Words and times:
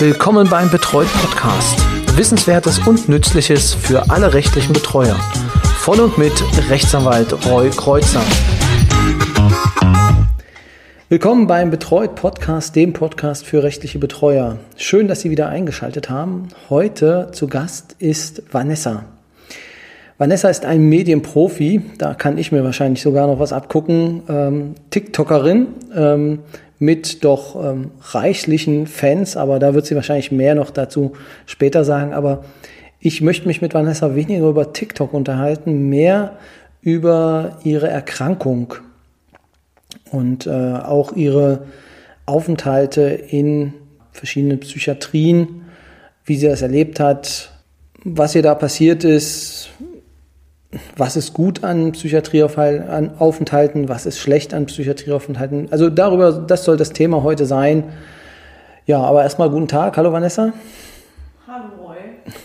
Willkommen 0.00 0.48
beim 0.48 0.70
Betreut 0.70 1.08
Podcast. 1.12 1.76
Wissenswertes 2.16 2.78
und 2.86 3.08
Nützliches 3.08 3.74
für 3.74 4.10
alle 4.10 4.32
rechtlichen 4.32 4.72
Betreuer. 4.72 5.16
Von 5.80 5.98
und 5.98 6.16
mit 6.16 6.32
Rechtsanwalt 6.70 7.32
Roy 7.46 7.70
Kreuzer. 7.70 8.22
Willkommen 11.08 11.48
beim 11.48 11.72
Betreut 11.72 12.14
Podcast, 12.14 12.76
dem 12.76 12.92
Podcast 12.92 13.44
für 13.44 13.64
rechtliche 13.64 13.98
Betreuer. 13.98 14.60
Schön, 14.76 15.08
dass 15.08 15.22
Sie 15.22 15.30
wieder 15.30 15.48
eingeschaltet 15.48 16.08
haben. 16.08 16.46
Heute 16.70 17.30
zu 17.32 17.48
Gast 17.48 17.96
ist 17.98 18.44
Vanessa. 18.52 19.04
Vanessa 20.18 20.48
ist 20.48 20.64
ein 20.64 20.82
Medienprofi, 20.88 21.80
da 21.96 22.12
kann 22.12 22.38
ich 22.38 22.50
mir 22.50 22.64
wahrscheinlich 22.64 23.02
sogar 23.02 23.28
noch 23.28 23.38
was 23.38 23.52
abgucken. 23.52 24.22
Ähm, 24.28 24.74
TikTokerin 24.90 25.68
ähm, 25.94 26.40
mit 26.80 27.22
doch 27.22 27.54
ähm, 27.64 27.92
reichlichen 28.02 28.88
Fans, 28.88 29.36
aber 29.36 29.60
da 29.60 29.74
wird 29.74 29.86
sie 29.86 29.94
wahrscheinlich 29.94 30.32
mehr 30.32 30.56
noch 30.56 30.70
dazu 30.70 31.12
später 31.46 31.84
sagen. 31.84 32.14
Aber 32.14 32.44
ich 32.98 33.20
möchte 33.20 33.46
mich 33.46 33.62
mit 33.62 33.74
Vanessa 33.74 34.16
weniger 34.16 34.48
über 34.48 34.72
TikTok 34.72 35.14
unterhalten, 35.14 35.88
mehr 35.88 36.36
über 36.82 37.58
ihre 37.62 37.86
Erkrankung 37.86 38.74
und 40.10 40.48
äh, 40.48 40.50
auch 40.50 41.12
ihre 41.12 41.60
Aufenthalte 42.26 43.02
in 43.02 43.72
verschiedenen 44.10 44.58
Psychiatrien, 44.58 45.62
wie 46.24 46.36
sie 46.36 46.48
das 46.48 46.62
erlebt 46.62 46.98
hat, 46.98 47.52
was 48.02 48.34
ihr 48.34 48.42
da 48.42 48.56
passiert 48.56 49.04
ist, 49.04 49.70
was 50.96 51.16
ist 51.16 51.32
gut 51.32 51.64
an 51.64 51.92
Psychiatrieaufenthalten, 51.92 53.88
was 53.88 54.04
ist 54.04 54.18
schlecht 54.18 54.52
an 54.52 54.66
Psychiatrieaufenthalten. 54.66 55.68
Also 55.70 55.88
darüber, 55.88 56.32
das 56.32 56.64
soll 56.64 56.76
das 56.76 56.90
Thema 56.90 57.22
heute 57.22 57.46
sein. 57.46 57.84
Ja, 58.84 59.00
aber 59.00 59.22
erstmal 59.22 59.48
guten 59.50 59.68
Tag. 59.68 59.96
Hallo 59.96 60.12
Vanessa. 60.12 60.52
Hallo 61.46 61.64
Roy. 61.82 61.96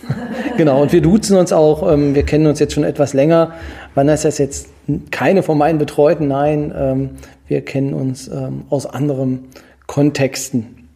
genau, 0.57 0.81
und 0.81 0.93
wir 0.93 1.01
duzen 1.01 1.35
uns 1.37 1.51
auch. 1.51 1.91
Ähm, 1.91 2.15
wir 2.15 2.23
kennen 2.23 2.47
uns 2.47 2.59
jetzt 2.59 2.73
schon 2.73 2.85
etwas 2.85 3.13
länger. 3.13 3.51
Vanessa 3.93 4.29
ist 4.29 4.37
jetzt 4.37 4.69
keine 5.11 5.43
von 5.43 5.57
meinen 5.57 5.77
Betreuten, 5.77 6.29
nein. 6.29 6.73
Ähm, 6.75 7.09
wir 7.47 7.65
kennen 7.65 7.93
uns 7.93 8.29
ähm, 8.29 8.63
aus 8.69 8.85
anderen 8.85 9.49
Kontexten, 9.85 10.87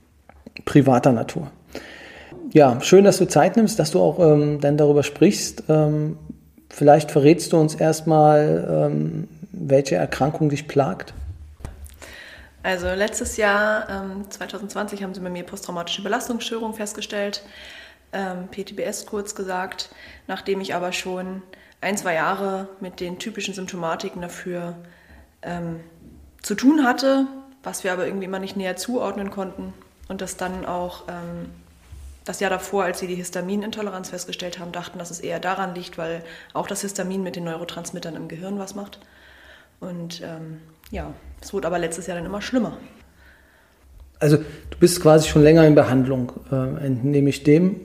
privater 0.64 1.12
Natur. 1.12 1.48
Ja, 2.54 2.80
schön, 2.80 3.04
dass 3.04 3.18
du 3.18 3.28
Zeit 3.28 3.58
nimmst, 3.58 3.78
dass 3.78 3.92
du 3.92 4.00
auch 4.00 4.20
dann 4.20 4.78
darüber 4.78 5.04
sprichst. 5.04 5.64
Vielleicht 6.70 7.12
verrätst 7.12 7.54
du 7.54 7.58
uns 7.58 7.76
erstmal, 7.76 8.90
ähm, 8.92 9.28
welche 9.52 9.96
Erkrankung 9.96 10.50
dich 10.50 10.68
plagt? 10.68 11.14
Also 12.64 12.88
letztes 12.88 13.38
Jahr, 13.38 13.88
ähm, 13.90 14.30
2020, 14.30 15.02
haben 15.04 15.14
sie 15.14 15.22
bei 15.22 15.30
mir 15.30 15.44
posttraumatische 15.44 16.04
Belastungsstörung 16.04 16.74
festgestellt, 16.74 17.44
ähm, 18.12 18.50
PTBS 18.50 19.06
kurz 19.06 19.36
gesagt, 19.36 19.90
nachdem 20.28 20.62
ich 20.62 20.76
aber 20.76 20.92
schon 20.92 21.42
ein, 21.82 21.98
zwei 21.98 22.16
Jahre 22.16 22.68
mit 22.80 23.00
den 23.00 23.20
typischen 23.20 23.54
Symptomatiken 23.54 24.22
dafür 24.22 24.76
ähm, 25.42 25.80
zu 26.42 26.56
tun 26.56 26.84
hatte, 26.84 27.28
was 27.64 27.84
wir 27.84 27.94
aber 27.94 28.06
irgendwie 28.06 28.26
immer 28.26 28.40
nicht 28.40 28.58
näher 28.58 28.76
zuordnen 28.76 29.32
konnten 29.32 29.74
und 30.08 30.22
das 30.22 30.38
dann 30.38 30.66
auch 30.66 31.04
ähm, 31.08 31.50
das 32.28 32.40
Jahr 32.40 32.50
davor, 32.50 32.84
als 32.84 33.00
sie 33.00 33.08
die 33.08 33.16
Histaminintoleranz 33.16 34.10
festgestellt 34.10 34.60
haben, 34.60 34.72
dachten, 34.72 35.00
dass 35.00 35.12
es 35.12 35.20
eher 35.20 35.40
daran 35.40 35.76
liegt, 35.76 35.98
weil 35.98 36.24
auch 36.54 36.68
das 36.68 36.82
Histamin 36.82 37.24
mit 37.24 37.36
den 37.36 37.46
Neurotransmittern 37.46 38.16
im 38.16 38.28
Gehirn 38.28 38.60
was 38.60 38.76
macht. 38.76 39.00
Und 39.80 40.22
ähm, 40.22 40.62
ja, 40.92 41.14
es 41.42 41.54
wurde 41.54 41.68
aber 41.68 41.80
letztes 41.80 42.08
Jahr 42.08 42.18
dann 42.18 42.26
immer 42.26 42.42
schlimmer. 42.42 42.78
Also 44.20 44.38
du 44.38 44.78
bist 44.80 45.02
quasi 45.02 45.30
schon 45.30 45.44
länger 45.44 45.66
in 45.66 45.76
Behandlung, 45.76 46.32
äh, 46.52 46.86
entnehme 46.86 47.30
ich 47.30 47.44
dem? 47.44 47.82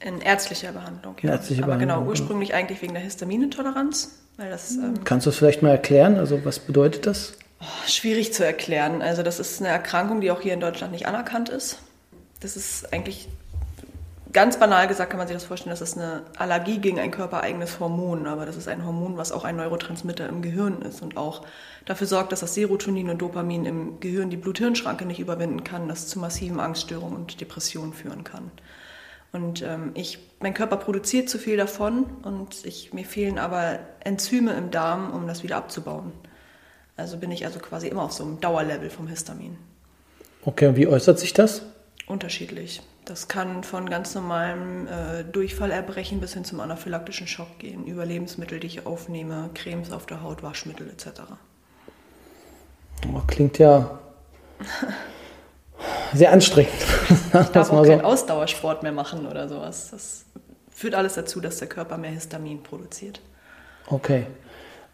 In 0.00 0.20
ärztlicher 0.20 0.72
Behandlung, 0.72 1.14
ja. 1.22 1.30
Ärztliche 1.30 1.62
aber 1.62 1.74
Behandlung, 1.74 1.98
genau, 2.00 2.10
ursprünglich 2.10 2.50
ja. 2.50 2.56
eigentlich 2.56 2.82
wegen 2.82 2.94
der 2.94 3.02
Histaminintoleranz. 3.02 4.18
Weil 4.36 4.50
das, 4.50 4.72
ähm, 4.72 5.04
Kannst 5.04 5.26
du 5.26 5.30
es 5.30 5.36
vielleicht 5.36 5.62
mal 5.62 5.70
erklären? 5.70 6.16
Also 6.18 6.44
was 6.44 6.58
bedeutet 6.58 7.06
das? 7.06 7.34
Oh, 7.60 7.86
schwierig 7.86 8.32
zu 8.32 8.44
erklären. 8.44 9.02
Also 9.02 9.22
das 9.22 9.38
ist 9.38 9.60
eine 9.60 9.68
Erkrankung, 9.68 10.20
die 10.20 10.32
auch 10.32 10.40
hier 10.40 10.54
in 10.54 10.60
Deutschland 10.60 10.92
nicht 10.92 11.06
anerkannt 11.06 11.48
ist. 11.48 11.78
Das 12.40 12.56
ist 12.56 12.92
eigentlich 12.92 13.28
Ganz 14.32 14.58
banal 14.58 14.88
gesagt 14.88 15.10
kann 15.10 15.18
man 15.18 15.28
sich 15.28 15.36
das 15.36 15.44
vorstellen, 15.44 15.72
das 15.72 15.82
ist 15.82 15.98
eine 15.98 16.22
Allergie 16.38 16.78
gegen 16.78 16.98
ein 16.98 17.10
körpereigenes 17.10 17.80
Hormon, 17.80 18.26
aber 18.26 18.46
das 18.46 18.56
ist 18.56 18.66
ein 18.66 18.86
Hormon, 18.86 19.18
was 19.18 19.30
auch 19.30 19.44
ein 19.44 19.56
Neurotransmitter 19.56 20.26
im 20.26 20.40
Gehirn 20.40 20.80
ist 20.80 21.02
und 21.02 21.18
auch 21.18 21.44
dafür 21.84 22.06
sorgt, 22.06 22.32
dass 22.32 22.40
das 22.40 22.54
Serotonin 22.54 23.10
und 23.10 23.20
Dopamin 23.20 23.66
im 23.66 24.00
Gehirn 24.00 24.30
die 24.30 24.38
Blut-Hirn-Schranke 24.38 25.04
nicht 25.04 25.20
überwinden 25.20 25.64
kann, 25.64 25.86
das 25.86 26.08
zu 26.08 26.18
massiven 26.18 26.60
Angststörungen 26.60 27.14
und 27.16 27.42
Depressionen 27.42 27.92
führen 27.92 28.24
kann. 28.24 28.50
Und 29.32 29.62
ähm, 29.62 29.90
ich, 29.94 30.18
mein 30.40 30.54
Körper 30.54 30.78
produziert 30.78 31.28
zu 31.28 31.38
viel 31.38 31.58
davon 31.58 32.04
und 32.22 32.64
ich, 32.64 32.94
mir 32.94 33.04
fehlen 33.04 33.38
aber 33.38 33.80
Enzyme 34.00 34.52
im 34.52 34.70
Darm, 34.70 35.12
um 35.12 35.26
das 35.26 35.42
wieder 35.42 35.56
abzubauen. 35.56 36.12
Also 36.96 37.18
bin 37.18 37.32
ich 37.32 37.44
also 37.44 37.58
quasi 37.58 37.88
immer 37.88 38.04
auf 38.04 38.12
so 38.12 38.24
einem 38.24 38.40
Dauerlevel 38.40 38.88
vom 38.88 39.08
Histamin. 39.08 39.58
Okay, 40.42 40.68
und 40.68 40.76
wie 40.76 40.86
äußert 40.86 41.18
sich 41.18 41.34
das? 41.34 41.62
Unterschiedlich. 42.06 42.82
Das 43.04 43.26
kann 43.26 43.64
von 43.64 43.90
ganz 43.90 44.14
normalem 44.14 44.86
äh, 44.86 45.24
Durchfallerbrechen 45.24 46.20
bis 46.20 46.34
hin 46.34 46.44
zum 46.44 46.60
anaphylaktischen 46.60 47.26
Schock 47.26 47.58
gehen, 47.58 47.84
über 47.84 48.06
Lebensmittel, 48.06 48.60
die 48.60 48.68
ich 48.68 48.86
aufnehme, 48.86 49.50
Cremes 49.54 49.90
auf 49.90 50.06
der 50.06 50.22
Haut, 50.22 50.42
Waschmittel 50.44 50.88
etc. 50.88 51.22
Oh, 53.12 53.20
klingt 53.26 53.58
ja 53.58 53.98
sehr 56.14 56.32
anstrengend. 56.32 56.72
Ich 57.32 57.48
darf 57.48 57.70
auch 57.72 57.84
keinen 57.84 58.02
Ausdauersport 58.02 58.84
mehr 58.84 58.92
machen 58.92 59.26
oder 59.26 59.48
sowas. 59.48 59.90
Das 59.90 60.24
führt 60.70 60.94
alles 60.94 61.14
dazu, 61.14 61.40
dass 61.40 61.58
der 61.58 61.68
Körper 61.68 61.98
mehr 61.98 62.12
Histamin 62.12 62.62
produziert. 62.62 63.20
Okay. 63.88 64.26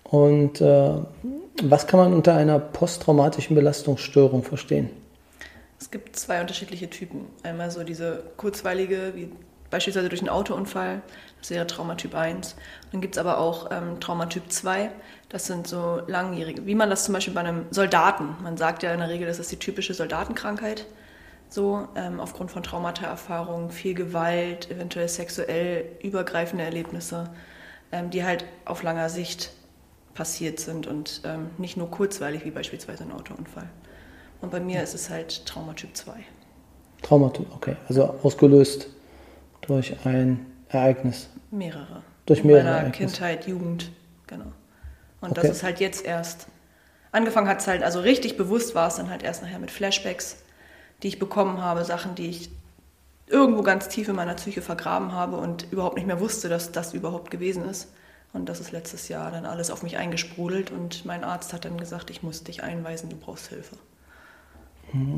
Und 0.04 0.62
äh, 0.62 0.90
was 1.62 1.86
kann 1.86 2.00
man 2.00 2.14
unter 2.14 2.34
einer 2.34 2.58
posttraumatischen 2.58 3.54
Belastungsstörung 3.54 4.42
verstehen? 4.42 4.88
Es 5.80 5.90
gibt 5.90 6.16
zwei 6.16 6.40
unterschiedliche 6.40 6.90
Typen. 6.90 7.26
Einmal 7.42 7.70
so 7.70 7.84
diese 7.84 8.24
kurzweilige, 8.36 9.12
wie 9.14 9.30
beispielsweise 9.70 10.08
durch 10.08 10.20
einen 10.20 10.30
Autounfall, 10.30 11.02
das 11.40 11.50
wäre 11.50 11.66
Traumatyp 11.66 12.14
1. 12.14 12.56
Dann 12.90 13.00
gibt 13.00 13.14
es 13.14 13.18
aber 13.18 13.38
auch 13.38 13.70
ähm, 13.70 14.00
Traumatyp 14.00 14.50
2, 14.50 14.90
das 15.28 15.46
sind 15.46 15.66
so 15.66 16.00
langjährige, 16.06 16.66
wie 16.66 16.74
man 16.74 16.90
das 16.90 17.04
zum 17.04 17.14
Beispiel 17.14 17.34
bei 17.34 17.40
einem 17.40 17.66
Soldaten, 17.70 18.36
man 18.42 18.56
sagt 18.56 18.82
ja 18.82 18.92
in 18.92 19.00
der 19.00 19.08
Regel, 19.08 19.26
das 19.26 19.38
ist 19.38 19.52
die 19.52 19.58
typische 19.58 19.94
Soldatenkrankheit, 19.94 20.86
so 21.50 21.86
ähm, 21.96 22.18
aufgrund 22.20 22.50
von 22.50 22.62
Traumata-Erfahrungen, 22.62 23.70
viel 23.70 23.94
Gewalt, 23.94 24.70
eventuell 24.70 25.08
sexuell 25.08 25.84
übergreifende 26.02 26.64
Erlebnisse, 26.64 27.30
ähm, 27.92 28.10
die 28.10 28.24
halt 28.24 28.44
auf 28.64 28.82
langer 28.82 29.08
Sicht 29.08 29.52
passiert 30.14 30.60
sind 30.60 30.86
und 30.86 31.22
ähm, 31.24 31.50
nicht 31.58 31.76
nur 31.76 31.90
kurzweilig 31.90 32.44
wie 32.44 32.50
beispielsweise 32.50 33.04
ein 33.04 33.12
Autounfall. 33.12 33.68
Und 34.41 34.50
bei 34.50 34.60
mir 34.60 34.82
ist 34.82 34.94
es 34.94 35.10
halt 35.10 35.44
Traumatyp 35.47 35.97
2. 35.97 36.12
Traumatyp, 37.03 37.47
okay. 37.54 37.76
Also 37.88 38.04
ausgelöst 38.22 38.88
durch 39.62 39.94
ein 40.04 40.47
Ereignis. 40.69 41.28
Mehrere. 41.50 42.03
Durch 42.26 42.44
mehrere. 42.44 42.60
In 42.60 42.66
meiner 42.66 42.78
Ereignisse. 42.78 43.15
Kindheit, 43.16 43.47
Jugend, 43.47 43.91
genau. 44.26 44.53
Und 45.21 45.32
Okay. 45.32 45.41
das 45.43 45.50
ist 45.56 45.62
halt 45.62 45.81
jetzt 45.81 46.04
erst. 46.04 46.47
Angefangen 47.10 47.49
hat 47.49 47.60
es 47.60 47.66
halt, 47.66 47.82
also 47.82 48.00
richtig 48.00 48.37
bewusst 48.37 48.75
war 48.75 48.88
es 48.88 48.97
dann 48.97 49.10
halt 49.10 49.22
erst 49.22 49.43
nachher 49.43 49.59
mit 49.59 49.71
Flashbacks, 49.71 50.37
die 51.03 51.09
ich 51.09 51.19
bekommen 51.19 51.62
habe, 51.62 51.84
Sachen, 51.84 52.15
die 52.15 52.28
ich 52.28 52.50
irgendwo 53.26 53.62
ganz 53.62 53.88
tief 53.88 54.09
in 54.09 54.16
meiner 54.16 54.34
Psyche 54.34 54.62
vergraben 54.62 55.12
habe 55.12 55.37
und 55.37 55.70
überhaupt 55.72 55.97
nicht 55.97 56.06
mehr 56.06 56.20
wusste, 56.20 56.49
dass 56.49 56.72
das 56.72 56.94
überhaupt 56.94 57.31
gewesen 57.31 57.69
ist. 57.69 57.88
Und 58.32 58.49
das 58.49 58.60
ist 58.60 58.72
letztes 58.72 59.09
Jahr 59.09 59.31
dann 59.31 59.47
alles 59.47 59.70
auf 59.70 59.82
mich 59.82 59.97
eingesprudelt 59.97 60.70
und 60.70 61.05
mein 61.06 61.25
Arzt 61.25 61.53
hat 61.53 61.65
dann 61.65 61.78
gesagt, 61.78 62.10
ich 62.10 62.22
muss 62.22 62.44
dich 62.44 62.62
einweisen, 62.62 63.09
du 63.09 63.16
brauchst 63.16 63.49
Hilfe. 63.49 63.76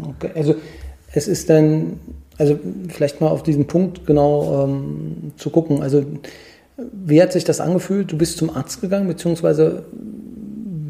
Okay, 0.08 0.30
also 0.34 0.56
es 1.12 1.28
ist 1.28 1.50
dann, 1.50 2.00
also 2.38 2.58
vielleicht 2.88 3.20
mal 3.20 3.28
auf 3.28 3.42
diesen 3.42 3.66
Punkt 3.66 4.06
genau 4.06 4.64
ähm, 4.64 5.32
zu 5.36 5.50
gucken. 5.50 5.82
Also 5.82 6.04
wie 6.76 7.20
hat 7.20 7.32
sich 7.32 7.44
das 7.44 7.60
angefühlt? 7.60 8.10
Du 8.12 8.18
bist 8.18 8.38
zum 8.38 8.54
Arzt 8.54 8.80
gegangen, 8.80 9.08
beziehungsweise 9.08 9.84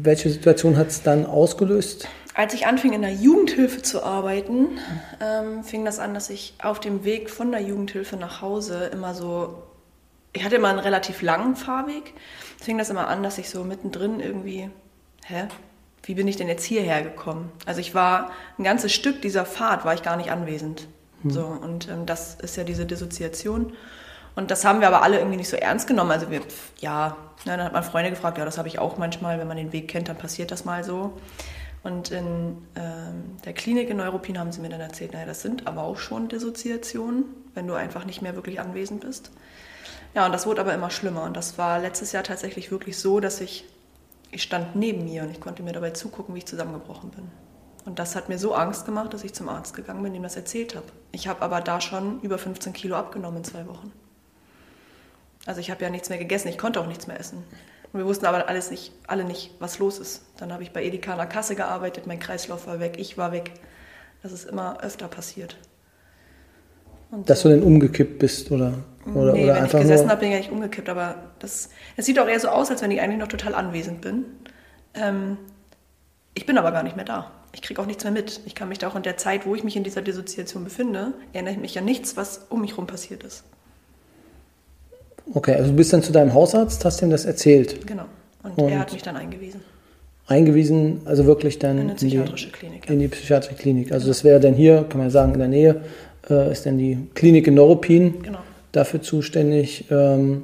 welche 0.03 0.29
Situation 0.29 0.77
hat 0.77 0.87
es 0.87 1.03
dann 1.03 1.25
ausgelöst? 1.25 2.07
Als 2.33 2.53
ich 2.53 2.65
anfing 2.65 2.93
in 2.93 3.01
der 3.01 3.13
Jugendhilfe 3.13 3.81
zu 3.81 4.03
arbeiten, 4.03 4.79
ähm, 5.21 5.63
fing 5.63 5.83
das 5.83 5.99
an, 5.99 6.13
dass 6.13 6.29
ich 6.29 6.53
auf 6.63 6.79
dem 6.79 7.03
Weg 7.03 7.29
von 7.29 7.51
der 7.51 7.61
Jugendhilfe 7.61 8.15
nach 8.15 8.41
Hause 8.41 8.89
immer 8.93 9.13
so, 9.13 9.63
ich 10.31 10.43
hatte 10.45 10.55
immer 10.55 10.69
einen 10.69 10.79
relativ 10.79 11.21
langen 11.21 11.55
Fahrweg, 11.55 12.13
fing 12.61 12.77
das 12.77 12.89
immer 12.89 13.07
an, 13.09 13.21
dass 13.21 13.37
ich 13.37 13.49
so 13.49 13.63
mittendrin 13.65 14.21
irgendwie, 14.21 14.69
hä, 15.25 15.47
wie 16.03 16.15
bin 16.15 16.27
ich 16.27 16.37
denn 16.37 16.47
jetzt 16.47 16.63
hierher 16.63 17.01
gekommen? 17.01 17.51
Also 17.65 17.79
ich 17.79 17.93
war 17.93 18.31
ein 18.57 18.63
ganzes 18.63 18.93
Stück 18.93 19.21
dieser 19.21 19.45
Fahrt, 19.45 19.85
war 19.85 19.93
ich 19.93 20.03
gar 20.03 20.17
nicht 20.17 20.31
anwesend. 20.31 20.87
So, 21.23 21.45
und 21.45 21.87
ähm, 21.87 22.05
das 22.05 22.35
ist 22.35 22.57
ja 22.57 22.63
diese 22.63 22.85
Dissoziation. 22.85 23.73
Und 24.35 24.49
das 24.49 24.65
haben 24.65 24.79
wir 24.79 24.87
aber 24.87 25.03
alle 25.03 25.17
irgendwie 25.17 25.37
nicht 25.37 25.49
so 25.49 25.57
ernst 25.57 25.87
genommen. 25.87 26.11
Also 26.11 26.31
wir, 26.31 26.41
ja, 26.79 27.17
ne, 27.45 27.57
dann 27.57 27.63
hat 27.63 27.73
man 27.73 27.83
Freunde 27.83 28.09
gefragt, 28.09 28.37
ja, 28.37 28.45
das 28.45 28.57
habe 28.57 28.67
ich 28.67 28.79
auch 28.79 28.97
manchmal, 28.97 29.39
wenn 29.39 29.47
man 29.47 29.57
den 29.57 29.73
Weg 29.73 29.87
kennt, 29.87 30.09
dann 30.09 30.17
passiert 30.17 30.51
das 30.51 30.65
mal 30.65 30.83
so. 30.83 31.13
Und 31.83 32.11
in 32.11 32.57
ähm, 32.75 33.37
der 33.43 33.53
Klinik 33.53 33.89
in 33.89 33.97
Neuruppin 33.97 34.39
haben 34.39 34.51
sie 34.51 34.61
mir 34.61 34.69
dann 34.69 34.81
erzählt, 34.81 35.13
naja, 35.13 35.25
das 35.25 35.41
sind 35.41 35.67
aber 35.67 35.83
auch 35.83 35.97
schon 35.97 36.29
Dissoziationen, 36.29 37.25
wenn 37.53 37.67
du 37.67 37.73
einfach 37.73 38.05
nicht 38.05 38.21
mehr 38.21 38.35
wirklich 38.35 38.59
anwesend 38.59 39.01
bist. 39.01 39.31
Ja, 40.13 40.25
und 40.25 40.31
das 40.31 40.45
wurde 40.45 40.61
aber 40.61 40.73
immer 40.73 40.91
schlimmer. 40.91 41.23
Und 41.23 41.35
das 41.35 41.57
war 41.57 41.79
letztes 41.79 42.11
Jahr 42.11 42.23
tatsächlich 42.23 42.71
wirklich 42.71 42.97
so, 42.97 43.19
dass 43.19 43.41
ich, 43.41 43.65
ich 44.31 44.43
stand 44.43 44.75
neben 44.75 45.03
mir 45.03 45.23
und 45.23 45.31
ich 45.31 45.41
konnte 45.41 45.61
mir 45.61 45.73
dabei 45.73 45.91
zugucken, 45.91 46.33
wie 46.33 46.39
ich 46.39 46.45
zusammengebrochen 46.45 47.11
bin. 47.11 47.29
Und 47.85 47.99
das 47.99 48.15
hat 48.15 48.29
mir 48.29 48.37
so 48.37 48.53
Angst 48.53 48.85
gemacht, 48.85 49.13
dass 49.13 49.23
ich 49.23 49.33
zum 49.33 49.49
Arzt 49.49 49.75
gegangen 49.75 50.03
bin, 50.03 50.13
dem 50.13 50.23
das 50.23 50.35
erzählt 50.35 50.75
habe. 50.75 50.85
Ich 51.11 51.27
habe 51.27 51.41
aber 51.41 51.61
da 51.61 51.81
schon 51.81 52.21
über 52.21 52.37
15 52.37 52.73
Kilo 52.73 52.95
abgenommen 52.95 53.37
in 53.37 53.43
zwei 53.43 53.67
Wochen. 53.67 53.91
Also 55.45 55.59
ich 55.59 55.71
habe 55.71 55.81
ja 55.81 55.89
nichts 55.89 56.09
mehr 56.09 56.19
gegessen, 56.19 56.47
ich 56.49 56.57
konnte 56.57 56.79
auch 56.79 56.87
nichts 56.87 57.07
mehr 57.07 57.19
essen. 57.19 57.43
Und 57.91 57.99
wir 57.99 58.05
wussten 58.05 58.25
aber 58.25 58.47
alles 58.47 58.71
nicht, 58.71 58.93
alle 59.07 59.23
nicht, 59.23 59.55
was 59.59 59.79
los 59.79 59.99
ist. 59.99 60.23
Dann 60.37 60.53
habe 60.53 60.63
ich 60.63 60.71
bei 60.71 60.83
Edeka 60.83 61.11
an 61.13 61.17
der 61.17 61.27
Kasse 61.27 61.55
gearbeitet, 61.55 62.07
mein 62.07 62.19
Kreislauf 62.19 62.67
war 62.67 62.79
weg, 62.79 62.97
ich 62.99 63.17
war 63.17 63.31
weg. 63.31 63.51
Das 64.21 64.31
ist 64.31 64.45
immer 64.45 64.81
öfter 64.81 65.07
passiert. 65.07 65.57
Und 67.11 67.29
Dass 67.29 67.41
du 67.41 67.49
denn 67.49 67.61
umgekippt 67.61 68.19
bist 68.19 68.51
oder, 68.51 68.73
oder, 69.13 69.33
nee, 69.33 69.43
oder 69.43 69.53
wenn 69.55 69.63
einfach 69.63 69.79
ich 69.79 69.83
gesessen 69.83 70.09
habe, 70.09 70.21
bin 70.21 70.29
ich 70.29 70.35
eigentlich 70.35 70.51
umgekippt. 70.51 70.89
Aber 70.89 71.15
das, 71.39 71.69
es 71.97 72.05
sieht 72.05 72.17
auch 72.19 72.27
eher 72.27 72.39
so 72.39 72.47
aus, 72.47 72.69
als 72.71 72.81
wenn 72.81 72.91
ich 72.91 73.01
eigentlich 73.01 73.19
noch 73.19 73.27
total 73.27 73.53
anwesend 73.53 74.01
bin. 74.01 74.25
Ähm, 74.93 75.37
ich 76.33 76.45
bin 76.45 76.57
aber 76.57 76.71
gar 76.71 76.83
nicht 76.83 76.95
mehr 76.95 77.05
da. 77.05 77.31
Ich 77.53 77.61
kriege 77.61 77.81
auch 77.81 77.85
nichts 77.85 78.03
mehr 78.05 78.13
mit. 78.13 78.39
Ich 78.45 78.55
kann 78.55 78.69
mich 78.69 78.77
da 78.77 78.87
auch 78.87 78.95
in 78.95 79.03
der 79.03 79.17
Zeit, 79.17 79.45
wo 79.45 79.55
ich 79.55 79.63
mich 79.65 79.75
in 79.75 79.83
dieser 79.83 80.01
Dissoziation 80.01 80.63
befinde, 80.63 81.13
erinnere 81.33 81.53
ich 81.55 81.59
mich 81.59 81.77
an 81.77 81.83
nichts, 81.83 82.15
was 82.15 82.45
um 82.49 82.61
mich 82.61 82.71
herum 82.71 82.87
passiert 82.87 83.23
ist. 83.23 83.43
Okay, 85.33 85.55
also 85.55 85.69
du 85.71 85.75
bist 85.75 85.93
dann 85.93 86.01
zu 86.03 86.11
deinem 86.11 86.33
Hausarzt, 86.33 86.83
hast 86.85 87.01
ihm 87.01 87.09
das 87.09 87.25
erzählt. 87.25 87.85
Genau. 87.85 88.05
Und, 88.43 88.57
Und- 88.57 88.69
er 88.69 88.79
hat 88.79 88.93
mich 88.93 89.01
dann 89.01 89.15
eingewiesen. 89.17 89.61
Eingewiesen, 90.27 91.01
also 91.05 91.25
wirklich 91.25 91.59
dann 91.59 91.71
In 91.71 91.79
eine 91.81 91.91
in 91.91 91.97
die, 91.97 92.05
psychiatrische 92.05 92.51
Klinik. 92.51 92.85
Ja. 92.87 92.93
in 92.93 92.99
die 92.99 93.07
psychiatrische 93.09 93.55
Klinik. 93.55 93.91
Also 93.91 94.07
das 94.07 94.23
wäre 94.23 94.39
dann 94.39 94.53
hier, 94.53 94.85
kann 94.87 94.99
man 94.99 95.09
sagen, 95.09 95.33
in 95.33 95.39
der 95.39 95.47
Nähe 95.49 95.81
äh, 96.29 96.51
ist 96.51 96.65
dann 96.65 96.77
die 96.77 96.97
Klinik 97.15 97.47
in 97.47 97.55
Neuruppin 97.55 98.21
Genau. 98.23 98.39
dafür 98.71 99.01
zuständig. 99.01 99.85
Ähm, 99.89 100.43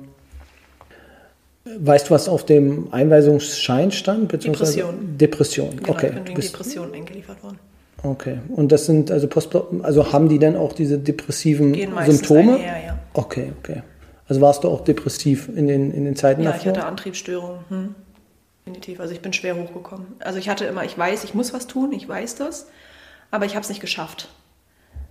weißt 1.66 2.10
du, 2.10 2.14
was 2.14 2.30
auf 2.30 2.46
dem 2.46 2.88
Einweisungsschein 2.92 3.92
stand? 3.92 4.32
Depression. 4.32 5.18
Depression, 5.18 5.78
Genau, 5.78 5.90
okay. 5.92 6.08
ich 6.08 6.14
bin 6.14 6.26
wegen 6.28 6.36
bist- 6.36 6.54
Depressionen 6.54 6.94
eingeliefert 6.94 7.44
worden. 7.44 7.60
Okay. 8.04 8.38
Und 8.56 8.72
das 8.72 8.86
sind 8.86 9.10
also 9.12 9.28
Post 9.28 9.56
also 9.82 10.14
haben 10.14 10.30
die 10.30 10.38
dann 10.40 10.56
auch 10.56 10.74
diese 10.74 11.00
depressiven 11.00 11.74
Gehen 11.74 11.92
Symptome? 12.06 12.56
einher, 12.56 12.84
ja. 12.86 13.00
Okay, 13.14 13.52
okay. 13.60 13.82
Also 14.30 14.40
warst 14.42 14.64
du 14.64 14.70
auch 14.70 14.82
depressiv 14.84 15.50
in 15.54 15.68
den, 15.68 15.92
in 15.92 16.06
den 16.06 16.16
Zeiten 16.16 16.44
Ja, 16.44 16.52
ich 16.52 16.58
davor? 16.58 16.74
hatte 16.74 16.86
Antriebsstörungen. 16.86 17.60
Hm. 17.70 17.96
Definitiv. 18.66 19.00
Also 19.00 19.14
ich 19.14 19.22
bin 19.22 19.34
schwer 19.34 19.56
hochgekommen. 19.58 20.06
Also 20.20 20.38
ich 20.40 20.48
hatte 20.50 20.66
immer, 20.66 20.84
ich 20.86 20.98
weiß, 20.98 21.24
ich 21.24 21.34
muss 21.34 21.54
was 21.54 21.68
tun, 21.68 21.92
ich 21.94 22.08
weiß 22.08 22.36
das, 22.36 22.68
aber 23.32 23.46
ich 23.46 23.56
habe 23.56 23.64
es 23.64 23.70
nicht 23.70 23.80
geschafft. 23.82 24.28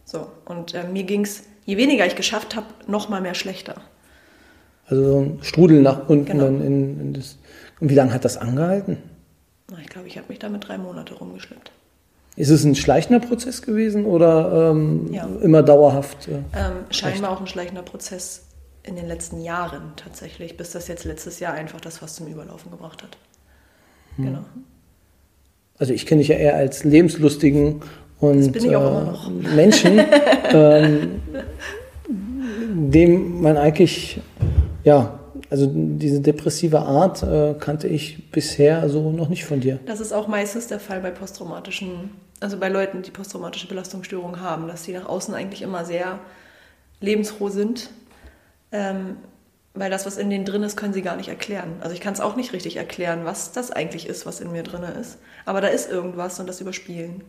So, 0.06 0.28
und 0.44 0.72
äh, 0.72 0.84
mir 0.84 1.02
ging 1.02 1.22
es, 1.24 1.42
je 1.64 1.76
weniger 1.76 2.06
ich 2.06 2.14
geschafft 2.16 2.54
habe, 2.56 2.66
noch 2.86 3.08
mal 3.08 3.20
mehr 3.20 3.34
schlechter. 3.34 3.74
Also 4.86 5.02
so 5.12 5.18
ein 5.20 5.38
Strudel 5.42 5.82
nach 5.82 6.08
unten 6.08 6.26
Genau. 6.26 6.44
dann 6.44 6.62
in, 6.62 7.00
in 7.00 7.12
das. 7.12 7.38
Und 7.80 7.90
wie 7.90 7.94
lange 7.94 8.12
hat 8.14 8.24
das 8.24 8.36
angehalten? 8.36 8.98
Na, 9.70 9.78
Ich 9.82 9.88
glaube, 9.88 10.06
ich 10.06 10.16
habe 10.16 10.28
mich 10.28 10.38
damit 10.38 10.68
drei 10.68 10.78
Monate 10.78 11.14
rumgeschleppt. 11.14 11.72
Ist 12.36 12.50
es 12.50 12.64
ein 12.64 12.76
schleichender 12.76 13.18
Prozess 13.26 13.62
gewesen 13.62 14.04
oder 14.04 14.70
ähm, 14.70 15.12
Ja. 15.12 15.26
immer 15.42 15.62
dauerhaft? 15.64 16.28
Äh? 16.28 16.34
Ähm, 16.56 16.84
scheinbar 16.90 17.32
auch 17.32 17.40
ein 17.40 17.46
schleichender 17.48 17.82
Prozess 17.82 18.44
in 18.84 18.94
den 18.94 19.06
letzten 19.08 19.40
Jahren 19.42 19.92
tatsächlich, 19.96 20.56
bis 20.56 20.70
das 20.70 20.86
jetzt 20.86 21.04
letztes 21.04 21.40
Jahr 21.40 21.54
einfach 21.54 21.80
das 21.80 21.98
fast 21.98 22.14
zum 22.16 22.28
Überlaufen 22.28 22.70
gebracht 22.70 23.02
hat. 23.02 23.16
Hm. 24.16 24.24
Genau. 24.26 24.44
Also 25.78 25.92
ich 25.92 26.06
kenne 26.06 26.20
dich 26.20 26.28
ja 26.28 26.36
eher 26.36 26.54
als 26.54 26.84
lebenslustigen 26.84 27.80
und 28.20 28.56
äh. 28.56 29.54
Menschen, 29.54 30.00
ähm, 30.50 31.20
dem 32.08 33.42
man 33.42 33.56
eigentlich, 33.56 34.20
ja, 34.84 35.18
also 35.50 35.70
diese 35.72 36.20
depressive 36.20 36.80
Art 36.80 37.22
äh, 37.22 37.54
kannte 37.58 37.88
ich 37.88 38.30
bisher 38.30 38.88
so 38.88 39.12
noch 39.12 39.28
nicht 39.28 39.44
von 39.44 39.60
dir. 39.60 39.78
Das 39.86 40.00
ist 40.00 40.12
auch 40.12 40.28
meistens 40.28 40.66
der 40.66 40.80
Fall 40.80 41.00
bei 41.00 41.10
posttraumatischen, 41.10 42.10
also 42.40 42.58
bei 42.58 42.68
Leuten, 42.68 43.02
die 43.02 43.10
posttraumatische 43.10 43.68
Belastungsstörungen 43.68 44.40
haben, 44.40 44.66
dass 44.66 44.84
sie 44.84 44.92
nach 44.92 45.06
außen 45.06 45.34
eigentlich 45.34 45.62
immer 45.62 45.84
sehr 45.84 46.18
lebensfroh 47.00 47.48
sind. 47.48 47.90
Ähm, 48.72 49.16
weil 49.74 49.90
das, 49.90 50.06
was 50.06 50.16
in 50.16 50.30
denen 50.30 50.46
drin 50.46 50.62
ist, 50.62 50.76
können 50.76 50.94
sie 50.94 51.02
gar 51.02 51.16
nicht 51.16 51.28
erklären. 51.28 51.76
Also 51.80 51.94
ich 51.94 52.00
kann 52.00 52.14
es 52.14 52.20
auch 52.20 52.34
nicht 52.34 52.54
richtig 52.54 52.76
erklären, 52.76 53.24
was 53.24 53.52
das 53.52 53.70
eigentlich 53.70 54.08
ist, 54.08 54.24
was 54.24 54.40
in 54.40 54.50
mir 54.50 54.62
drin 54.62 54.82
ist. 54.82 55.18
Aber 55.44 55.60
da 55.60 55.68
ist 55.68 55.90
irgendwas 55.90 56.40
und 56.40 56.48
das 56.48 56.62
überspielen. 56.62 57.22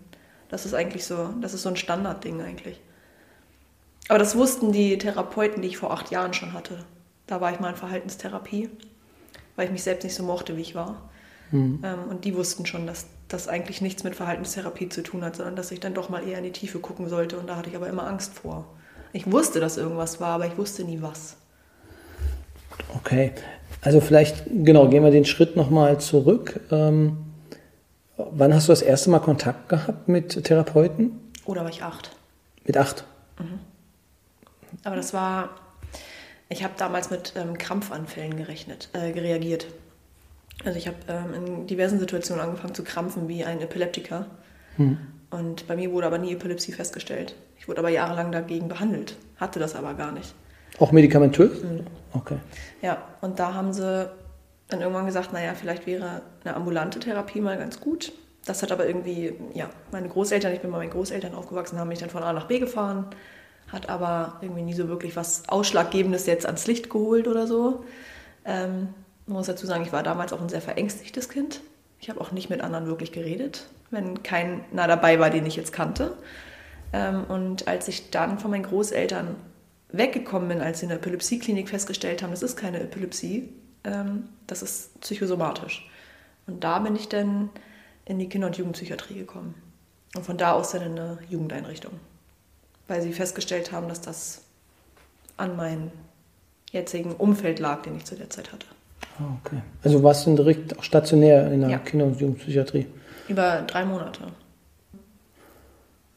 Das 0.49 0.65
ist 0.65 0.73
eigentlich 0.73 1.05
so, 1.05 1.29
das 1.41 1.53
ist 1.53 1.63
so 1.63 1.69
ein 1.69 1.75
Standardding 1.75 2.41
eigentlich. 2.41 2.79
Aber 4.07 4.19
das 4.19 4.35
wussten 4.35 4.71
die 4.71 4.97
Therapeuten, 4.97 5.61
die 5.61 5.67
ich 5.67 5.77
vor 5.77 5.91
acht 5.91 6.11
Jahren 6.11 6.33
schon 6.33 6.53
hatte. 6.53 6.85
Da 7.25 7.41
war 7.41 7.51
ich 7.51 7.59
mal 7.59 7.71
in 7.71 7.75
Verhaltenstherapie, 7.75 8.69
weil 9.55 9.65
ich 9.65 9.71
mich 9.71 9.83
selbst 9.83 10.05
nicht 10.05 10.15
so 10.15 10.23
mochte, 10.23 10.55
wie 10.55 10.61
ich 10.61 10.75
war. 10.75 11.09
Ähm, 11.51 11.79
und 12.09 12.25
die 12.25 12.35
wussten 12.35 12.65
schon, 12.65 12.87
dass 12.87 13.05
das 13.27 13.47
eigentlich 13.47 13.81
nichts 13.81 14.03
mit 14.03 14.15
Verhaltenstherapie 14.15 14.89
zu 14.89 15.03
tun 15.03 15.23
hat, 15.23 15.35
sondern 15.35 15.55
dass 15.55 15.71
ich 15.71 15.79
dann 15.79 15.93
doch 15.93 16.09
mal 16.09 16.27
eher 16.27 16.37
in 16.37 16.43
die 16.43 16.51
Tiefe 16.51 16.79
gucken 16.79 17.09
sollte. 17.09 17.37
Und 17.37 17.47
da 17.47 17.55
hatte 17.55 17.69
ich 17.69 17.75
aber 17.75 17.87
immer 17.87 18.07
Angst 18.07 18.33
vor. 18.33 18.65
Ich 19.13 19.29
wusste, 19.31 19.59
dass 19.59 19.77
irgendwas 19.77 20.19
war, 20.19 20.35
aber 20.35 20.47
ich 20.47 20.57
wusste 20.57 20.83
nie 20.83 21.01
was. 21.01 21.37
Okay, 22.95 23.31
also 23.81 24.01
vielleicht, 24.01 24.43
genau, 24.47 24.87
gehen 24.87 25.03
wir 25.03 25.11
den 25.11 25.25
Schritt 25.25 25.55
nochmal 25.55 25.99
zurück. 25.99 26.59
Ähm, 26.71 27.17
wann 28.17 28.53
hast 28.53 28.67
du 28.67 28.71
das 28.71 28.81
erste 28.81 29.09
Mal 29.09 29.19
Kontakt 29.19 29.69
gehabt 29.69 30.07
mit 30.07 30.43
Therapeuten? 30.43 31.19
Oder 31.45 31.61
war 31.61 31.69
ich 31.69 31.83
acht? 31.83 32.11
Mit 32.65 32.77
acht. 32.77 33.05
Aber 34.83 34.95
das 34.95 35.13
war, 35.13 35.49
ich 36.49 36.63
habe 36.63 36.73
damals 36.77 37.09
mit 37.09 37.33
ähm, 37.35 37.57
Krampfanfällen 37.57 38.35
gerechnet, 38.35 38.89
äh, 38.93 38.99
reagiert. 38.99 39.67
Also 40.65 40.77
ich 40.77 40.87
habe 40.87 40.97
ähm, 41.07 41.33
in 41.33 41.67
diversen 41.67 41.99
Situationen 41.99 42.43
angefangen 42.43 42.73
zu 42.73 42.83
krampfen 42.83 43.27
wie 43.27 43.45
ein 43.45 43.61
Epileptiker. 43.61 44.25
Und 45.29 45.67
bei 45.67 45.75
mir 45.75 45.91
wurde 45.91 46.07
aber 46.07 46.17
nie 46.19 46.33
Epilepsie 46.33 46.71
festgestellt. 46.71 47.35
Ich 47.59 47.67
wurde 47.67 47.79
aber 47.79 47.89
jahrelang 47.89 48.31
dagegen 48.31 48.67
behandelt, 48.67 49.15
hatte 49.37 49.59
das 49.59 49.75
aber 49.75 49.93
gar 49.95 50.11
nicht. 50.11 50.33
Auch 50.79 50.91
medikamentös? 50.91 51.63
Okay. 52.13 52.37
Ja, 52.81 53.01
und 53.21 53.39
da 53.39 53.53
haben 53.53 53.73
sie 53.73 54.09
dann 54.67 54.81
irgendwann 54.81 55.05
gesagt, 55.05 55.33
naja, 55.33 55.53
vielleicht 55.53 55.85
wäre 55.87 56.21
eine 56.43 56.55
ambulante 56.55 56.99
Therapie 56.99 57.41
mal 57.41 57.57
ganz 57.57 57.79
gut. 57.79 58.11
Das 58.45 58.63
hat 58.63 58.71
aber 58.71 58.87
irgendwie, 58.87 59.33
ja, 59.53 59.69
meine 59.91 60.07
Großeltern, 60.07 60.53
ich 60.53 60.61
bin 60.61 60.71
bei 60.71 60.77
meinen 60.77 60.89
Großeltern 60.89 61.33
aufgewachsen, 61.35 61.79
haben 61.79 61.89
mich 61.89 61.99
dann 61.99 62.09
von 62.09 62.23
A 62.23 62.33
nach 62.33 62.47
B 62.47 62.59
gefahren, 62.59 63.07
hat 63.71 63.89
aber 63.89 64.37
irgendwie 64.41 64.61
nie 64.61 64.73
so 64.73 64.87
wirklich 64.87 65.15
was 65.15 65.47
Ausschlaggebendes 65.49 66.25
jetzt 66.25 66.45
ans 66.45 66.67
Licht 66.67 66.89
geholt 66.89 67.27
oder 67.27 67.47
so. 67.47 67.83
Ähm, 68.45 68.89
man 69.25 69.37
muss 69.37 69.47
dazu 69.47 69.67
sagen, 69.67 69.83
ich 69.83 69.91
war 69.91 70.03
damals 70.03 70.31
auch 70.31 70.41
ein 70.41 70.49
sehr 70.49 70.61
verängstigtes 70.61 71.27
Kind. 71.27 71.61
Ich 71.99 72.09
habe 72.09 72.21
auch 72.21 72.31
nicht 72.31 72.49
mit 72.49 72.61
anderen 72.61 72.87
wirklich 72.87 73.11
geredet, 73.11 73.67
wenn 73.89 74.23
keiner 74.23 74.87
dabei 74.87 75.19
war, 75.19 75.29
den 75.29 75.45
ich 75.45 75.57
jetzt 75.57 75.73
kannte. 75.73 76.15
Ähm, 76.93 77.25
und 77.25 77.67
als 77.67 77.87
ich 77.89 78.11
dann 78.11 78.39
von 78.39 78.51
meinen 78.51 78.63
Großeltern 78.63 79.35
weggekommen 79.89 80.47
bin, 80.47 80.61
als 80.61 80.79
sie 80.79 80.85
in 80.85 80.89
der 80.89 80.99
Epilepsieklinik 80.99 81.69
festgestellt 81.69 82.23
haben, 82.23 82.31
das 82.31 82.43
ist 82.43 82.55
keine 82.55 82.79
Epilepsie, 82.79 83.49
das 84.47 84.61
ist 84.61 84.99
psychosomatisch. 85.01 85.89
Und 86.45 86.63
da 86.63 86.79
bin 86.79 86.95
ich 86.95 87.07
dann 87.09 87.49
in 88.05 88.19
die 88.19 88.27
Kinder- 88.29 88.47
und 88.47 88.57
Jugendpsychiatrie 88.57 89.15
gekommen. 89.15 89.55
Und 90.15 90.25
von 90.25 90.37
da 90.37 90.53
aus 90.53 90.71
dann 90.71 90.81
in 90.81 90.99
eine 90.99 91.17
Jugendeinrichtung. 91.29 91.93
Weil 92.87 93.01
sie 93.01 93.13
festgestellt 93.13 93.71
haben, 93.71 93.89
dass 93.89 94.01
das 94.01 94.41
an 95.35 95.55
meinem 95.55 95.91
jetzigen 96.71 97.13
Umfeld 97.15 97.59
lag, 97.59 97.81
den 97.83 97.97
ich 97.97 98.05
zu 98.05 98.15
der 98.15 98.29
Zeit 98.29 98.51
hatte. 98.51 98.65
Ah, 99.19 99.37
okay. 99.43 99.61
Also 99.83 100.03
warst 100.03 100.25
du 100.27 100.35
direkt 100.35 100.77
auch 100.77 100.83
stationär 100.83 101.51
in 101.51 101.61
der 101.61 101.69
Ja. 101.69 101.77
Kinder- 101.79 102.05
und 102.05 102.19
Jugendpsychiatrie. 102.19 102.87
Über 103.27 103.61
drei 103.61 103.85
Monate. 103.85 104.21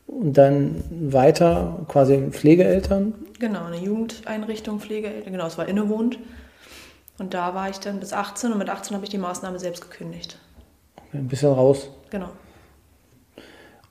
Und 0.07 0.35
dann 0.35 0.83
weiter 1.13 1.85
quasi 1.89 2.31
Pflegeeltern. 2.31 3.15
Genau, 3.39 3.65
eine 3.65 3.79
Jugendeinrichtung, 3.79 4.81
Pflegeeltern, 4.81 5.33
genau, 5.33 5.47
es 5.47 5.57
war 5.57 5.67
innewohnt. 5.69 6.19
Und 7.21 7.35
da 7.35 7.55
war 7.55 7.69
ich 7.69 7.79
dann 7.79 8.01
bis 8.01 8.15
18 8.15 8.51
und 8.51 8.57
mit 8.57 8.71
18 8.71 8.95
habe 8.95 9.05
ich 9.05 9.11
die 9.11 9.19
Maßnahme 9.19 9.59
selbst 9.59 9.83
gekündigt. 9.83 10.39
Ein 11.13 11.29
bisschen 11.29 11.53
raus. 11.53 11.91
Genau. 12.09 12.31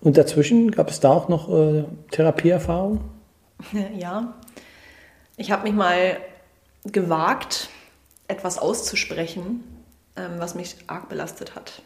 Und 0.02 0.18
dazwischen 0.18 0.72
gab 0.72 0.90
es 0.90 1.00
da 1.00 1.12
auch 1.12 1.30
noch 1.30 1.48
äh, 1.48 1.84
Therapieerfahrung? 2.12 3.02
Ja, 3.96 4.34
ich 5.38 5.52
habe 5.52 5.64
mich 5.64 5.74
mal 5.74 6.18
gewagt, 6.86 7.70
etwas 8.28 8.58
auszusprechen, 8.58 9.64
ähm, 10.16 10.32
was 10.40 10.56
mich 10.56 10.78
arg 10.88 11.08
belastet 11.08 11.54
hat. 11.54 11.84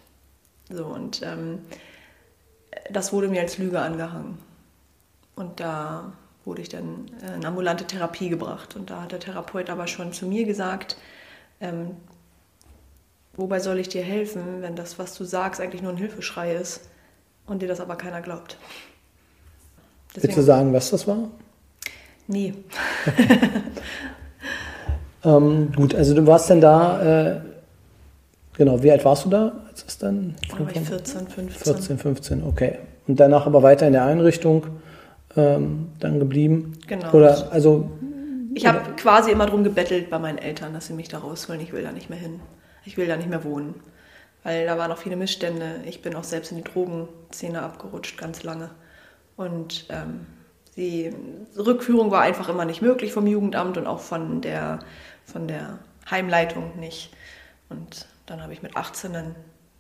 So 0.70 0.86
und 0.86 1.24
ähm, 1.24 1.60
das 2.90 3.12
wurde 3.12 3.28
mir 3.28 3.42
als 3.42 3.58
Lüge 3.58 3.82
angehangen. 3.82 4.38
Und 5.36 5.60
da 5.60 6.14
wurde 6.46 6.62
ich 6.62 6.70
dann 6.70 7.12
äh, 7.22 7.36
in 7.36 7.46
ambulante 7.46 7.86
Therapie 7.86 8.30
gebracht. 8.30 8.78
Und 8.78 8.92
da 8.92 9.02
hat 9.02 9.12
der 9.12 9.20
Therapeut 9.20 9.70
aber 9.70 9.88
schon 9.88 10.14
zu 10.14 10.26
mir 10.26 10.46
gesagt, 10.46 10.96
ähm, 11.64 11.98
wobei 13.36 13.60
soll 13.60 13.80
ich 13.80 13.90
dir 13.90 14.04
helfen, 14.04 14.62
wenn 14.62 14.76
das, 14.76 15.00
was 15.00 15.18
du 15.18 15.24
sagst, 15.24 15.60
eigentlich 15.60 15.82
nur 15.82 15.94
ein 15.94 15.98
Hilfeschrei 15.98 16.54
ist? 16.54 16.82
und 17.48 17.62
dir 17.62 17.68
das 17.68 17.80
aber 17.80 17.96
keiner 17.96 18.22
glaubt. 18.22 18.58
Willst 20.14 20.38
du 20.38 20.42
sagen, 20.42 20.74
was 20.74 20.92
das 20.92 21.08
war? 21.08 21.30
Nee. 22.28 22.54
ähm, 25.26 25.72
gut, 25.76 25.96
also 25.96 26.14
du 26.14 26.26
warst 26.26 26.50
dann 26.50 26.62
da, 26.62 27.32
äh, 27.32 27.42
genau, 28.56 28.82
wie 28.82 28.92
alt 28.92 29.04
warst 29.04 29.26
du 29.26 29.30
da? 29.30 29.52
Als 29.68 29.84
es 29.86 29.98
dann 29.98 30.36
Da 30.50 30.60
war 30.60 30.70
ich 30.70 30.80
14, 30.80 31.28
15. 31.28 31.50
14, 31.50 31.98
15, 31.98 32.44
okay. 32.44 32.78
Und 33.08 33.20
danach 33.20 33.46
aber 33.46 33.64
weiter 33.64 33.88
in 33.88 33.94
der 33.94 34.06
Einrichtung 34.06 34.68
ähm, 35.36 35.90
dann 36.00 36.20
geblieben? 36.20 36.78
Genau. 36.88 37.12
Oder, 37.12 37.52
also, 37.52 37.90
Ich 38.56 38.66
habe 38.66 38.94
quasi 38.96 39.32
immer 39.32 39.46
darum 39.46 39.64
gebettelt 39.64 40.10
bei 40.10 40.20
meinen 40.20 40.38
Eltern, 40.38 40.74
dass 40.74 40.88
sie 40.88 40.94
mich 40.94 41.08
da 41.08 41.20
rausholen. 41.20 41.62
Ich 41.62 41.74
will 41.74 41.84
da 41.84 41.92
nicht 41.92 42.10
mehr 42.10 42.20
hin. 42.20 42.40
Ich 42.86 42.98
will 42.98 43.08
da 43.08 43.16
nicht 43.16 43.30
mehr 43.30 43.44
wohnen. 43.44 43.76
Weil 44.44 44.66
da 44.66 44.78
waren 44.78 44.92
auch 44.92 44.98
viele 44.98 45.16
Missstände. 45.16 45.82
Ich 45.86 46.02
bin 46.02 46.16
auch 46.16 46.24
selbst 46.24 46.52
in 46.52 46.58
die 46.58 46.64
Drogenszene 46.64 47.62
abgerutscht, 47.62 48.18
ganz 48.18 48.44
lange. 48.44 48.70
Und 49.38 49.86
ähm, 49.90 50.28
die 50.76 51.14
Rückführung 51.58 52.12
war 52.12 52.22
einfach 52.22 52.50
immer 52.50 52.66
nicht 52.66 52.82
möglich 52.82 53.14
vom 53.14 53.28
Jugendamt 53.28 53.78
und 53.78 53.88
auch 53.88 54.00
von 54.00 54.42
der, 54.42 54.80
von 55.26 55.48
der 55.48 55.80
Heimleitung 56.10 56.78
nicht. 56.80 57.12
Und 57.70 58.08
dann 58.26 58.42
habe 58.42 58.54
ich 58.54 58.62
mit 58.62 58.76
18 58.76 59.14
dann 59.14 59.36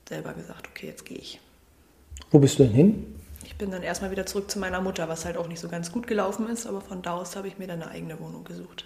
selber 0.07 0.33
gesagt, 0.33 0.67
okay, 0.69 0.87
jetzt 0.87 1.05
gehe 1.05 1.17
ich. 1.17 1.39
wo 2.31 2.39
bist 2.39 2.59
du 2.59 2.63
denn 2.63 2.73
hin? 2.73 3.15
Bin 3.63 3.71
dann 3.71 3.81
erstmal 3.81 4.11
wieder 4.11 4.25
zurück 4.25 4.51
zu 4.51 4.59
meiner 4.59 4.81
Mutter, 4.81 5.07
was 5.07 5.23
halt 5.23 5.37
auch 5.37 5.47
nicht 5.47 5.61
so 5.61 5.69
ganz 5.69 5.89
gut 5.89 6.05
gelaufen 6.05 6.49
ist, 6.49 6.67
aber 6.67 6.81
von 6.81 7.01
da 7.01 7.13
aus 7.13 7.37
habe 7.37 7.47
ich 7.47 7.57
mir 7.57 7.65
dann 7.65 7.81
eine 7.81 7.91
eigene 7.91 8.19
Wohnung 8.19 8.43
gesucht. 8.43 8.83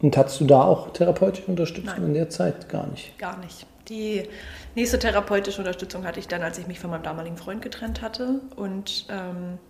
Und 0.00 0.16
hattest 0.16 0.40
du 0.40 0.46
da 0.46 0.64
auch 0.64 0.92
therapeutische 0.92 1.46
Unterstützung 1.46 1.94
Nein. 1.94 2.06
in 2.06 2.14
der 2.14 2.28
Zeit? 2.28 2.68
Gar 2.68 2.88
nicht. 2.88 3.16
Gar 3.20 3.38
nicht. 3.38 3.68
Die 3.88 4.24
nächste 4.74 4.98
therapeutische 4.98 5.60
Unterstützung 5.60 6.04
hatte 6.04 6.18
ich 6.18 6.26
dann, 6.26 6.42
als 6.42 6.58
ich 6.58 6.66
mich 6.66 6.80
von 6.80 6.90
meinem 6.90 7.04
damaligen 7.04 7.36
Freund 7.36 7.62
getrennt 7.62 8.02
hatte 8.02 8.40
und 8.56 9.06
ähm, 9.10 9.60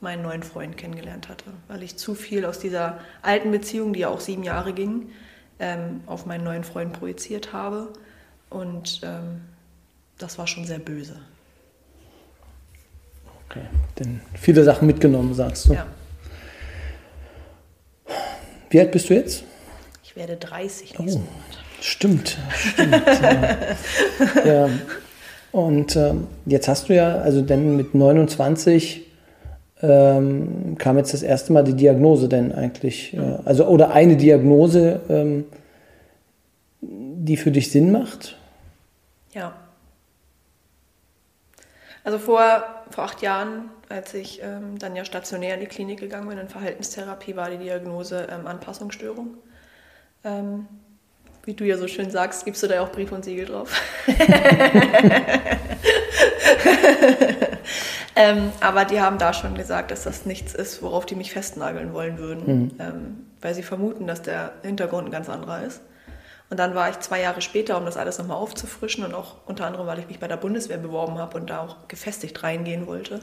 meinen 0.00 0.22
neuen 0.22 0.44
Freund 0.44 0.76
kennengelernt 0.76 1.28
hatte, 1.28 1.46
weil 1.66 1.82
ich 1.82 1.96
zu 1.96 2.14
viel 2.14 2.44
aus 2.44 2.60
dieser 2.60 3.00
alten 3.22 3.50
Beziehung, 3.50 3.92
die 3.92 3.98
ja 3.98 4.08
auch 4.08 4.20
sieben 4.20 4.44
Jahre 4.44 4.72
ging, 4.72 5.10
ähm, 5.58 6.02
auf 6.06 6.26
meinen 6.26 6.44
neuen 6.44 6.62
Freund 6.62 6.92
projiziert 6.92 7.52
habe. 7.52 7.92
Und 8.50 9.00
ähm, 9.02 9.40
das 10.16 10.38
war 10.38 10.46
schon 10.46 10.64
sehr 10.64 10.78
böse. 10.78 11.18
Okay. 13.48 13.60
Denn 13.98 14.20
viele 14.34 14.62
Sachen 14.64 14.86
mitgenommen, 14.86 15.34
sagst 15.34 15.68
du. 15.68 15.74
Ja. 15.74 15.86
Wie 18.70 18.80
alt 18.80 18.90
bist 18.92 19.08
du 19.08 19.14
jetzt? 19.14 19.44
Ich 20.04 20.14
werde 20.16 20.36
30 20.36 20.98
nächsten 20.98 21.20
Oh. 21.20 21.22
Monat. 21.22 21.58
Stimmt, 21.80 22.36
stimmt. 22.54 23.02
ja. 23.06 24.44
ja. 24.44 24.68
Und 25.52 25.96
ähm, 25.96 26.26
jetzt 26.44 26.68
hast 26.68 26.88
du 26.88 26.94
ja, 26.94 27.16
also 27.18 27.40
dann 27.40 27.76
mit 27.76 27.94
29 27.94 29.06
ähm, 29.80 30.74
kam 30.76 30.98
jetzt 30.98 31.14
das 31.14 31.22
erste 31.22 31.52
Mal 31.52 31.62
die 31.64 31.74
Diagnose 31.74 32.28
denn 32.28 32.52
eigentlich, 32.52 33.14
äh, 33.14 33.38
also 33.44 33.66
oder 33.66 33.92
eine 33.92 34.16
Diagnose, 34.16 35.00
ähm, 35.08 35.44
die 36.80 37.36
für 37.36 37.50
dich 37.52 37.70
Sinn 37.70 37.92
macht. 37.92 38.36
Ja. 39.32 39.54
Also 42.08 42.18
vor, 42.18 42.64
vor 42.88 43.04
acht 43.04 43.20
Jahren, 43.20 43.68
als 43.90 44.14
ich 44.14 44.40
ähm, 44.42 44.78
dann 44.78 44.96
ja 44.96 45.04
stationär 45.04 45.52
in 45.52 45.60
die 45.60 45.66
Klinik 45.66 46.00
gegangen 46.00 46.26
bin, 46.26 46.38
in 46.38 46.48
Verhaltenstherapie, 46.48 47.36
war 47.36 47.50
die 47.50 47.58
Diagnose 47.58 48.28
ähm, 48.32 48.46
Anpassungsstörung. 48.46 49.36
Ähm, 50.24 50.66
wie 51.44 51.52
du 51.52 51.66
ja 51.66 51.76
so 51.76 51.86
schön 51.86 52.10
sagst, 52.10 52.46
gibst 52.46 52.62
du 52.62 52.66
da 52.66 52.76
ja 52.76 52.80
auch 52.80 52.92
Brief 52.92 53.12
und 53.12 53.26
Siegel 53.26 53.44
drauf. 53.44 53.78
ähm, 58.16 58.52
aber 58.62 58.86
die 58.86 59.02
haben 59.02 59.18
da 59.18 59.34
schon 59.34 59.54
gesagt, 59.54 59.90
dass 59.90 60.04
das 60.04 60.24
nichts 60.24 60.54
ist, 60.54 60.82
worauf 60.82 61.04
die 61.04 61.14
mich 61.14 61.30
festnageln 61.30 61.92
wollen 61.92 62.16
würden, 62.16 62.74
ähm, 62.78 63.26
weil 63.42 63.52
sie 63.52 63.62
vermuten, 63.62 64.06
dass 64.06 64.22
der 64.22 64.52
Hintergrund 64.62 65.08
ein 65.08 65.12
ganz 65.12 65.28
anderer 65.28 65.62
ist. 65.62 65.82
Und 66.50 66.58
dann 66.58 66.74
war 66.74 66.88
ich 66.88 66.98
zwei 67.00 67.20
Jahre 67.20 67.42
später, 67.42 67.76
um 67.76 67.84
das 67.84 67.96
alles 67.96 68.18
nochmal 68.18 68.38
aufzufrischen 68.38 69.04
und 69.04 69.14
auch 69.14 69.36
unter 69.46 69.66
anderem, 69.66 69.86
weil 69.86 69.98
ich 69.98 70.08
mich 70.08 70.18
bei 70.18 70.28
der 70.28 70.38
Bundeswehr 70.38 70.78
beworben 70.78 71.18
habe 71.18 71.36
und 71.38 71.50
da 71.50 71.60
auch 71.60 71.88
gefestigt 71.88 72.42
reingehen 72.42 72.86
wollte, 72.86 73.20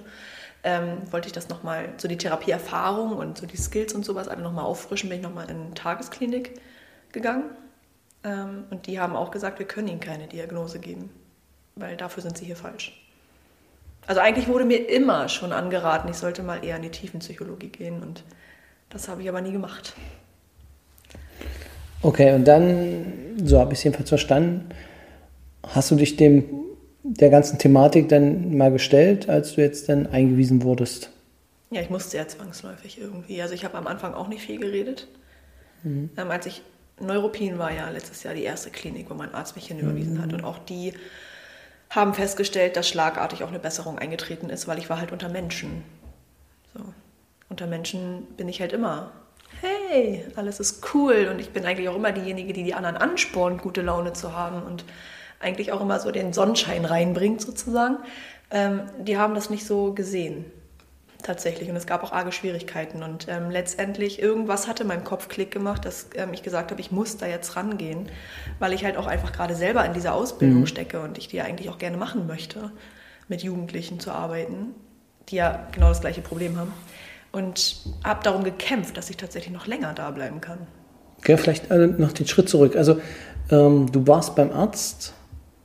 ähm, 0.63 0.97
wollte 1.11 1.27
ich 1.27 1.33
das 1.33 1.49
nochmal, 1.49 1.89
so 1.97 2.07
die 2.07 2.17
Therapieerfahrung 2.17 3.17
und 3.17 3.37
so 3.37 3.47
die 3.47 3.57
Skills 3.57 3.93
und 3.93 4.05
sowas 4.05 4.27
alle 4.27 4.41
nochmal 4.41 4.65
auffrischen, 4.65 5.09
bin 5.09 5.19
ich 5.19 5.23
nochmal 5.23 5.49
in 5.49 5.59
eine 5.59 5.73
Tagesklinik 5.73 6.59
gegangen. 7.11 7.49
Ähm, 8.23 8.65
und 8.69 8.85
die 8.87 8.99
haben 8.99 9.15
auch 9.15 9.31
gesagt, 9.31 9.59
wir 9.59 9.67
können 9.67 9.87
ihnen 9.87 9.99
keine 9.99 10.27
Diagnose 10.27 10.79
geben, 10.79 11.09
weil 11.75 11.97
dafür 11.97 12.21
sind 12.21 12.37
sie 12.37 12.45
hier 12.45 12.55
falsch. 12.55 13.01
Also 14.07 14.21
eigentlich 14.21 14.47
wurde 14.47 14.65
mir 14.65 14.87
immer 14.89 15.29
schon 15.29 15.51
angeraten, 15.51 16.09
ich 16.09 16.17
sollte 16.17 16.43
mal 16.43 16.63
eher 16.63 16.75
in 16.75 16.83
die 16.83 16.91
Tiefenpsychologie 16.91 17.69
gehen 17.69 18.03
und 18.03 18.23
das 18.89 19.07
habe 19.07 19.23
ich 19.23 19.29
aber 19.29 19.41
nie 19.41 19.51
gemacht. 19.51 19.95
Okay, 22.01 22.33
und 22.33 22.45
dann, 22.45 23.37
so 23.43 23.59
habe 23.59 23.73
ich 23.73 23.79
es 23.79 23.83
jedenfalls 23.83 24.09
verstanden, 24.09 24.69
hast 25.63 25.91
du 25.91 25.95
dich 25.95 26.17
dem 26.17 26.45
der 27.03 27.29
ganzen 27.29 27.59
Thematik 27.59 28.09
dann 28.09 28.57
mal 28.57 28.71
gestellt, 28.71 29.29
als 29.29 29.53
du 29.53 29.61
jetzt 29.61 29.89
dann 29.89 30.07
eingewiesen 30.07 30.63
wurdest? 30.63 31.11
Ja, 31.69 31.81
ich 31.81 31.89
musste 31.89 32.17
ja 32.17 32.27
zwangsläufig 32.27 32.99
irgendwie. 32.99 33.41
Also 33.41 33.53
ich 33.53 33.63
habe 33.63 33.77
am 33.77 33.85
Anfang 33.85 34.13
auch 34.13 34.27
nicht 34.27 34.41
viel 34.41 34.59
geredet. 34.59 35.07
Ähm, 35.85 36.09
als 36.17 36.45
ich 36.47 36.61
Neuropin 36.99 37.59
war 37.59 37.71
ja 37.71 37.89
letztes 37.89 38.23
Jahr 38.23 38.33
die 38.33 38.43
erste 38.43 38.69
Klinik, 38.69 39.09
wo 39.09 39.13
mein 39.13 39.33
Arzt 39.33 39.55
mich 39.55 39.67
hinüberwiesen 39.67 40.21
hat. 40.21 40.33
Und 40.33 40.43
auch 40.43 40.57
die 40.59 40.93
haben 41.89 42.13
festgestellt, 42.13 42.75
dass 42.75 42.87
schlagartig 42.89 43.43
auch 43.43 43.49
eine 43.49 43.59
Besserung 43.59 43.99
eingetreten 43.99 44.49
ist, 44.49 44.67
weil 44.67 44.79
ich 44.79 44.89
war 44.89 44.99
halt 44.99 45.11
unter 45.11 45.29
Menschen. 45.29 45.83
So. 46.73 46.81
Unter 47.49 47.67
Menschen 47.67 48.25
bin 48.37 48.49
ich 48.49 48.61
halt 48.61 48.73
immer, 48.73 49.11
hey, 49.65 50.25
alles 50.35 50.59
ist 50.59 50.93
cool. 50.93 51.29
Und 51.31 51.39
ich 51.39 51.51
bin 51.51 51.65
eigentlich 51.65 51.89
auch 51.89 51.95
immer 51.95 52.11
diejenige, 52.11 52.53
die 52.53 52.63
die 52.63 52.73
anderen 52.73 52.97
anspornt, 52.97 53.61
gute 53.61 53.81
Laune 53.81 54.13
zu 54.13 54.33
haben 54.33 54.63
und 54.63 54.85
eigentlich 55.39 55.71
auch 55.71 55.81
immer 55.81 55.99
so 55.99 56.11
den 56.11 56.33
Sonnenschein 56.33 56.85
reinbringt 56.85 57.41
sozusagen. 57.41 57.97
Ähm, 58.51 58.81
die 58.99 59.17
haben 59.17 59.35
das 59.35 59.49
nicht 59.49 59.65
so 59.65 59.93
gesehen 59.93 60.45
tatsächlich. 61.25 61.69
Und 61.69 61.75
es 61.75 61.87
gab 61.87 62.03
auch 62.03 62.11
arge 62.11 62.31
Schwierigkeiten. 62.31 63.03
Und 63.03 63.27
ähm, 63.27 63.49
letztendlich, 63.49 64.21
irgendwas 64.21 64.67
hatte 64.67 64.83
in 64.83 64.87
meinem 64.87 65.03
Kopf 65.03 65.27
Klick 65.27 65.51
gemacht, 65.51 65.85
dass 65.85 66.07
ähm, 66.15 66.33
ich 66.33 66.43
gesagt 66.43 66.71
habe, 66.71 66.79
ich 66.79 66.91
muss 66.91 67.17
da 67.17 67.25
jetzt 67.25 67.55
rangehen, 67.55 68.09
weil 68.59 68.73
ich 68.73 68.85
halt 68.85 68.97
auch 68.97 69.07
einfach 69.07 69.31
gerade 69.31 69.55
selber 69.55 69.83
in 69.85 69.93
dieser 69.93 70.13
Ausbildung 70.13 70.65
stecke 70.67 71.01
und 71.01 71.17
ich 71.17 71.27
die 71.27 71.37
ja 71.37 71.43
eigentlich 71.43 71.69
auch 71.69 71.77
gerne 71.77 71.97
machen 71.97 72.27
möchte, 72.27 72.71
mit 73.27 73.41
Jugendlichen 73.41 73.99
zu 73.99 74.11
arbeiten, 74.11 74.75
die 75.29 75.37
ja 75.37 75.67
genau 75.71 75.89
das 75.89 76.01
gleiche 76.01 76.21
Problem 76.21 76.57
haben. 76.57 76.71
Und 77.35 77.75
habe 78.03 78.23
darum 78.23 78.43
gekämpft, 78.45 78.95
dass 78.95 79.09
ich 79.09 79.17
tatsächlich 79.17 79.53
noch 79.53 79.67
länger 79.67 79.93
da 79.93 80.09
bleiben 80.11 80.39
kann. 80.39 80.59
Okay, 81.17 81.35
vielleicht 81.37 81.69
äh, 81.69 81.87
noch 81.87 82.13
den 82.13 82.27
Schritt 82.27 82.47
zurück. 82.47 82.75
Also 82.77 82.99
ähm, 83.51 83.91
du 83.91 84.07
warst 84.07 84.35
beim 84.35 84.51
Arzt, 84.53 85.13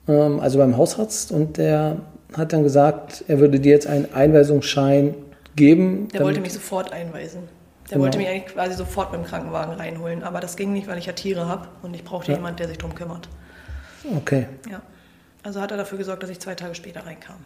ähm, 0.09 0.41
also 0.41 0.59
beim 0.59 0.77
Hausarzt, 0.77 1.31
und 1.31 1.59
der 1.59 1.99
hat 2.37 2.53
dann 2.53 2.65
gesagt, 2.65 3.25
er 3.29 3.39
würde 3.39 3.61
dir 3.61 3.71
jetzt 3.73 3.87
einen 3.87 4.13
Einweisungsschein 4.13 5.15
geben. 5.55 6.09
Der 6.09 6.23
wollte 6.23 6.41
mich 6.41 6.53
sofort 6.53 6.93
einweisen. 6.93 7.43
Der 7.89 7.95
Genau. 7.95 8.05
wollte 8.05 8.19
mich 8.19 8.29
eigentlich 8.29 8.55
quasi 8.55 8.75
sofort 8.75 9.13
mit 9.13 9.21
dem 9.21 9.27
Krankenwagen 9.27 9.75
reinholen. 9.75 10.23
Aber 10.25 10.41
das 10.41 10.57
ging 10.57 10.73
nicht, 10.73 10.89
weil 10.89 10.99
ich 10.99 11.07
ja 11.07 11.13
Tiere 11.13 11.47
habe 11.49 11.69
und 11.83 11.95
ich 11.95 12.03
brauchte 12.05 12.31
Ja. 12.33 12.37
jemanden, 12.39 12.57
der 12.59 12.69
sich 12.69 12.79
drum 12.79 12.95
kümmert. 12.95 13.29
Okay, 14.17 14.47
Ja. 14.71 14.81
Also 15.43 15.61
hat 15.61 15.71
er 15.71 15.77
dafür 15.77 15.99
gesorgt, 15.99 16.23
dass 16.23 16.31
ich 16.31 16.41
zwei 16.41 16.55
Tage 16.55 16.75
später 16.75 17.07
reinkam. 17.07 17.37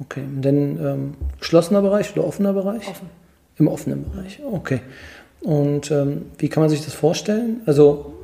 okay. 0.00 0.22
Und 0.22 0.42
dann 0.42 0.54
ähm, 0.54 1.14
geschlossener 1.38 1.82
Bereich 1.82 2.12
oder 2.16 2.26
offener 2.26 2.52
Bereich? 2.52 2.86
Offen. 2.88 3.08
Im 3.56 3.68
offenen 3.68 4.10
Bereich, 4.10 4.40
okay. 4.44 4.80
Und 5.40 5.90
ähm, 5.90 6.32
wie 6.38 6.48
kann 6.48 6.62
man 6.62 6.70
sich 6.70 6.84
das 6.84 6.94
vorstellen? 6.94 7.62
Also 7.66 8.14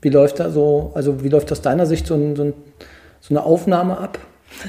wie 0.00 0.08
läuft 0.08 0.40
da 0.40 0.50
so, 0.50 0.92
also 0.94 1.22
wie 1.24 1.28
läuft 1.28 1.50
aus 1.52 1.62
deiner 1.62 1.86
Sicht 1.86 2.06
so, 2.06 2.14
ein, 2.14 2.36
so, 2.36 2.44
ein, 2.44 2.54
so 3.20 3.34
eine 3.34 3.42
Aufnahme 3.42 3.98
ab? 3.98 4.18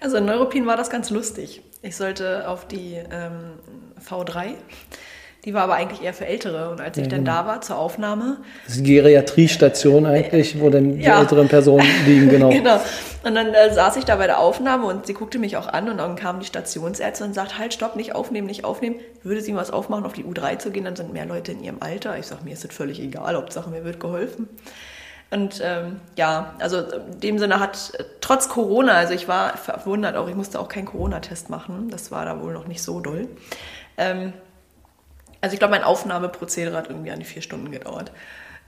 Also 0.00 0.16
in 0.16 0.24
Neuropin 0.24 0.66
war 0.66 0.76
das 0.76 0.90
ganz 0.90 1.10
lustig. 1.10 1.62
Ich 1.80 1.94
sollte 1.94 2.48
auf 2.48 2.66
die 2.66 2.96
ähm, 3.12 3.52
V3. 4.04 4.54
Die 5.44 5.54
war 5.54 5.62
aber 5.62 5.74
eigentlich 5.74 6.02
eher 6.02 6.14
für 6.14 6.24
Ältere. 6.26 6.70
Und 6.70 6.80
als 6.80 6.96
ich 6.96 7.04
Ja, 7.04 7.10
dann 7.10 7.24
genau. 7.24 7.38
da 7.42 7.46
war 7.46 7.60
zur 7.62 7.76
Aufnahme, 7.76 8.36
Das 8.64 8.76
ist 8.76 8.86
die 8.86 8.94
Geriatriestation 8.94 10.06
eigentlich, 10.06 10.60
wo 10.60 10.70
dann 10.70 10.98
die 10.98 11.02
Ja. 11.04 11.18
älteren 11.20 11.48
Personen 11.48 11.84
liegen, 12.06 12.28
genau. 12.28 12.48
genau. 12.50 12.78
Und 13.24 13.34
dann 13.34 13.48
äh, 13.54 13.72
saß 13.72 13.96
ich 13.96 14.04
da 14.04 14.16
bei 14.16 14.26
der 14.26 14.38
Aufnahme 14.38 14.86
und 14.86 15.06
sie 15.06 15.14
guckte 15.14 15.38
mich 15.40 15.56
auch 15.56 15.66
an 15.68 15.88
und 15.88 15.98
dann 15.98 16.14
kam 16.16 16.38
die 16.40 16.46
Stationsärztin 16.46 17.28
und 17.28 17.34
sagt, 17.34 17.58
halt, 17.58 17.74
stopp, 17.74 17.96
nicht 17.96 18.14
aufnehmen, 18.14 18.46
nicht 18.46 18.64
aufnehmen. 18.64 18.96
Würde 19.22 19.40
sie 19.40 19.54
was 19.56 19.70
aufmachen, 19.72 20.04
auf 20.04 20.12
die 20.12 20.24
U3 20.24 20.58
zu 20.58 20.70
gehen, 20.70 20.84
dann 20.84 20.96
sind 20.96 21.12
mehr 21.12 21.26
Leute 21.26 21.52
in 21.52 21.62
ihrem 21.62 21.78
Alter. 21.80 22.16
Ich 22.18 22.26
sage, 22.26 22.42
mir 22.44 22.52
ist 22.52 22.64
das 22.64 22.72
völlig 22.74 23.00
egal, 23.00 23.34
Hauptsache 23.36 23.68
mir 23.70 23.84
wird 23.84 23.98
geholfen. 24.00 24.48
Und 25.30 25.60
ähm, 25.64 25.96
ja, 26.16 26.54
also 26.58 26.78
in 26.78 27.20
dem 27.20 27.38
Sinne 27.38 27.58
hat 27.58 27.92
trotz 28.20 28.48
Corona, 28.48 28.92
also 28.92 29.14
ich 29.14 29.28
war 29.28 29.56
verwundert 29.56 30.14
auch, 30.16 30.28
ich 30.28 30.34
musste 30.34 30.60
auch 30.60 30.68
keinen 30.68 30.84
Corona-Test 30.84 31.48
machen, 31.48 31.88
das 31.90 32.10
war 32.10 32.24
da 32.26 32.40
wohl 32.42 32.52
noch 32.52 32.66
nicht 32.68 32.82
so 32.82 33.00
doll. 33.00 33.28
Ähm, 33.96 34.34
also 35.42 35.52
ich 35.52 35.58
glaube, 35.58 35.72
mein 35.72 35.84
Aufnahmeprozedere 35.84 36.74
hat 36.76 36.88
irgendwie 36.88 37.10
an 37.10 37.18
die 37.18 37.26
vier 37.26 37.42
Stunden 37.42 37.70
gedauert, 37.70 38.10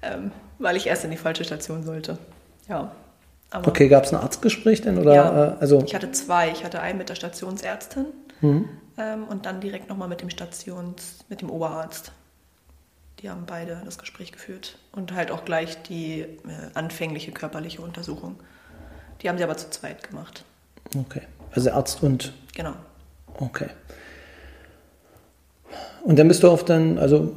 ähm, 0.03 0.31
weil 0.59 0.77
ich 0.77 0.87
erst 0.87 1.05
in 1.05 1.11
die 1.11 1.17
falsche 1.17 1.45
Station 1.45 1.83
sollte. 1.85 2.19
Ja, 2.69 2.93
Aber 3.51 3.69
Okay, 3.69 3.89
gab 3.89 4.05
es 4.05 4.13
ein 4.13 4.21
Arztgespräch 4.21 4.83
denn? 4.83 4.99
Oder, 4.99 5.15
Ja. 5.15 5.53
äh, 5.55 5.57
also, 5.61 5.83
ich 5.85 5.95
hatte 5.95 6.11
zwei. 6.13 6.51
Ich 6.51 6.65
hatte 6.65 6.81
einen 6.81 6.99
mit 6.99 7.09
der 7.09 7.15
Stationsärztin 7.15 8.07
Mhm. 8.41 8.69
ähm, 8.99 9.25
und 9.25 9.47
dann 9.47 9.61
direkt 9.61 9.89
nochmal 9.89 10.09
mit 10.09 10.21
dem 10.21 10.29
Stations, 10.31 11.25
mit 11.29 11.41
dem 11.41 11.51
Oberarzt. 11.51 12.13
Die 13.21 13.31
haben 13.31 13.45
beide 13.47 13.81
das 13.85 13.97
Gespräch 13.99 14.33
geführt 14.33 14.77
und 14.93 15.13
halt 15.15 15.31
auch 15.31 15.45
gleich 15.45 15.81
die 15.85 16.21
äh, 16.23 16.37
anfängliche 16.75 17.31
körperliche 17.33 17.81
Untersuchung. 17.81 18.41
Die 19.23 19.29
haben 19.29 19.39
sie 19.39 19.45
aber 19.45 19.57
zu 19.57 19.71
zweit 19.71 20.03
gemacht. 20.09 20.45
okay. 20.99 21.23
Also 21.55 21.71
Arzt 21.71 22.03
und, 22.03 22.33
Genau. 22.55 22.75
okay. 23.39 23.69
Und 26.05 26.19
dann 26.19 26.29
bist 26.29 26.43
du 26.43 26.49
auf 26.51 26.65
dann, 26.65 26.99
also, 26.99 27.33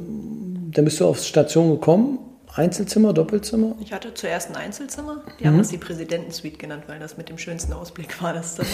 dann 0.72 0.86
bist 0.86 1.00
du 1.00 1.08
auf 1.08 1.20
Station 1.20 1.72
gekommen. 1.72 2.20
Einzelzimmer, 2.54 3.14
Doppelzimmer? 3.14 3.76
Ich 3.82 3.94
hatte 3.94 4.14
zuerst 4.16 4.50
ein 4.50 4.56
Einzelzimmer. 4.56 5.24
Die 5.40 5.44
Mhm. 5.44 5.48
haben 5.50 5.58
das 5.60 5.68
die 5.70 5.78
Präsidentensuite 5.78 6.58
genannt, 6.58 6.84
weil 6.88 6.98
das 7.00 7.16
mit 7.18 7.30
dem 7.30 7.38
schönsten 7.38 7.72
Ausblick 7.74 8.22
war, 8.22 8.34
das 8.34 8.56
Zimmer. 8.56 8.68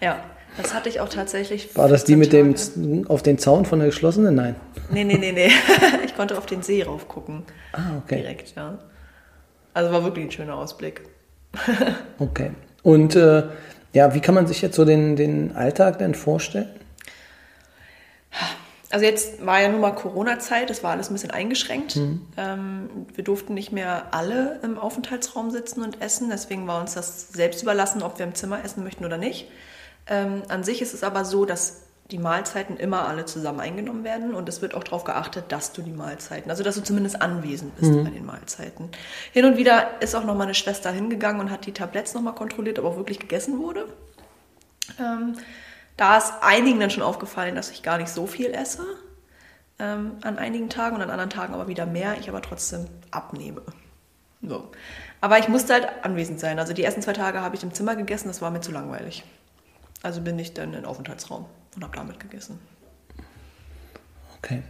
Ja, 0.00 0.24
das 0.56 0.72
hatte 0.74 0.88
ich 0.88 0.98
auch 1.00 1.08
tatsächlich. 1.10 1.76
War 1.76 1.88
das 1.88 2.04
die 2.04 2.16
14 2.16 2.18
mit 2.18 2.32
dem 2.32 2.54
Tage. 2.54 3.02
Z- 3.04 3.10
auf 3.10 3.22
den 3.22 3.38
Zaun 3.38 3.64
von 3.66 3.80
der 3.80 3.88
geschlossenen? 3.88 4.34
Nein. 4.34 4.56
Nee, 4.90 5.04
nee, 5.04 5.18
nee, 5.18 5.32
nee. 5.32 5.50
Ich 6.06 6.16
konnte 6.16 6.38
auf 6.38 6.46
den 6.46 6.62
See 6.62 6.82
rauf 6.82 7.06
gucken. 7.06 7.42
Ah, 7.72 7.98
okay. 8.02 8.16
Direkt, 8.22 8.54
ja. 8.56 8.78
Also 9.74 9.92
war 9.92 10.04
wirklich 10.04 10.26
ein 10.26 10.30
schöner 10.30 10.56
Ausblick. 10.56 11.02
Okay. 12.18 12.52
Und 12.82 13.14
äh, 13.14 13.44
ja, 13.92 14.14
wie 14.14 14.20
kann 14.20 14.34
man 14.34 14.46
sich 14.46 14.62
jetzt 14.62 14.76
so 14.76 14.84
den, 14.86 15.16
den 15.16 15.54
Alltag 15.54 15.98
denn 15.98 16.14
vorstellen? 16.14 16.68
Also 18.92 19.06
jetzt 19.06 19.44
war 19.44 19.62
ja 19.62 19.70
nun 19.70 19.80
mal 19.80 19.92
Corona-Zeit, 19.92 20.68
das 20.68 20.82
war 20.82 20.90
alles 20.90 21.08
ein 21.08 21.14
bisschen 21.14 21.30
eingeschränkt. 21.30 21.96
Ähm, 22.36 22.90
wir 23.14 23.24
durften 23.24 23.54
nicht 23.54 23.72
mehr 23.72 24.08
alle 24.10 24.60
im 24.62 24.78
Aufenthaltsraum 24.78 25.50
sitzen 25.50 25.82
und 25.82 26.02
essen, 26.02 26.28
deswegen 26.28 26.66
war 26.66 26.78
uns 26.78 26.92
das 26.92 27.32
selbst 27.32 27.62
überlassen, 27.62 28.02
ob 28.02 28.18
wir 28.18 28.26
im 28.26 28.34
Zimmer 28.34 28.62
essen 28.62 28.84
möchten 28.84 29.06
oder 29.06 29.16
nicht. 29.16 29.48
Ähm, 30.06 30.42
an 30.48 30.62
sich 30.62 30.82
ist 30.82 30.92
es 30.92 31.02
aber 31.02 31.24
so, 31.24 31.46
dass 31.46 31.84
die 32.10 32.18
Mahlzeiten 32.18 32.76
immer 32.76 33.08
alle 33.08 33.24
zusammen 33.24 33.60
eingenommen 33.60 34.04
werden 34.04 34.34
und 34.34 34.46
es 34.50 34.60
wird 34.60 34.74
auch 34.74 34.84
darauf 34.84 35.04
geachtet, 35.04 35.46
dass 35.48 35.72
du 35.72 35.80
die 35.80 35.92
Mahlzeiten, 35.92 36.50
also 36.50 36.62
dass 36.62 36.74
du 36.74 36.82
zumindest 36.82 37.22
anwesend 37.22 37.74
bist 37.76 37.92
bei 38.04 38.10
den 38.10 38.26
Mahlzeiten. 38.26 38.90
Hin 39.32 39.46
und 39.46 39.56
wieder 39.56 40.02
ist 40.02 40.14
auch 40.14 40.24
noch 40.24 40.34
mal 40.34 40.44
eine 40.44 40.54
Schwester 40.54 40.90
hingegangen 40.90 41.40
und 41.40 41.50
hat 41.50 41.64
die 41.64 41.72
Tabletts 41.72 42.12
noch 42.12 42.20
mal 42.20 42.32
kontrolliert, 42.32 42.78
ob 42.78 42.84
auch 42.84 42.96
wirklich 42.96 43.18
gegessen 43.18 43.58
wurde. 43.58 43.88
Ähm, 45.00 45.36
da 46.02 46.18
ist 46.18 46.32
einigen 46.40 46.80
dann 46.80 46.90
schon 46.90 47.04
aufgefallen, 47.04 47.54
dass 47.54 47.70
ich 47.70 47.84
gar 47.84 47.96
nicht 47.96 48.08
so 48.08 48.26
viel 48.26 48.52
esse 48.52 48.84
ähm, 49.78 50.14
an 50.22 50.36
einigen 50.36 50.68
Tagen 50.68 50.96
und 50.96 51.02
an 51.02 51.10
anderen 51.10 51.30
Tagen 51.30 51.54
aber 51.54 51.68
wieder 51.68 51.86
mehr, 51.86 52.18
ich 52.18 52.28
aber 52.28 52.42
trotzdem 52.42 52.88
abnehme. 53.12 53.62
So. 54.42 54.68
Aber 55.20 55.38
ich 55.38 55.46
musste 55.46 55.74
halt 55.74 55.86
anwesend 56.02 56.40
sein. 56.40 56.58
Also 56.58 56.72
die 56.72 56.82
ersten 56.82 57.02
zwei 57.02 57.12
Tage 57.12 57.40
habe 57.40 57.54
ich 57.54 57.62
im 57.62 57.72
Zimmer 57.72 57.94
gegessen, 57.94 58.26
das 58.26 58.42
war 58.42 58.50
mir 58.50 58.60
zu 58.60 58.72
langweilig. 58.72 59.22
Also 60.02 60.20
bin 60.20 60.36
ich 60.40 60.54
dann 60.54 60.70
in 60.70 60.72
den 60.72 60.86
Aufenthaltsraum 60.86 61.46
und 61.76 61.84
habe 61.84 61.96
damit 61.96 62.18
gegessen. 62.18 62.58
Okay. 64.38 64.64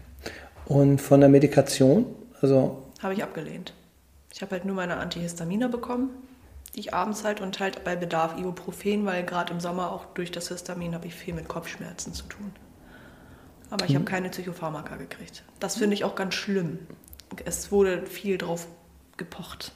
Und 0.67 1.01
von 1.01 1.21
der 1.21 1.31
Medikation? 1.31 2.05
Also, 2.43 2.89
Habe 3.03 3.15
ich 3.15 3.23
abgelehnt. 3.23 3.73
Ich 4.35 4.43
habe 4.43 4.53
halt 4.53 4.67
nur 4.67 4.77
meine 4.77 4.99
Antihistaminer 4.99 5.71
bekommen, 5.71 6.11
die 6.75 6.81
ich 6.81 6.95
abends 6.95 7.25
halt 7.25 7.41
und 7.41 7.61
halt 7.61 7.85
bei 7.85 7.97
Bedarf 7.97 8.39
Ibuprofen, 8.39 9.05
weil 9.05 9.25
gerade 9.25 9.53
im 9.53 9.61
Sommer 9.61 9.93
auch 9.93 10.07
durch 10.15 10.31
das 10.31 10.49
Histamin 10.49 10.95
habe 10.95 11.07
ich 11.07 11.15
viel 11.15 11.35
mit 11.35 11.49
Kopfschmerzen 11.49 12.15
zu 12.15 12.25
tun. 12.25 12.53
Aber 13.71 13.87
ich 13.87 13.95
habe 13.95 14.05
keine 14.05 14.29
Psychopharmaka 14.29 14.97
gekriegt. 14.97 15.45
Das 15.61 15.77
finde 15.77 15.95
ich 15.95 16.05
auch 16.05 16.15
ganz 16.15 16.35
schlimm. 16.35 16.79
Es 17.47 17.73
wurde 17.73 18.05
viel 18.07 18.37
drauf 18.37 18.67
gepocht, 19.17 19.73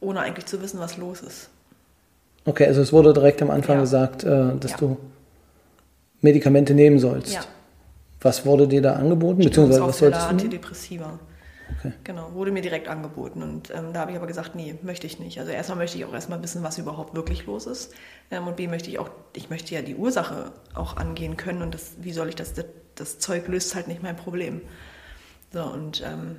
ohne 0.00 0.20
eigentlich 0.20 0.46
zu 0.46 0.60
wissen, 0.62 0.78
was 0.80 0.96
los 0.98 1.20
ist. 1.22 1.48
okay, 2.44 2.66
also 2.66 2.80
es 2.82 2.92
wurde 2.92 3.12
direkt 3.12 3.40
am 3.40 3.50
Anfang 3.50 3.76
Ja. 3.76 3.80
gesagt, 3.82 4.24
äh, 4.24 4.56
dass 4.58 4.72
Ja. 4.72 4.76
du 4.78 4.98
Medikamente 6.20 6.74
nehmen 6.74 6.98
sollst. 6.98 7.32
Ja. 7.32 7.40
Was 8.20 8.44
wurde 8.44 8.68
dir 8.68 8.82
da 8.82 8.94
angeboten? 8.94 9.38
Beziehungsweise 9.42 9.82
was 9.82 9.98
solltest 9.98 10.30
du 10.30 10.34
nehmen? 10.34 10.60
Okay. 11.78 11.92
Genau, 12.04 12.32
wurde 12.34 12.50
mir 12.50 12.62
direkt 12.62 12.88
angeboten. 12.88 13.42
Und 13.42 13.70
ähm, 13.70 13.92
da 13.92 14.00
habe 14.00 14.10
ich 14.10 14.16
aber 14.16 14.26
gesagt, 14.26 14.54
nee, 14.54 14.74
möchte 14.82 15.06
ich 15.06 15.18
nicht. 15.18 15.38
Also 15.38 15.52
erstmal 15.52 15.78
möchte 15.78 15.98
ich 15.98 16.04
auch 16.04 16.12
erstmal 16.12 16.42
wissen, 16.42 16.62
was 16.62 16.78
überhaupt 16.78 17.14
wirklich 17.14 17.46
los 17.46 17.66
ist. 17.66 17.94
Ähm, 18.30 18.46
und 18.46 18.56
B 18.56 18.68
möchte 18.68 18.90
ich 18.90 18.98
auch, 18.98 19.10
ich 19.34 19.50
möchte 19.50 19.74
ja 19.74 19.82
die 19.82 19.94
Ursache 19.94 20.52
auch 20.74 20.96
angehen 20.96 21.36
können. 21.36 21.62
Und 21.62 21.74
das, 21.74 21.92
wie 21.98 22.12
soll 22.12 22.28
ich 22.28 22.36
das, 22.36 22.54
das, 22.54 22.66
das 22.94 23.18
Zeug 23.18 23.48
löst 23.48 23.74
halt 23.74 23.88
nicht 23.88 24.02
mein 24.02 24.16
Problem. 24.16 24.62
So, 25.52 25.62
und 25.62 26.02
ähm, 26.04 26.36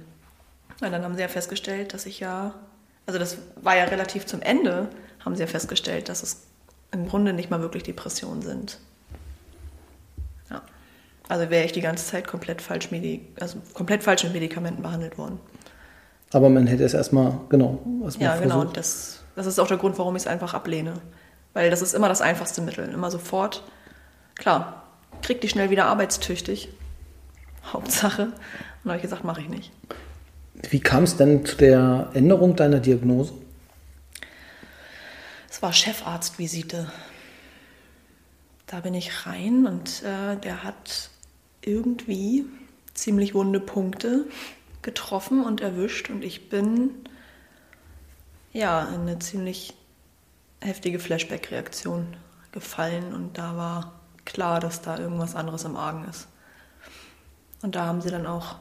na, 0.81 0.89
dann 0.89 1.03
haben 1.03 1.15
sie 1.15 1.21
ja 1.21 1.27
festgestellt, 1.27 1.93
dass 1.93 2.05
ich 2.05 2.19
ja, 2.19 2.55
also 3.05 3.19
das 3.19 3.37
war 3.61 3.75
ja 3.77 3.85
relativ 3.85 4.25
zum 4.25 4.41
Ende, 4.41 4.89
haben 5.19 5.35
sie 5.35 5.41
ja 5.41 5.47
festgestellt, 5.47 6.09
dass 6.09 6.23
es 6.23 6.47
im 6.91 7.07
Grunde 7.07 7.33
nicht 7.33 7.49
mal 7.49 7.61
wirklich 7.61 7.83
Depressionen 7.83 8.41
sind. 8.41 8.79
Also 11.29 11.49
wäre 11.49 11.65
ich 11.65 11.71
die 11.71 11.81
ganze 11.81 12.05
Zeit 12.05 12.27
komplett 12.27 12.61
falsch, 12.61 12.89
also 13.39 13.57
komplett 13.73 14.03
falsch 14.03 14.23
mit 14.23 14.33
Medikamenten 14.33 14.81
behandelt 14.81 15.17
worden. 15.17 15.39
Aber 16.33 16.49
man 16.49 16.67
hätte 16.67 16.83
es 16.83 16.93
erstmal, 16.93 17.39
genau, 17.49 17.79
erstmal 18.03 18.29
Ja, 18.29 18.35
genau. 18.35 18.55
versucht. 18.55 18.67
Und 18.67 18.77
das, 18.77 19.19
das 19.35 19.45
ist 19.45 19.59
auch 19.59 19.67
der 19.67 19.77
Grund, 19.77 19.97
warum 19.99 20.15
ich 20.15 20.23
es 20.23 20.27
einfach 20.27 20.53
ablehne. 20.53 20.95
Weil 21.53 21.69
das 21.69 21.81
ist 21.81 21.93
immer 21.93 22.09
das 22.09 22.21
einfachste 22.21 22.61
Mittel. 22.61 22.89
Immer 22.89 23.11
sofort. 23.11 23.63
Klar, 24.35 24.83
krieg 25.21 25.41
die 25.41 25.49
schnell 25.49 25.69
wieder 25.69 25.85
arbeitstüchtig. 25.85 26.69
Hauptsache. 27.73 28.23
Und 28.23 28.33
da 28.83 28.89
habe 28.89 28.97
ich 28.97 29.03
gesagt, 29.03 29.23
mache 29.23 29.41
ich 29.41 29.49
nicht. 29.49 29.71
Wie 30.69 30.79
kam 30.79 31.03
es 31.03 31.17
denn 31.17 31.45
zu 31.45 31.55
der 31.55 32.09
Änderung 32.13 32.55
deiner 32.55 32.79
Diagnose? 32.79 33.33
Es 35.49 35.61
war 35.61 35.71
Chefarztvisite. 35.71 36.91
Da 38.67 38.79
bin 38.79 38.95
ich 38.95 39.27
rein 39.27 39.67
und 39.67 40.01
äh, 40.03 40.35
der 40.37 40.63
hat 40.63 41.09
irgendwie 41.65 42.45
ziemlich 42.93 43.33
wunde 43.33 43.59
Punkte 43.59 44.25
getroffen 44.81 45.43
und 45.43 45.61
erwischt 45.61 46.09
und 46.09 46.23
ich 46.23 46.49
bin 46.49 46.91
ja 48.51 48.83
in 48.89 49.01
eine 49.01 49.19
ziemlich 49.19 49.73
heftige 50.61 50.99
Flashback-Reaktion 50.99 52.15
gefallen 52.51 53.13
und 53.13 53.37
da 53.37 53.57
war 53.57 53.99
klar, 54.25 54.59
dass 54.59 54.81
da 54.81 54.97
irgendwas 54.97 55.35
anderes 55.35 55.63
im 55.63 55.75
Argen 55.75 56.05
ist. 56.05 56.27
Und 57.61 57.75
da 57.75 57.85
haben 57.85 58.01
sie 58.01 58.11
dann 58.11 58.25
auch, 58.25 58.57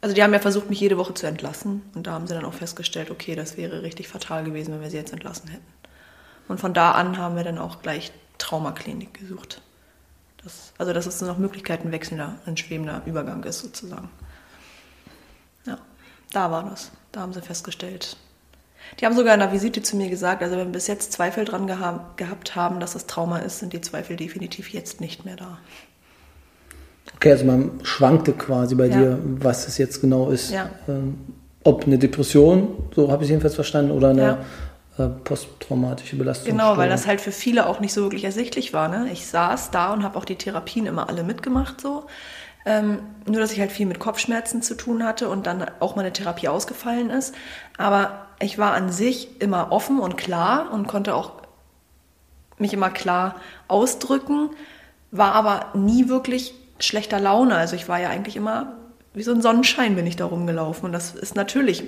also 0.00 0.14
die 0.14 0.22
haben 0.22 0.32
ja 0.32 0.38
versucht, 0.38 0.70
mich 0.70 0.80
jede 0.80 0.96
Woche 0.96 1.14
zu 1.14 1.26
entlassen 1.26 1.82
und 1.94 2.06
da 2.06 2.12
haben 2.12 2.26
sie 2.26 2.34
dann 2.34 2.44
auch 2.44 2.54
festgestellt, 2.54 3.10
okay, 3.10 3.34
das 3.34 3.56
wäre 3.56 3.82
richtig 3.82 4.08
fatal 4.08 4.44
gewesen, 4.44 4.72
wenn 4.72 4.80
wir 4.80 4.90
sie 4.90 4.96
jetzt 4.96 5.12
entlassen 5.12 5.48
hätten. 5.48 5.66
Und 6.48 6.60
von 6.60 6.72
da 6.72 6.92
an 6.92 7.18
haben 7.18 7.36
wir 7.36 7.44
dann 7.44 7.58
auch 7.58 7.82
gleich 7.82 8.12
Traumaklinik 8.38 9.14
gesucht. 9.14 9.60
Das, 10.42 10.72
also 10.78 10.92
dass 10.92 11.06
es 11.06 11.20
nach 11.20 11.38
Möglichkeiten 11.38 11.90
wechselnder, 11.92 12.36
ein 12.46 12.56
schwebender 12.56 13.02
Übergang 13.06 13.42
ist 13.44 13.60
sozusagen. 13.60 14.08
Ja, 15.66 15.78
da 16.32 16.50
war 16.50 16.64
das. 16.70 16.90
Da 17.12 17.20
haben 17.20 17.32
sie 17.32 17.42
festgestellt. 17.42 18.16
Die 19.00 19.06
haben 19.06 19.16
sogar 19.16 19.34
in 19.34 19.40
der 19.40 19.52
Visite 19.52 19.82
zu 19.82 19.96
mir 19.96 20.08
gesagt, 20.08 20.42
also 20.42 20.56
wenn 20.56 20.68
wir 20.68 20.72
bis 20.72 20.86
jetzt 20.86 21.12
Zweifel 21.12 21.44
dran 21.44 21.66
geha 21.66 22.10
gehabt 22.16 22.56
haben, 22.56 22.80
dass 22.80 22.94
es 22.94 23.06
Trauma 23.06 23.38
ist, 23.38 23.58
sind 23.58 23.72
die 23.72 23.80
Zweifel 23.80 24.16
definitiv 24.16 24.70
jetzt 24.72 25.00
nicht 25.00 25.24
mehr 25.24 25.36
da. 25.36 25.58
Okay, 27.16 27.32
also 27.32 27.44
man 27.44 27.80
schwankte 27.82 28.32
quasi 28.32 28.74
bei 28.76 28.86
Ja. 28.86 28.96
dir, 28.98 29.18
was 29.22 29.66
es 29.66 29.76
jetzt 29.78 30.00
genau 30.00 30.30
ist. 30.30 30.50
Ja. 30.50 30.70
Ähm, 30.86 31.18
ob 31.64 31.84
eine 31.84 31.98
Depression, 31.98 32.88
so 32.94 33.10
habe 33.10 33.22
ich 33.24 33.26
es 33.26 33.30
jedenfalls 33.30 33.56
verstanden, 33.56 33.90
oder 33.90 34.10
eine 34.10 34.38
äh, 34.98 35.08
posttraumatische 35.08 36.16
Belastung. 36.16 36.50
Genau, 36.50 36.76
weil 36.76 36.88
das 36.88 37.06
halt 37.06 37.20
für 37.20 37.32
viele 37.32 37.66
auch 37.66 37.80
nicht 37.80 37.92
so 37.92 38.02
wirklich 38.02 38.24
ersichtlich 38.24 38.72
war. 38.72 38.88
Ne? 38.88 39.08
Ich 39.12 39.26
saß 39.26 39.70
da 39.70 39.92
und 39.92 40.02
habe 40.02 40.18
auch 40.18 40.24
die 40.24 40.36
Therapien 40.36 40.86
immer 40.86 41.08
alle 41.08 41.22
mitgemacht 41.22 41.80
so. 41.80 42.06
Ähm, 42.66 42.98
nur, 43.26 43.40
dass 43.40 43.52
ich 43.52 43.60
halt 43.60 43.72
viel 43.72 43.86
mit 43.86 43.98
Kopfschmerzen 43.98 44.62
zu 44.62 44.74
tun 44.74 45.04
hatte 45.04 45.28
und 45.28 45.46
dann 45.46 45.64
auch 45.80 45.96
meine 45.96 46.12
Therapie 46.12 46.48
ausgefallen 46.48 47.10
ist. 47.10 47.34
Aber 47.78 48.26
ich 48.40 48.58
war 48.58 48.74
an 48.74 48.90
sich 48.92 49.40
immer 49.40 49.72
offen 49.72 50.00
und 50.00 50.16
klar 50.16 50.72
und 50.72 50.86
konnte 50.86 51.14
auch 51.14 51.32
mich 52.58 52.74
immer 52.74 52.90
klar 52.90 53.36
ausdrücken, 53.68 54.50
war 55.10 55.32
aber 55.32 55.66
nie 55.74 56.08
wirklich 56.08 56.54
schlechter 56.80 57.20
Laune. 57.20 57.54
Also 57.54 57.76
ich 57.76 57.88
war 57.88 58.00
ja 58.00 58.10
eigentlich 58.10 58.36
immer 58.36 58.74
wie 59.14 59.22
so 59.22 59.32
ein 59.32 59.42
Sonnenschein 59.42 59.96
bin 59.96 60.06
ich 60.06 60.16
da 60.16 60.26
rumgelaufen. 60.26 60.86
Und 60.86 60.92
das 60.92 61.14
ist 61.14 61.34
natürlich, 61.34 61.84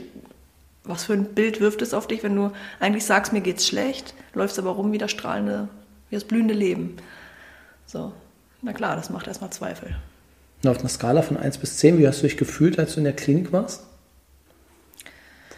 was 0.85 1.05
für 1.05 1.13
ein 1.13 1.35
Bild 1.35 1.61
wirft 1.61 1.83
es 1.83 1.95
auf 1.95 2.07
dich, 2.07 2.23
wenn 2.23 2.35
du 2.35 2.53
eigentlich 2.79 3.05
sagst, 3.05 3.33
mir 3.33 3.41
geht's 3.41 3.67
schlecht, 3.67 4.15
läufst 4.35 4.59
aber 4.59 4.71
rum 4.71 4.93
wie 4.93 4.99
das 4.99 5.11
strahlende, 5.11 5.69
wie 6.09 6.17
das 6.17 6.25
blühende 6.25 6.55
Leben. 6.55 6.97
So, 7.87 8.13
na 8.63 8.73
klar, 8.73 8.97
das 8.97 9.11
macht 9.11 9.27
erstmal 9.27 9.51
Zweifel. 9.51 9.97
Und 10.63 10.71
auf 10.71 10.79
einer 10.79 10.89
Skala 10.89 11.23
von 11.23 11.37
1 11.37 11.59
bis 11.59 11.79
10, 11.79 11.99
wie 11.99 12.07
hast 12.07 12.19
du 12.19 12.27
dich 12.27 12.37
gefühlt, 12.37 12.79
als 12.79 12.95
du 12.95 13.01
in 13.01 13.05
der 13.05 13.17
Klinik 13.17 13.53
warst? 13.53 13.85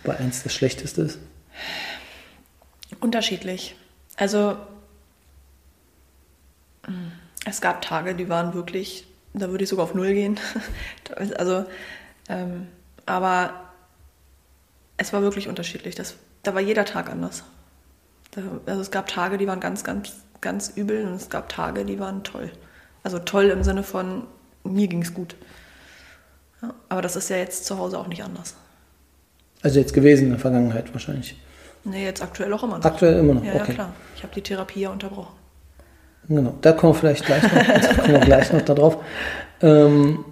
Wobei 0.03 0.19
1 0.19 0.43
das 0.43 0.55
Schlechteste 0.55 1.03
ist. 1.03 1.19
Unterschiedlich. 3.01 3.77
Also 4.17 4.57
mm, 6.87 7.13
es 7.45 7.61
gab 7.61 7.83
Tage, 7.83 8.15
die 8.15 8.29
waren 8.29 8.55
wirklich, 8.55 9.07
da 9.35 9.51
würde 9.51 9.65
ich 9.65 9.71
sogar 9.71 9.85
auf 9.85 9.95
Null 9.95 10.13
gehen. 10.13 10.39
also, 11.37 11.65
ähm, 12.29 12.69
aber 13.07 13.72
es 15.03 15.13
war 15.13 15.23
wirklich 15.23 15.49
unterschiedlich. 15.49 15.95
Das, 15.95 16.15
da 16.43 16.55
war 16.55 16.61
jeder 16.61 16.85
Tag 16.85 17.11
anders. 17.11 17.45
Also 18.67 18.81
es 18.81 18.91
gab 18.91 19.09
Tage, 19.09 19.37
die 19.37 19.47
waren 19.47 19.61
ganz, 19.61 19.85
ganz, 19.85 20.13
ganz 20.41 20.73
übel 20.75 21.07
und 21.07 21.15
es 21.15 21.29
gab 21.29 21.49
Tage, 21.49 21.85
die 21.85 22.01
waren 22.01 22.25
toll. 22.25 22.51
Also 23.03 23.19
toll 23.19 23.47
im 23.47 23.63
Sinne 23.63 23.83
von, 23.83 24.25
mir 24.65 24.89
ging 24.89 25.03
es 25.03 25.13
gut. 25.13 25.37
Ja, 26.63 26.73
aber 26.89 27.03
das 27.03 27.17
ist 27.17 27.29
ja 27.29 27.37
jetzt 27.37 27.67
zu 27.67 27.79
Hause 27.79 27.99
auch 27.99 28.07
nicht 28.07 28.23
anders. 28.25 28.55
Also 29.63 29.79
jetzt 29.79 29.93
gewesen 29.93 30.25
in 30.25 30.31
der 30.31 30.39
Vergangenheit 30.39 30.93
wahrscheinlich. 30.93 31.37
Nee, 31.85 32.05
jetzt 32.05 32.23
aktuell 32.23 32.53
auch 32.53 32.63
immer 32.63 32.79
noch. 32.79 32.85
Aktuell 32.85 33.19
immer 33.19 33.35
noch, 33.35 33.45
ja, 33.45 33.55
okay. 33.55 33.65
Ja, 33.69 33.75
klar. 33.75 33.95
Ich 34.17 34.23
habe 34.23 34.35
die 34.35 34.43
Therapie 34.43 34.81
ja 34.81 34.91
unterbrochen. 34.91 35.35
Genau, 36.29 36.55
da 36.61 36.73
kommen 36.73 36.95
wir 36.95 36.99
vielleicht 36.99 37.27
gleich 37.27 37.43
noch, 37.43 37.51
da 37.53 37.95
kommen 37.95 38.13
wir 38.13 38.21
gleich 38.21 38.53
noch 38.53 38.63
darauf. 38.63 38.99
Ähm, 39.61 40.25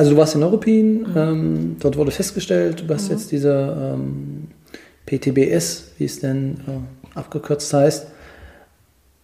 also 0.00 0.12
du 0.12 0.16
warst 0.16 0.34
in 0.34 0.40
Neuruppin, 0.40 1.02
mhm. 1.02 1.14
ähm, 1.14 1.76
dort 1.78 1.98
wurde 1.98 2.10
festgestellt, 2.10 2.84
du 2.86 2.94
hast 2.94 3.10
mhm. 3.10 3.10
jetzt 3.10 3.30
diese 3.32 3.52
ähm, 3.94 4.48
PTBS, 5.04 5.92
wie 5.98 6.06
es 6.06 6.20
denn 6.20 6.56
äh, 6.66 7.18
abgekürzt 7.18 7.70
heißt. 7.70 8.06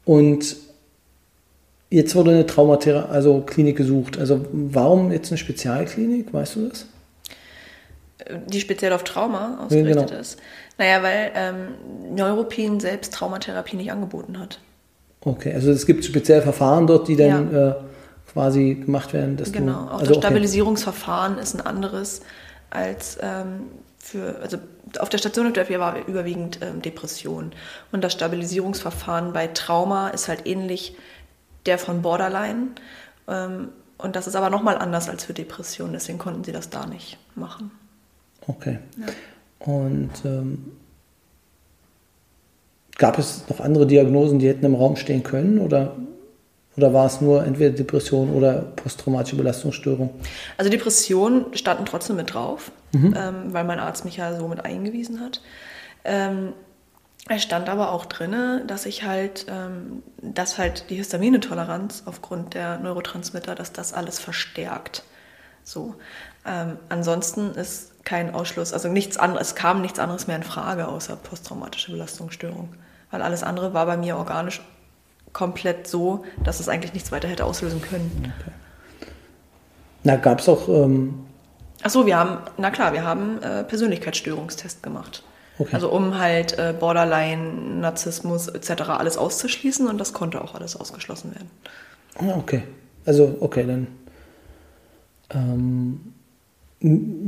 Und 0.04 0.54
jetzt 1.88 2.14
wurde 2.14 2.32
eine 2.32 2.44
Traumatherapie, 2.44 3.10
also 3.10 3.40
Klinik 3.40 3.78
gesucht. 3.78 4.18
Also 4.18 4.44
warum 4.52 5.12
jetzt 5.12 5.30
eine 5.30 5.38
Spezialklinik, 5.38 6.34
weißt 6.34 6.56
du 6.56 6.68
das? 6.68 6.86
Die 8.46 8.60
speziell 8.60 8.92
auf 8.92 9.02
Trauma 9.02 9.60
ausgerichtet 9.64 9.96
ja, 9.96 10.04
genau. 10.04 10.20
ist. 10.20 10.38
Naja, 10.76 11.02
weil 11.02 11.30
ähm, 11.34 12.14
Neuropin 12.14 12.80
selbst 12.80 13.14
Traumatherapie 13.14 13.76
nicht 13.76 13.90
angeboten 13.90 14.38
hat. 14.38 14.60
Okay, 15.22 15.54
also 15.54 15.70
es 15.70 15.86
gibt 15.86 16.04
spezielle 16.04 16.42
Verfahren 16.42 16.86
dort, 16.86 17.08
die 17.08 17.16
dann 17.16 17.50
ja. 17.50 17.70
äh, 17.70 17.74
quasi 18.36 18.74
gemacht 18.74 19.14
werden. 19.14 19.38
Dass 19.38 19.50
genau, 19.50 19.72
du, 19.72 19.90
auch 19.90 20.00
also, 20.00 20.06
das 20.12 20.16
Stabilisierungsverfahren 20.18 21.38
ist 21.38 21.54
ein 21.54 21.62
anderes 21.62 22.20
als 22.68 23.16
ähm, 23.22 23.62
für, 23.98 24.38
also 24.42 24.58
auf 24.98 25.08
der 25.08 25.16
Station 25.16 25.56
war 25.56 26.06
überwiegend 26.06 26.58
ähm, 26.60 26.82
Depression. 26.82 27.52
Und 27.92 28.04
das 28.04 28.12
Stabilisierungsverfahren 28.12 29.32
bei 29.32 29.46
Trauma 29.46 30.08
ist 30.08 30.28
halt 30.28 30.46
ähnlich 30.46 30.94
der 31.64 31.78
von 31.78 32.02
Borderline. 32.02 32.72
Ähm, 33.26 33.68
und 33.96 34.16
das 34.16 34.26
ist 34.26 34.36
aber 34.36 34.50
nochmal 34.50 34.76
anders 34.76 35.08
als 35.08 35.24
für 35.24 35.32
Depression, 35.32 35.92
deswegen 35.94 36.18
konnten 36.18 36.44
sie 36.44 36.52
das 36.52 36.68
da 36.68 36.84
nicht 36.84 37.16
machen. 37.36 37.70
Okay. 38.46 38.80
Ja. 38.98 39.72
Und 39.72 40.10
ähm, 40.26 40.72
gab 42.98 43.18
es 43.18 43.48
noch 43.48 43.60
andere 43.60 43.86
Diagnosen, 43.86 44.38
die 44.38 44.48
hätten 44.48 44.66
im 44.66 44.74
Raum 44.74 44.96
stehen 44.96 45.22
können? 45.22 45.58
Oder, 45.58 45.96
oder 46.76 46.92
war 46.92 47.06
es 47.06 47.20
nur 47.20 47.44
entweder 47.44 47.70
Depression 47.70 48.30
oder 48.30 48.54
posttraumatische 48.76 49.36
Belastungsstörung? 49.36 50.10
Also 50.56 50.70
Depressionen 50.70 51.56
standen 51.56 51.86
trotzdem 51.86 52.16
mit 52.16 52.34
drauf, 52.34 52.70
mhm. 52.92 53.14
ähm, 53.16 53.34
weil 53.52 53.64
mein 53.64 53.80
Arzt 53.80 54.04
mich 54.04 54.16
ja 54.18 54.36
so 54.36 54.46
mit 54.48 54.64
eingewiesen 54.64 55.20
hat. 55.20 55.40
Ähm, 56.04 56.52
es 57.28 57.42
stand 57.42 57.68
aber 57.68 57.90
auch 57.90 58.04
drin, 58.04 58.62
dass 58.66 58.86
ich 58.86 59.02
halt, 59.02 59.46
ähm, 59.48 60.02
dass 60.22 60.58
halt 60.58 60.90
die 60.90 60.96
Histaminetoleranz 60.96 62.04
aufgrund 62.06 62.54
der 62.54 62.78
Neurotransmitter, 62.78 63.54
dass 63.54 63.72
das 63.72 63.92
alles 63.92 64.18
verstärkt. 64.20 65.02
So. 65.64 65.96
Ähm, 66.46 66.78
ansonsten 66.88 67.50
ist 67.52 68.04
kein 68.04 68.32
Ausschluss, 68.32 68.72
also 68.72 68.88
nichts 68.88 69.16
anderes, 69.16 69.48
es 69.48 69.54
kam 69.56 69.80
nichts 69.80 69.98
anderes 69.98 70.28
mehr 70.28 70.36
in 70.36 70.44
Frage 70.44 70.86
außer 70.86 71.16
posttraumatische 71.16 71.90
Belastungsstörung. 71.90 72.74
Weil 73.10 73.22
alles 73.22 73.42
andere 73.42 73.74
war 73.74 73.86
bei 73.86 73.96
mir 73.96 74.16
organisch 74.16 74.60
komplett 75.36 75.86
so, 75.86 76.24
dass 76.42 76.60
es 76.60 76.68
eigentlich 76.70 76.94
nichts 76.94 77.12
weiter 77.12 77.28
hätte 77.28 77.44
auslösen 77.44 77.82
können. 77.82 78.32
Okay. 78.40 78.52
Na, 80.02 80.16
gab 80.16 80.40
es 80.40 80.48
auch. 80.48 80.66
Ähm 80.66 81.26
Ach 81.82 81.90
so, 81.90 82.06
wir 82.06 82.16
haben, 82.16 82.38
na 82.56 82.70
klar, 82.70 82.94
wir 82.94 83.04
haben 83.04 83.42
äh, 83.42 83.62
Persönlichkeitsstörungstest 83.62 84.82
gemacht. 84.82 85.22
Okay. 85.58 85.74
Also 85.74 85.90
um 85.90 86.18
halt 86.18 86.58
äh, 86.58 86.74
Borderline, 86.78 87.80
Narzissmus 87.80 88.48
etc. 88.48 88.88
alles 88.88 89.18
auszuschließen 89.18 89.86
und 89.86 89.98
das 89.98 90.14
konnte 90.14 90.42
auch 90.42 90.54
alles 90.54 90.74
ausgeschlossen 90.74 91.34
werden. 91.34 91.50
Ah, 92.18 92.38
okay. 92.38 92.62
Also, 93.04 93.36
okay, 93.40 93.66
dann. 93.66 93.88
Ähm, 95.34 96.12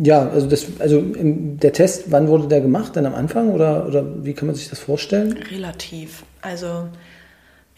ja, 0.02 0.30
also, 0.30 0.46
das, 0.46 0.64
also 0.78 1.02
der 1.04 1.74
Test, 1.74 2.10
wann 2.10 2.28
wurde 2.28 2.48
der 2.48 2.62
gemacht? 2.62 2.96
Dann 2.96 3.04
am 3.04 3.14
Anfang 3.14 3.50
oder, 3.50 3.86
oder 3.86 4.24
wie 4.24 4.32
kann 4.32 4.46
man 4.46 4.56
sich 4.56 4.70
das 4.70 4.78
vorstellen? 4.78 5.34
Relativ. 5.50 6.24
Also, 6.40 6.88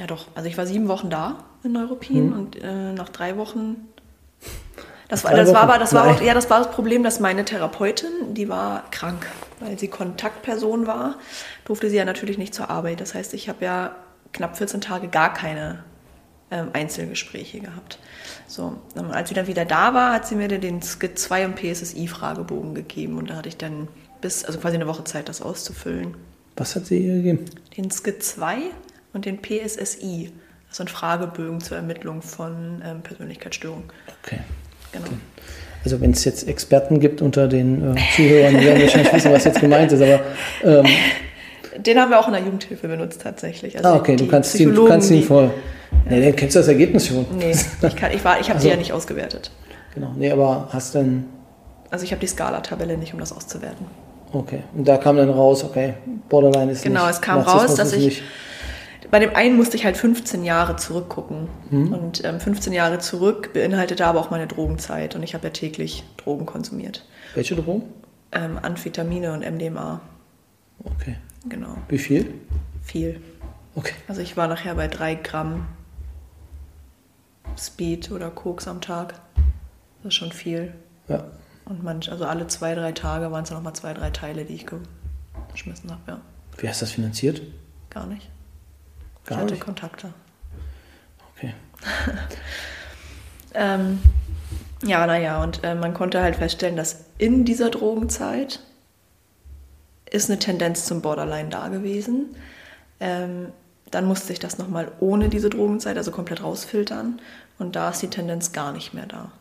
ja 0.00 0.06
doch. 0.06 0.26
Also 0.34 0.48
ich 0.48 0.58
war 0.58 0.66
sieben 0.66 0.88
Wochen 0.88 1.10
da 1.10 1.44
in 1.62 1.72
Neuropin 1.72 2.32
hm. 2.32 2.32
und 2.32 2.56
äh, 2.56 2.92
nach 2.92 3.10
drei 3.10 3.36
Wochen 3.36 3.76
das 5.08 5.24
war, 5.24 5.34
das 5.34 5.52
war 5.52 5.62
aber, 5.62 5.78
das 5.78 5.92
war 5.92 6.06
auch, 6.06 6.20
ja, 6.20 6.34
das 6.34 6.48
war 6.50 6.60
das 6.60 6.70
Problem, 6.70 7.02
dass 7.02 7.18
meine 7.18 7.44
Therapeutin, 7.44 8.32
die 8.32 8.48
war 8.48 8.88
krank, 8.92 9.26
weil 9.58 9.76
sie 9.76 9.88
Kontaktperson 9.88 10.86
war, 10.86 11.16
durfte 11.64 11.90
sie 11.90 11.96
ja 11.96 12.04
natürlich 12.04 12.38
nicht 12.38 12.54
zur 12.54 12.70
Arbeit. 12.70 13.00
Das 13.00 13.14
heißt, 13.14 13.34
ich 13.34 13.48
habe 13.48 13.64
ja 13.64 13.96
knapp 14.32 14.56
14 14.56 14.80
Tage 14.80 15.08
gar 15.08 15.34
keine 15.34 15.82
ähm, 16.52 16.68
Einzelgespräche 16.74 17.58
gehabt. 17.58 17.98
So, 18.46 18.76
als 19.10 19.30
sie 19.30 19.34
dann 19.34 19.48
wieder 19.48 19.64
da 19.64 19.94
war, 19.94 20.12
hat 20.12 20.28
sie 20.28 20.36
mir 20.36 20.46
den 20.46 20.80
Skit 20.80 21.18
2 21.18 21.46
und 21.46 21.56
PSSI-Fragebogen 21.56 22.76
gegeben 22.76 23.18
und 23.18 23.30
da 23.30 23.34
hatte 23.34 23.48
ich 23.48 23.56
dann 23.56 23.88
bis, 24.20 24.44
also 24.44 24.60
quasi 24.60 24.76
eine 24.76 24.86
Woche 24.86 25.02
Zeit, 25.02 25.28
das 25.28 25.42
auszufüllen. 25.42 26.16
Was 26.56 26.76
hat 26.76 26.86
sie 26.86 27.04
ihr 27.04 27.16
gegeben? 27.16 27.46
Den 27.76 27.90
Skit 27.90 28.22
2 28.22 28.58
und 29.12 29.24
den 29.24 29.40
PSSI. 29.40 30.32
Das 30.68 30.76
sind 30.76 30.90
Fragebögen 30.90 31.60
zur 31.60 31.76
Ermittlung 31.76 32.22
von 32.22 32.82
ähm, 32.84 33.02
Persönlichkeitsstörungen. 33.02 33.84
Okay. 34.22 34.38
Genau. 34.92 35.06
Also 35.84 36.00
wenn 36.00 36.10
es 36.10 36.24
jetzt 36.24 36.46
Experten 36.46 37.00
gibt 37.00 37.22
unter 37.22 37.48
den 37.48 37.96
äh, 37.96 38.00
Zuhörern, 38.14 38.58
die 38.58 38.64
werden 38.66 38.82
wahrscheinlich 38.82 39.12
wissen, 39.12 39.32
was 39.32 39.44
jetzt 39.44 39.60
gemeint 39.60 39.90
ist, 39.92 40.02
aber 40.02 40.20
ähm, 40.62 40.86
den 41.78 41.98
haben 41.98 42.10
wir 42.10 42.20
auch 42.20 42.26
in 42.26 42.34
der 42.34 42.42
Jugendhilfe 42.42 42.88
benutzt 42.88 43.22
tatsächlich. 43.22 43.76
Also 43.76 43.88
ah, 43.88 43.96
okay, 43.96 44.16
du 44.16 44.26
kannst, 44.26 44.58
ihn, 44.60 44.74
du 44.74 44.86
kannst 44.86 45.10
ihn 45.10 45.22
voll. 45.22 45.50
Ja. 45.90 46.10
Nee, 46.10 46.24
dann 46.24 46.36
kennst 46.36 46.54
du 46.54 46.60
das 46.60 46.68
Ergebnis 46.68 47.06
schon. 47.06 47.26
Nee, 47.36 47.52
ich, 47.52 47.96
kann, 47.96 48.12
ich, 48.12 48.24
war, 48.24 48.38
ich 48.40 48.48
habe 48.48 48.56
also, 48.56 48.66
die 48.66 48.70
ja 48.70 48.76
nicht 48.76 48.92
ausgewertet. 48.92 49.50
Genau, 49.94 50.12
nee, 50.16 50.30
aber 50.30 50.68
hast 50.72 50.94
dann. 50.94 51.24
Also 51.90 52.04
ich 52.04 52.12
habe 52.12 52.20
die 52.20 52.26
Skala-Tabelle 52.26 52.96
nicht, 52.96 53.14
um 53.14 53.20
das 53.20 53.32
auszuwerten. 53.32 53.86
Okay, 54.32 54.62
und 54.76 54.86
da 54.86 54.96
kam 54.96 55.16
dann 55.16 55.30
raus, 55.30 55.64
okay, 55.64 55.94
Borderline 56.28 56.70
ist 56.70 56.82
Genau, 56.82 57.06
nicht, 57.06 57.16
es 57.16 57.20
kam 57.20 57.40
raus, 57.40 57.74
dass 57.74 57.92
ich. 57.92 58.04
Nicht 58.04 58.22
bei 59.10 59.18
dem 59.18 59.34
einen 59.34 59.56
musste 59.56 59.76
ich 59.76 59.84
halt 59.84 59.96
15 59.96 60.44
Jahre 60.44 60.76
zurückgucken. 60.76 61.48
Mhm. 61.70 61.92
Und 61.92 62.24
ähm, 62.24 62.40
15 62.40 62.72
Jahre 62.72 62.98
zurück 62.98 63.52
beinhaltete 63.52 64.06
aber 64.06 64.20
auch 64.20 64.30
meine 64.30 64.46
Drogenzeit. 64.46 65.14
Und 65.16 65.22
ich 65.22 65.34
habe 65.34 65.44
ja 65.44 65.50
täglich 65.50 66.04
Drogen 66.16 66.46
konsumiert. 66.46 67.04
Welche 67.34 67.56
Drogen? 67.56 67.82
Ähm, 68.32 68.58
Amphetamine 68.58 69.32
und 69.32 69.40
MDMA. 69.40 70.00
Okay. 70.84 71.16
Genau. 71.48 71.76
Wie 71.88 71.98
viel? 71.98 72.34
Viel. 72.82 73.20
Okay. 73.74 73.94
Also 74.08 74.20
ich 74.20 74.36
war 74.36 74.46
nachher 74.46 74.74
bei 74.74 74.88
drei 74.88 75.14
Gramm 75.14 75.66
Speed 77.58 78.10
oder 78.12 78.30
Koks 78.30 78.68
am 78.68 78.80
Tag. 78.80 79.14
Das 80.02 80.08
ist 80.08 80.14
schon 80.14 80.32
viel. 80.32 80.72
Ja. 81.08 81.24
Und 81.64 81.82
manch, 81.84 82.10
also 82.10 82.24
alle 82.24 82.46
zwei, 82.46 82.74
drei 82.74 82.92
Tage 82.92 83.30
waren 83.30 83.44
es 83.44 83.50
nochmal 83.50 83.74
zwei, 83.74 83.94
drei 83.94 84.10
Teile, 84.10 84.44
die 84.44 84.54
ich 84.54 84.66
geschmissen 85.52 85.90
habe, 85.90 86.00
ja. 86.06 86.20
Wie 86.58 86.68
hast 86.68 86.80
du 86.80 86.84
das 86.84 86.92
finanziert? 86.92 87.42
Gar 87.90 88.06
nicht. 88.06 88.28
Ich 89.28 89.36
hatte 89.36 89.52
nicht? 89.52 89.64
Kontakte. 89.64 90.12
Okay. 91.36 91.54
ähm, 93.54 94.00
ja, 94.82 95.06
naja, 95.06 95.42
und 95.42 95.62
äh, 95.62 95.74
man 95.74 95.94
konnte 95.94 96.22
halt 96.22 96.36
feststellen, 96.36 96.76
dass 96.76 97.04
in 97.18 97.44
dieser 97.44 97.70
Drogenzeit 97.70 98.60
ist 100.10 100.30
eine 100.30 100.38
Tendenz 100.38 100.86
zum 100.86 101.02
Borderline 101.02 101.50
da 101.50 101.68
gewesen. 101.68 102.34
Ähm, 102.98 103.52
dann 103.90 104.06
musste 104.06 104.32
ich 104.32 104.38
das 104.38 104.58
nochmal 104.58 104.90
ohne 105.00 105.28
diese 105.28 105.50
Drogenzeit, 105.50 105.96
also 105.96 106.10
komplett 106.10 106.42
rausfiltern. 106.42 107.20
Und 107.58 107.76
da 107.76 107.90
ist 107.90 108.02
die 108.02 108.08
Tendenz 108.08 108.52
gar 108.52 108.72
nicht 108.72 108.94
mehr 108.94 109.06
da. 109.06 109.32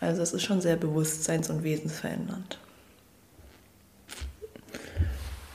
Also 0.00 0.22
es 0.22 0.32
ist 0.32 0.42
schon 0.42 0.60
sehr 0.60 0.76
bewusstseins- 0.76 1.50
und 1.50 1.62
wesensverändernd. 1.62 2.58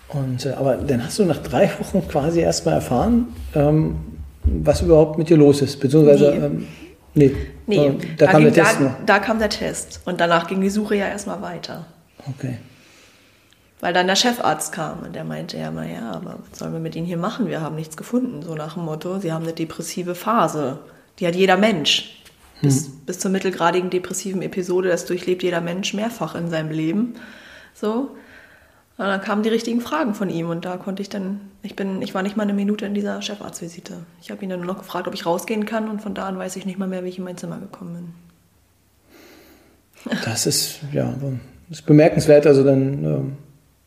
Und, 0.10 0.46
äh, 0.46 0.52
aber 0.52 0.78
dann 0.78 1.04
hast 1.04 1.20
du 1.20 1.26
nach 1.26 1.40
drei 1.40 1.70
Wochen 1.80 2.08
quasi 2.08 2.40
erstmal 2.40 2.76
erfahren, 2.76 3.28
ähm, 3.54 3.96
was 4.44 4.82
überhaupt 4.82 5.18
mit 5.18 5.30
dir 5.30 5.38
los 5.38 5.62
ist. 5.62 5.80
Beziehungsweise, 5.80 6.32
nee. 6.32 6.46
Ähm, 6.46 6.68
nee. 7.14 7.36
nee. 7.66 7.98
Da, 8.18 8.26
da, 8.26 8.32
kam 8.32 8.44
ging, 8.44 8.54
der 8.54 8.64
Test. 8.64 8.80
Da, 8.82 8.98
da, 9.06 9.20
kam 9.20 9.40
der 9.40 9.50
Test. 9.50 10.02
Und 10.06 10.22
danach 10.22 10.48
ging 10.48 10.62
die 10.62 10.70
Suche 10.70 10.96
ja 10.96 11.08
erstmal 11.08 11.42
weiter. 11.42 11.86
Okay. 12.30 12.58
Weil 13.80 13.94
dann 13.94 14.08
der 14.08 14.16
Chefarzt 14.16 14.72
kam 14.72 15.04
und 15.04 15.16
der 15.16 15.24
meinte 15.24 15.58
ja 15.58 15.70
mal, 15.70 15.88
ja, 15.88 16.12
aber 16.12 16.40
was 16.50 16.60
sollen 16.60 16.74
wir 16.74 16.80
mit 16.80 16.96
Ihnen 16.96 17.06
hier 17.06 17.18
machen? 17.18 17.48
Wir 17.48 17.62
haben 17.62 17.76
nichts 17.76 17.96
gefunden. 17.96 18.42
So 18.42 18.56
nach 18.56 18.74
dem 18.74 18.86
Motto, 18.86 19.20
Sie 19.20 19.32
haben 19.32 19.44
eine 19.44 19.54
depressive 19.54 20.16
Phase. 20.16 20.80
Die 21.20 21.28
hat 21.28 21.36
jeder 21.36 21.58
Mensch. 21.58 22.24
Bis, 22.62 22.88
hm. 22.88 22.94
bis 23.06 23.20
zur 23.20 23.30
mittelgradigen 23.30 23.92
depressiven 23.92 24.42
Episode, 24.42 24.90
das 24.90 25.06
durchlebt 25.06 25.44
jeder 25.44 25.62
Mensch 25.62 25.94
mehrfach 25.94 26.34
in 26.34 26.50
seinem 26.50 26.72
Leben. 26.72 27.16
So. 27.76 28.16
Und 28.98 29.06
dann 29.06 29.22
kamen 29.22 29.44
die 29.44 29.50
richtigen 29.50 29.80
Fragen 29.80 30.16
von 30.16 30.30
ihm 30.30 30.50
und 30.50 30.66
da 30.66 30.78
konnte 30.78 31.04
ich 31.04 31.10
dann, 31.10 31.42
ich 31.62 31.76
bin, 31.76 32.02
ich 32.02 32.16
war 32.16 32.24
nicht 32.24 32.36
mal 32.36 32.44
eine 32.44 32.54
Minute 32.54 32.88
in 32.88 32.96
dieser 32.96 33.22
Chefarztvisite. 33.22 33.94
Ich 34.22 34.32
habe 34.32 34.44
ihn 34.44 34.50
dann 34.50 34.60
nur 34.62 34.68
noch 34.74 34.80
gefragt, 34.80 35.08
ob 35.08 35.14
ich 35.14 35.26
rausgehen 35.28 35.66
kann 35.68 35.88
und 35.88 36.02
von 36.02 36.16
da 36.16 36.26
an 36.26 36.40
weiß 36.40 36.56
ich 36.56 36.66
nicht 36.66 36.80
mal 36.80 36.88
mehr, 36.88 37.04
wie 37.04 37.10
ich 37.10 37.20
in 37.20 37.24
mein 37.24 37.38
Zimmer 37.38 37.60
gekommen 37.60 37.94
bin. 37.94 38.14
Das 40.26 40.46
ist, 40.46 40.80
ja, 40.94 41.14
das 41.70 41.80
ist 41.80 41.86
bemerkenswert, 41.86 42.48
also 42.48 42.64
dann, 42.64 43.04
ähm, 43.04 43.38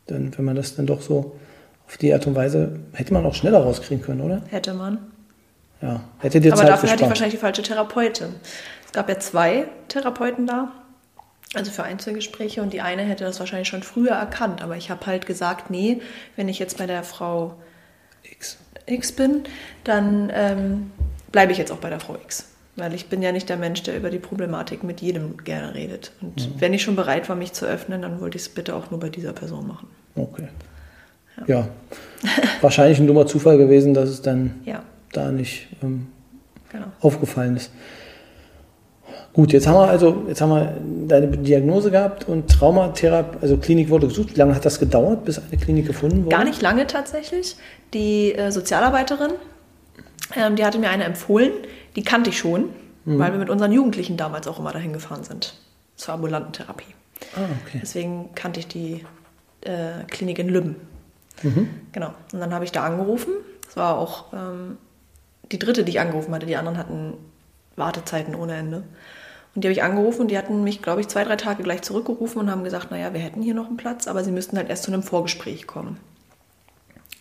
dann, 0.07 0.37
wenn 0.37 0.45
man 0.45 0.55
das 0.55 0.75
dann 0.75 0.85
doch 0.85 1.01
so 1.01 1.35
Auf 1.87 1.97
die 1.97 2.13
Art 2.13 2.25
und 2.27 2.35
Weise 2.35 2.79
hätte 2.93 3.13
man 3.13 3.25
auch 3.25 3.33
schneller 3.33 3.59
rauskriegen 3.59 4.03
können, 4.03 4.21
oder? 4.21 4.43
Hätte 4.49 4.73
man. 4.73 4.99
Ja, 5.81 6.01
hätte 6.19 6.39
dir 6.39 6.53
Aber 6.53 6.61
Zeit 6.61 6.69
dafür 6.69 6.83
hatte 6.83 6.85
ich 6.85 6.91
gespart. 6.91 7.09
wahrscheinlich 7.09 7.33
die 7.33 7.39
falsche 7.41 7.63
Therapeutin. 7.63 8.27
Es 8.85 8.91
gab 8.93 9.09
ja 9.09 9.19
zwei 9.19 9.65
Therapeuten 9.87 10.45
da, 10.47 10.71
also 11.53 11.71
für 11.71 11.83
Einzelgespräche, 11.83 12.61
und 12.61 12.73
die 12.73 12.81
eine 12.81 13.03
hätte 13.03 13.23
das 13.23 13.39
wahrscheinlich 13.39 13.67
schon 13.67 13.83
früher 13.83 14.11
erkannt. 14.11 14.61
Aber 14.61 14.77
ich 14.77 14.89
habe 14.89 15.05
halt 15.05 15.25
gesagt, 15.25 15.69
nee, 15.69 16.01
wenn 16.35 16.47
ich 16.49 16.59
jetzt 16.59 16.77
bei 16.77 16.85
der 16.85 17.03
Frau 17.03 17.55
X. 18.23 18.57
X 18.85 19.11
bin, 19.11 19.43
dann 19.83 20.31
ähm, 20.33 20.91
bleibe 21.31 21.51
ich 21.51 21.57
jetzt 21.57 21.71
auch 21.71 21.77
bei 21.77 21.89
der 21.89 21.99
Frau 21.99 22.15
X. 22.15 22.47
Weil 22.77 22.93
ich 22.93 23.07
bin 23.07 23.21
ja 23.21 23.33
nicht 23.33 23.49
der 23.49 23.57
Mensch, 23.57 23.83
der 23.83 23.97
über 23.97 24.09
die 24.09 24.17
Problematik 24.17 24.83
mit 24.83 25.01
jedem 25.01 25.37
gerne 25.43 25.75
redet. 25.75 26.13
Und 26.21 26.61
wenn 26.61 26.73
ich 26.73 26.81
schon 26.81 26.95
bereit 26.95 27.27
war, 27.27 27.35
mich 27.35 27.51
zu 27.51 27.65
öffnen, 27.65 28.01
dann 28.01 28.21
wollte 28.21 28.37
ich 28.37 28.43
es 28.43 28.49
bitte 28.49 28.75
auch 28.75 28.91
nur 28.91 28.99
bei 28.99 29.09
dieser 29.09 29.33
Person 29.33 29.67
machen. 29.67 29.89
Okay. 30.15 30.47
Ja. 31.47 31.67
Wahrscheinlich 32.61 32.99
ein 32.99 33.07
dummer 33.07 33.27
Zufall 33.27 33.57
gewesen, 33.57 33.93
dass 33.93 34.09
es 34.09 34.21
dann 34.21 34.61
Ja, 34.65 34.83
da 35.11 35.31
nicht 35.31 35.67
ähm, 35.83 36.07
genau. 36.71 36.87
aufgefallen 37.01 37.57
ist. 37.57 37.71
Gut, 39.33 39.53
jetzt 39.53 39.65
haben 39.65 39.75
wir 39.75 39.87
also, 39.87 40.25
jetzt 40.27 40.41
haben 40.41 40.49
wir 40.49 40.77
deine 41.07 41.27
Diagnose 41.27 41.89
gehabt 41.89 42.27
und 42.27 42.49
Traumatherapie, 42.49 43.37
also 43.41 43.57
Klinik 43.57 43.89
wurde 43.89 44.07
gesucht. 44.07 44.35
Wie 44.35 44.39
lange 44.39 44.55
hat 44.55 44.65
das 44.65 44.79
gedauert, 44.79 45.23
bis 45.23 45.39
eine 45.39 45.57
Klinik 45.57 45.87
gefunden 45.87 46.25
wurde? 46.25 46.35
Gar 46.35 46.43
nicht 46.43 46.61
lange 46.61 46.85
tatsächlich. 46.85 47.55
Die 47.93 48.33
äh, 48.33 48.51
Sozialarbeiterin, 48.51 49.31
ähm, 50.35 50.55
die 50.57 50.65
hatte 50.65 50.79
mir 50.79 50.89
eine 50.89 51.05
empfohlen, 51.05 51.51
die 51.95 52.03
kannte 52.03 52.29
ich 52.29 52.37
schon, 52.37 52.69
weil 53.03 53.31
wir 53.31 53.39
mit 53.39 53.49
unseren 53.49 53.71
Jugendlichen 53.71 54.15
damals 54.15 54.47
auch 54.47 54.59
immer 54.59 54.71
dahin 54.71 54.93
gefahren 54.93 55.23
sind 55.23 55.55
zur 55.95 56.13
ambulanten 56.13 56.53
Therapie. 56.53 56.93
Ah, 57.35 57.45
okay. 57.65 57.79
Deswegen 57.81 58.29
kannte 58.35 58.59
ich 58.59 58.67
die 58.67 59.03
äh, 59.61 60.03
Klinik 60.07 60.37
in 60.39 60.49
Lübben. 60.49 60.75
Genau. 61.91 62.13
Und 62.31 62.39
dann 62.39 62.53
habe 62.53 62.65
ich 62.65 62.71
da 62.71 62.83
angerufen. 62.83 63.33
Das 63.65 63.75
war 63.75 63.97
auch 63.97 64.25
ähm, 64.33 64.77
die 65.51 65.57
dritte, 65.57 65.83
die 65.83 65.91
ich 65.91 65.99
angerufen 65.99 66.33
hatte. 66.33 66.45
Die 66.45 66.55
anderen 66.55 66.77
hatten 66.77 67.13
Wartezeiten 67.75 68.35
ohne 68.35 68.55
Ende. 68.55 68.83
Und 69.53 69.63
die 69.63 69.67
habe 69.67 69.73
ich 69.73 69.83
angerufen 69.83 70.21
und 70.21 70.27
die 70.31 70.37
hatten 70.37 70.63
mich, 70.63 70.81
glaube 70.81 71.01
ich, 71.01 71.09
zwei, 71.09 71.23
drei 71.23 71.35
Tage 71.35 71.63
gleich 71.63 71.81
zurückgerufen 71.81 72.39
und 72.39 72.49
haben 72.49 72.63
gesagt, 72.63 72.89
naja, 72.91 73.13
wir 73.13 73.19
hätten 73.19 73.41
hier 73.41 73.53
noch 73.53 73.67
einen 73.67 73.77
Platz, 73.77 74.07
aber 74.07 74.23
sie 74.23 74.31
müssten 74.31 74.57
halt 74.57 74.69
erst 74.69 74.83
zu 74.83 74.93
einem 74.93 75.03
Vorgespräch 75.03 75.67
kommen. 75.67 75.97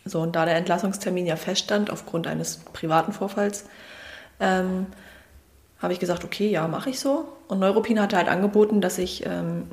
So, 0.05 0.21
und 0.21 0.37
da 0.37 0.45
der 0.45 0.57
Entlassungstermin 0.57 1.27
ja 1.27 1.37
feststand 1.37 1.91
aufgrund 1.91 2.27
eines 2.27 2.59
privaten 2.73 3.13
Vorfalls, 3.13 3.65
ähm, 4.39 4.87
habe 5.81 5.93
ich 5.93 5.99
gesagt, 5.99 6.25
okay, 6.25 6.49
ja, 6.51 6.69
mache 6.69 6.91
ich 6.91 7.01
so. 7.01 7.27
Und 7.49 7.59
Neuropin 7.59 8.01
hatte 8.01 8.17
halt 8.17 8.29
angeboten, 8.29 8.81
dass 8.81 8.99
ich, 8.99 9.25
ähm, 9.27 9.65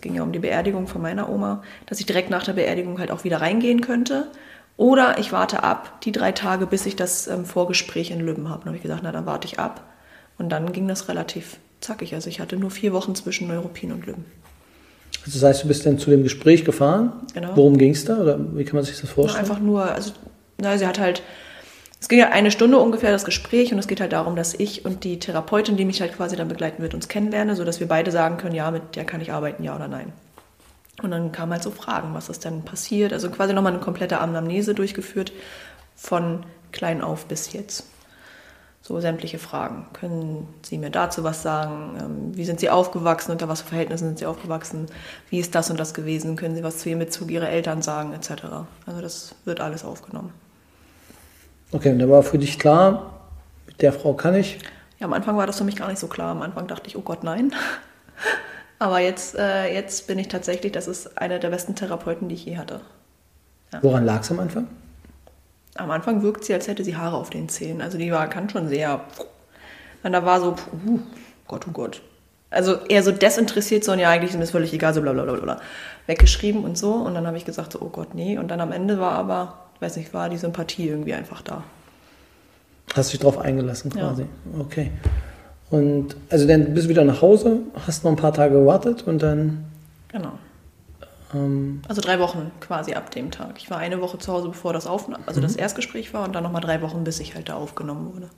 ging 0.00 0.14
ja 0.14 0.22
um 0.22 0.32
die 0.32 0.38
Beerdigung 0.38 0.86
von 0.86 1.02
meiner 1.02 1.28
Oma, 1.28 1.62
dass 1.86 2.00
ich 2.00 2.06
direkt 2.06 2.30
nach 2.30 2.44
der 2.44 2.54
Beerdigung 2.54 2.98
halt 2.98 3.10
auch 3.10 3.24
wieder 3.24 3.40
reingehen 3.40 3.82
könnte. 3.82 4.28
Oder 4.76 5.18
ich 5.18 5.32
warte 5.32 5.62
ab, 5.62 6.00
die 6.02 6.12
drei 6.12 6.32
Tage, 6.32 6.66
bis 6.66 6.86
ich 6.86 6.96
das 6.96 7.28
ähm, 7.28 7.44
Vorgespräch 7.44 8.10
in 8.10 8.20
Lübben 8.20 8.48
habe. 8.48 8.60
Dann 8.60 8.68
habe 8.68 8.76
ich 8.76 8.82
gesagt, 8.82 9.02
na, 9.02 9.12
dann 9.12 9.26
warte 9.26 9.46
ich 9.46 9.58
ab. 9.58 9.84
Und 10.38 10.48
dann 10.48 10.72
ging 10.72 10.88
das 10.88 11.08
relativ 11.08 11.58
zackig. 11.80 12.14
Also 12.14 12.28
ich 12.28 12.40
hatte 12.40 12.56
nur 12.56 12.70
vier 12.70 12.92
Wochen 12.92 13.14
zwischen 13.14 13.48
Neuropin 13.48 13.92
und 13.92 14.06
Lübben. 14.06 14.24
Also 15.24 15.38
das 15.38 15.48
heißt, 15.48 15.64
du 15.64 15.68
bist 15.68 15.84
dann 15.84 15.98
zu 15.98 16.10
dem 16.10 16.22
Gespräch 16.22 16.64
gefahren. 16.64 17.12
Genau. 17.34 17.50
Worum 17.54 17.76
ging 17.76 17.92
es 17.92 18.04
da? 18.04 18.18
Oder 18.18 18.38
wie 18.56 18.64
kann 18.64 18.76
man 18.76 18.84
sich 18.84 19.00
das 19.00 19.10
vorstellen? 19.10 19.40
einfach 19.40 19.60
nur, 19.60 19.84
also 19.84 20.12
na, 20.58 20.76
sie 20.78 20.86
hat 20.86 20.98
halt, 20.98 21.22
es 22.00 22.08
ging 22.08 22.18
ja 22.18 22.30
eine 22.30 22.50
Stunde 22.50 22.78
ungefähr 22.78 23.12
das 23.12 23.24
Gespräch 23.24 23.72
und 23.72 23.78
es 23.78 23.86
geht 23.86 24.00
halt 24.00 24.12
darum, 24.12 24.36
dass 24.36 24.54
ich 24.54 24.84
und 24.84 25.04
die 25.04 25.18
Therapeutin, 25.18 25.76
die 25.76 25.84
mich 25.84 26.00
halt 26.00 26.16
quasi 26.16 26.36
dann 26.36 26.48
begleiten 26.48 26.82
wird, 26.82 26.94
uns 26.94 27.08
kennenlernen, 27.08 27.56
sodass 27.56 27.80
wir 27.80 27.88
beide 27.88 28.10
sagen 28.10 28.38
können, 28.38 28.54
ja, 28.54 28.70
mit 28.70 28.96
der 28.96 29.04
kann 29.04 29.20
ich 29.20 29.32
arbeiten, 29.32 29.62
ja 29.62 29.76
oder 29.76 29.88
nein. 29.88 30.12
Und 31.02 31.10
dann 31.10 31.32
kamen 31.32 31.52
halt 31.52 31.62
so 31.62 31.70
Fragen, 31.70 32.14
was 32.14 32.28
ist 32.28 32.44
denn 32.44 32.62
passiert. 32.62 33.12
Also 33.12 33.30
quasi 33.30 33.54
nochmal 33.54 33.72
eine 33.72 33.80
komplette 33.80 34.18
Anamnese 34.18 34.74
durchgeführt, 34.74 35.32
von 35.96 36.44
klein 36.72 37.02
auf 37.02 37.26
bis 37.26 37.52
jetzt. 37.52 37.84
So 38.82 38.98
sämtliche 38.98 39.38
Fragen. 39.38 39.86
Können 39.92 40.48
Sie 40.62 40.78
mir 40.78 40.90
dazu 40.90 41.22
was 41.22 41.42
sagen? 41.42 41.98
Ähm, 42.00 42.36
Wie 42.36 42.44
sind 42.44 42.60
Sie 42.60 42.70
aufgewachsen? 42.70 43.30
Unter 43.30 43.48
was 43.48 43.60
für 43.60 43.68
Verhältnissen 43.68 44.06
sind 44.06 44.18
Sie 44.18 44.26
aufgewachsen? 44.26 44.86
Wie 45.28 45.38
ist 45.38 45.54
das 45.54 45.70
und 45.70 45.78
das 45.78 45.92
gewesen? 45.92 46.36
Können 46.36 46.56
Sie 46.56 46.62
was 46.62 46.78
zu 46.78 46.88
Ihrem 46.88 47.00
Bezug 47.00 47.30
Ihrer 47.30 47.48
Eltern 47.48 47.82
sagen? 47.82 48.14
Etc. 48.14 48.30
Also 48.86 49.00
das 49.00 49.34
wird 49.44 49.60
alles 49.60 49.84
aufgenommen. 49.84 50.32
Okay, 51.72 51.92
und 51.92 51.98
da 51.98 52.08
war 52.08 52.22
für 52.22 52.38
dich 52.38 52.58
klar, 52.58 53.20
mit 53.66 53.82
der 53.82 53.92
Frau 53.92 54.14
kann 54.14 54.34
ich. 54.34 54.58
Ja, 54.98 55.06
am 55.06 55.12
Anfang 55.12 55.36
war 55.36 55.46
das 55.46 55.58
für 55.58 55.64
mich 55.64 55.76
gar 55.76 55.88
nicht 55.88 55.98
so 55.98 56.08
klar. 56.08 56.30
Am 56.30 56.42
Anfang 56.42 56.66
dachte 56.66 56.88
ich, 56.88 56.96
oh 56.96 57.02
Gott, 57.02 57.22
nein. 57.22 57.52
Aber 58.78 58.98
jetzt, 59.00 59.36
äh, 59.36 59.72
jetzt 59.72 60.06
bin 60.06 60.18
ich 60.18 60.28
tatsächlich, 60.28 60.72
das 60.72 60.88
ist 60.88 61.18
einer 61.18 61.38
der 61.38 61.50
besten 61.50 61.74
Therapeuten, 61.74 62.28
die 62.28 62.34
ich 62.34 62.46
je 62.46 62.56
hatte. 62.56 62.80
Woran 63.82 64.04
lag 64.04 64.22
es 64.22 64.30
am 64.30 64.40
Anfang? 64.40 64.66
Am 65.80 65.90
Anfang 65.90 66.22
wirkt 66.22 66.44
sie, 66.44 66.54
als 66.54 66.68
hätte 66.68 66.84
sie 66.84 66.96
Haare 66.96 67.16
auf 67.16 67.30
den 67.30 67.48
Zähnen. 67.48 67.80
Also 67.80 67.98
die 67.98 68.12
war, 68.12 68.28
kann 68.28 68.48
schon 68.50 68.68
sehr. 68.68 69.00
Und 70.02 70.12
da 70.12 70.24
war 70.24 70.40
so, 70.40 70.52
puh, 70.52 71.00
Gott, 71.48 71.66
oh 71.68 71.72
Gott. 71.72 72.02
Also 72.50 72.76
eher 72.88 73.02
so 73.02 73.12
desinteressiert, 73.12 73.84
so, 73.84 73.94
ja, 73.94 74.10
eigentlich 74.10 74.30
ist 74.30 74.36
mir 74.36 74.40
das 74.42 74.50
völlig 74.50 74.72
egal, 74.72 74.92
so 74.92 75.00
bla 75.02 75.12
bla 75.12 75.22
bla 75.24 75.34
bla. 75.34 75.60
Weggeschrieben 76.06 76.64
und 76.64 76.76
so. 76.76 76.92
Und 76.94 77.14
dann 77.14 77.26
habe 77.26 77.36
ich 77.36 77.44
gesagt, 77.44 77.72
so, 77.72 77.80
oh 77.80 77.88
Gott, 77.90 78.14
nee. 78.14 78.38
Und 78.38 78.48
dann 78.48 78.60
am 78.60 78.72
Ende 78.72 78.98
war 78.98 79.12
aber, 79.12 79.58
weiß 79.80 79.96
nicht, 79.96 80.12
war 80.12 80.28
die 80.28 80.36
Sympathie 80.36 80.88
irgendwie 80.88 81.14
einfach 81.14 81.42
da. 81.42 81.62
Hast 82.94 83.12
dich 83.12 83.20
drauf 83.20 83.38
eingelassen 83.38 83.92
Ja. 83.96 84.08
quasi. 84.08 84.26
Okay. 84.58 84.90
Und 85.70 86.16
also 86.28 86.48
dann 86.48 86.74
bist 86.74 86.86
du 86.86 86.90
wieder 86.90 87.04
nach 87.04 87.22
Hause, 87.22 87.58
hast 87.86 88.02
noch 88.02 88.10
ein 88.10 88.16
paar 88.16 88.32
Tage 88.34 88.54
gewartet 88.58 89.04
und 89.06 89.22
dann 89.22 89.64
Genau. 90.08 90.32
Ähm, 91.34 91.82
Also 91.88 92.00
drei 92.00 92.18
Wochen 92.18 92.50
quasi 92.60 92.94
ab 92.94 93.10
dem 93.10 93.30
Tag. 93.30 93.54
Ich 93.58 93.70
war 93.70 93.78
eine 93.78 94.00
Woche 94.00 94.18
zu 94.18 94.32
Hause, 94.32 94.48
bevor 94.48 94.72
das 94.72 94.86
auf, 94.86 95.08
also 95.26 95.40
das 95.40 95.56
Erstgespräch 95.56 96.12
war 96.14 96.24
und 96.24 96.34
dann 96.34 96.42
nochmal 96.42 96.62
drei 96.62 96.82
Wochen, 96.82 97.04
bis 97.04 97.20
ich 97.20 97.34
halt 97.34 97.48
da 97.48 97.54
aufgenommen 97.54 98.12
wurde. 98.14 98.30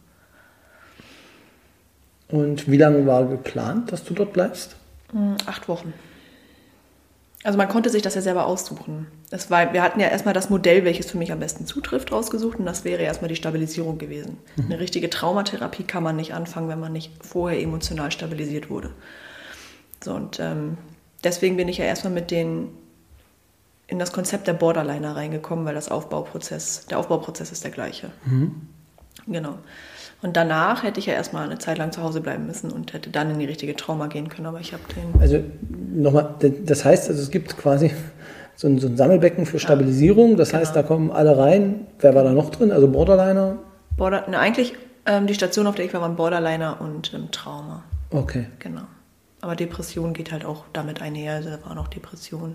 und 2.29 2.71
wie 2.71 2.77
lange 2.79 3.07
war 3.07 3.25
geplant, 3.27 3.93
dass 3.93 4.05
du 4.05 4.15
dort 4.15 4.33
bleibst? 4.33 4.77
Hm, 5.13 5.37
Acht 5.47 5.69
Wochen. 5.69 5.93
Also 7.45 7.59
man 7.59 7.69
konnte 7.69 7.91
sich 7.91 8.03
das 8.03 8.15
ja 8.15 8.21
selber 8.23 8.47
aussuchen. 8.47 9.09
Es 9.33 9.51
war, 9.51 9.73
wir 9.73 9.83
hatten 9.83 9.99
ja 9.99 10.07
erstmal 10.07 10.33
das 10.33 10.49
Modell, 10.49 10.85
welches 10.85 11.11
für 11.11 11.19
mich 11.19 11.33
am 11.33 11.41
besten 11.41 11.67
zutrifft, 11.67 12.13
rausgesucht 12.13 12.59
und 12.61 12.67
das 12.67 12.85
wäre 12.85 13.03
erstmal 13.03 13.29
die 13.29 13.35
Stabilisierung 13.37 13.99
gewesen. 13.99 14.39
Eine 14.57 14.79
richtige 14.79 15.11
Traumatherapie 15.11 15.83
kann 15.83 16.05
man 16.05 16.15
nicht 16.17 16.35
anfangen, 16.35 16.69
wenn 16.69 16.79
man 16.79 16.93
nicht 16.93 17.11
vorher 17.21 17.61
emotional 17.61 18.13
stabilisiert 18.13 18.71
wurde. 18.71 18.91
So 20.05 20.15
und 20.15 20.39
ähm, 20.39 20.79
deswegen 21.25 21.57
bin 21.57 21.67
ich 21.69 21.79
ja 21.79 21.85
erstmal 21.85 22.13
mit 22.13 22.31
den 22.31 22.69
in 23.93 23.99
das 23.99 24.11
Konzept 24.11 24.47
der 24.47 24.55
Borderliner 24.55 25.15
reingekommen, 25.15 25.67
weil 25.67 25.75
das 25.75 25.91
Aufbauprozess, 25.91 26.87
der 26.87 26.99
Aufbauprozess 26.99 27.53
ist 27.53 27.63
der 27.63 27.71
gleiche. 27.71 28.09
Genau. 29.27 29.59
Und 30.23 30.35
danach 30.35 30.83
hätte 30.83 30.99
ich 30.99 31.05
ja 31.07 31.13
erstmal 31.13 31.45
eine 31.45 31.59
Zeit 31.59 31.77
lang 31.77 31.93
zu 31.93 32.03
Hause 32.03 32.23
bleiben 32.23 32.47
müssen 32.47 32.71
und 32.73 32.95
hätte 32.95 33.11
dann 33.11 33.31
in 33.31 33.39
die 33.39 33.45
richtige 33.45 33.77
Trauma 33.77 34.07
gehen 34.07 34.31
können, 34.31 34.47
aber 34.47 34.61
ich 34.61 34.73
habe 34.73 34.83
den 34.97 35.21
Also 35.21 35.41
nochmal, 35.95 36.37
das 36.65 36.87
heißt, 36.87 37.11
also 37.11 37.21
es 37.21 37.31
gibt 37.31 37.59
quasi 37.59 37.93
so 38.57 38.67
ein, 38.67 38.79
so 38.79 38.87
ein 38.87 38.97
Sammelbecken 38.97 39.45
für 39.45 39.59
Stabilisierung. 39.59 40.39
Das 40.39 40.55
heißt, 40.55 40.75
da 40.75 40.83
kommen 40.83 41.11
alle 41.11 41.37
rein. 41.37 41.87
Wer 41.99 42.15
war 42.15 42.25
da 42.25 42.33
noch 42.33 42.49
drin? 42.49 42.73
Also 42.73 42.89
Borderliner? 42.89 43.59
Border, 43.99 44.27
ne, 44.29 44.39
eigentlich 44.39 44.75
ähm, 45.05 45.27
die 45.27 45.35
Station, 45.35 45.67
auf 45.67 45.75
der 45.75 45.85
ich 45.85 45.93
war, 45.93 46.01
waren 46.01 46.17
Borderliner 46.17 46.81
und 46.81 47.13
ähm, 47.13 47.31
Trauma. 47.31 47.83
Okay. 48.11 48.47
Genau. 48.59 48.83
Aber 49.43 49.55
Depression 49.55 50.15
geht 50.15 50.33
halt 50.33 50.47
auch 50.47 50.65
damit 50.73 51.03
einher. 51.03 51.35
Also 51.35 51.51
da 51.51 51.63
waren 51.67 51.77
auch 51.77 51.89
Depressionen 51.89 52.55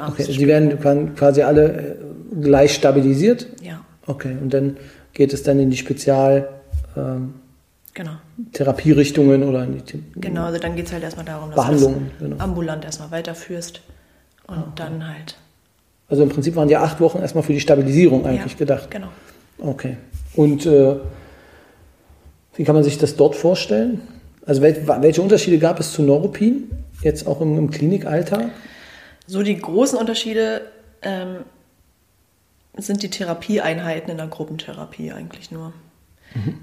und. 0.00 0.08
Okay, 0.08 0.24
die 0.24 0.46
werden 0.46 1.14
quasi 1.14 1.42
alle 1.42 1.72
äh, 1.72 1.94
gleich 2.40 2.74
stabilisiert. 2.74 3.46
ja, 3.62 3.80
Okay, 4.06 4.36
und 4.40 4.52
dann 4.52 4.76
geht 5.12 5.32
es 5.32 5.42
dann 5.42 5.58
in 5.60 5.70
die 5.70 5.76
Spezial 5.76 6.48
ähm, 6.96 7.34
genau. 7.94 8.12
Therapierichtungen 8.52 9.42
oder 9.44 9.64
in 9.64 9.74
die 9.74 9.82
The- 9.92 10.02
Genau, 10.16 10.44
also 10.44 10.58
dann 10.58 10.74
geht 10.74 10.86
es 10.86 10.92
halt 10.92 11.02
erstmal 11.04 11.24
darum, 11.26 11.50
dass 11.50 11.56
Behandlungen, 11.56 12.10
du 12.18 12.24
genau. 12.24 12.36
das 12.36 12.44
ambulant 12.44 12.84
erstmal 12.84 13.10
weiterführst 13.10 13.80
und 14.48 14.64
dann 14.76 15.06
halt. 15.06 15.36
Also 16.08 16.24
im 16.24 16.28
Prinzip 16.30 16.56
waren 16.56 16.68
die 16.68 16.76
acht 16.76 17.00
Wochen 17.00 17.18
erstmal 17.20 17.44
für 17.44 17.52
die 17.52 17.60
Stabilisierung 17.60 18.26
eigentlich 18.26 18.52
ja, 18.52 18.58
gedacht. 18.58 18.90
Genau. 18.90 19.08
Okay. 19.58 19.96
Und 20.34 20.66
äh, 20.66 20.96
wie 22.56 22.64
kann 22.64 22.74
man 22.74 22.84
sich 22.84 22.98
das 22.98 23.16
dort 23.16 23.34
vorstellen? 23.34 24.00
Also 24.44 24.60
wel 24.62 24.86
welche 25.00 25.22
Unterschiede 25.22 25.58
gab 25.58 25.78
es 25.78 25.92
zu 25.92 26.02
Neuropin, 26.02 26.70
jetzt 27.02 27.26
auch 27.26 27.40
im, 27.40 27.56
im 27.56 27.70
Klinikalltag? 27.70 28.50
So 29.26 29.42
die 29.42 29.56
großen 29.56 29.98
Unterschiede 29.98 30.72
ähm, 31.02 31.44
sind 32.76 33.02
die 33.02 33.10
Therapieeinheiten 33.10 34.10
in 34.10 34.16
der 34.16 34.26
Gruppentherapie 34.26 35.12
eigentlich 35.12 35.50
nur. 35.50 35.72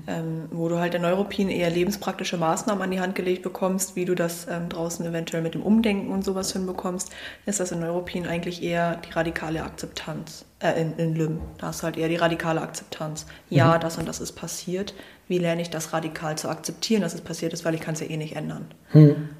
Ähm, 0.07 0.45
wo 0.51 0.67
du 0.67 0.79
halt 0.79 0.93
der 0.93 0.99
Neuropin 0.99 1.49
eher 1.49 1.69
lebenspraktische 1.69 2.37
Maßnahmen 2.37 2.81
an 2.81 2.91
die 2.91 2.99
Hand 2.99 3.13
gelegt 3.13 3.43
bekommst, 3.43 3.95
wie 3.95 4.05
du 4.05 4.15
das 4.15 4.47
ähm, 4.49 4.67
draußen 4.69 5.05
eventuell 5.05 5.43
mit 5.43 5.53
dem 5.53 5.61
Umdenken 5.61 6.11
und 6.11 6.25
sowas 6.25 6.51
hinbekommst, 6.53 7.11
ist 7.45 7.59
das 7.59 7.71
in 7.71 7.79
Neuropin 7.79 8.25
eigentlich 8.25 8.63
eher 8.63 8.95
die 8.95 9.11
radikale 9.11 9.63
Akzeptanz. 9.63 10.45
Äh, 10.59 10.81
in, 10.81 10.97
in 10.97 11.15
LIM, 11.15 11.41
da 11.59 11.67
hast 11.67 11.81
du 11.81 11.83
halt 11.83 11.97
eher 11.97 12.09
die 12.09 12.15
radikale 12.15 12.61
Akzeptanz. 12.61 13.27
Ja, 13.49 13.77
das 13.77 13.97
und 13.97 14.07
das 14.07 14.19
ist 14.19 14.31
passiert. 14.31 14.95
Wie 15.27 15.37
lerne 15.37 15.61
ich 15.61 15.69
das 15.69 15.93
radikal 15.93 16.35
zu 16.37 16.49
akzeptieren, 16.49 17.03
dass 17.03 17.13
es 17.13 17.21
passiert 17.21 17.53
ist, 17.53 17.63
weil 17.63 17.75
ich 17.75 17.81
kann 17.81 17.93
es 17.93 17.99
ja 17.99 18.07
eh 18.07 18.17
nicht 18.17 18.35
ändern. 18.35 18.65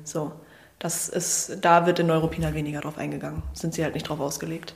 So, 0.04 0.32
das 0.80 1.10
ist, 1.10 1.58
da 1.62 1.86
wird 1.86 2.00
in 2.00 2.08
Neuropin 2.08 2.46
halt 2.46 2.56
weniger 2.56 2.82
drauf 2.82 2.98
eingegangen. 2.98 3.44
Sind 3.54 3.74
sie 3.74 3.84
halt 3.84 3.94
nicht 3.94 4.08
drauf 4.08 4.20
ausgelegt. 4.20 4.74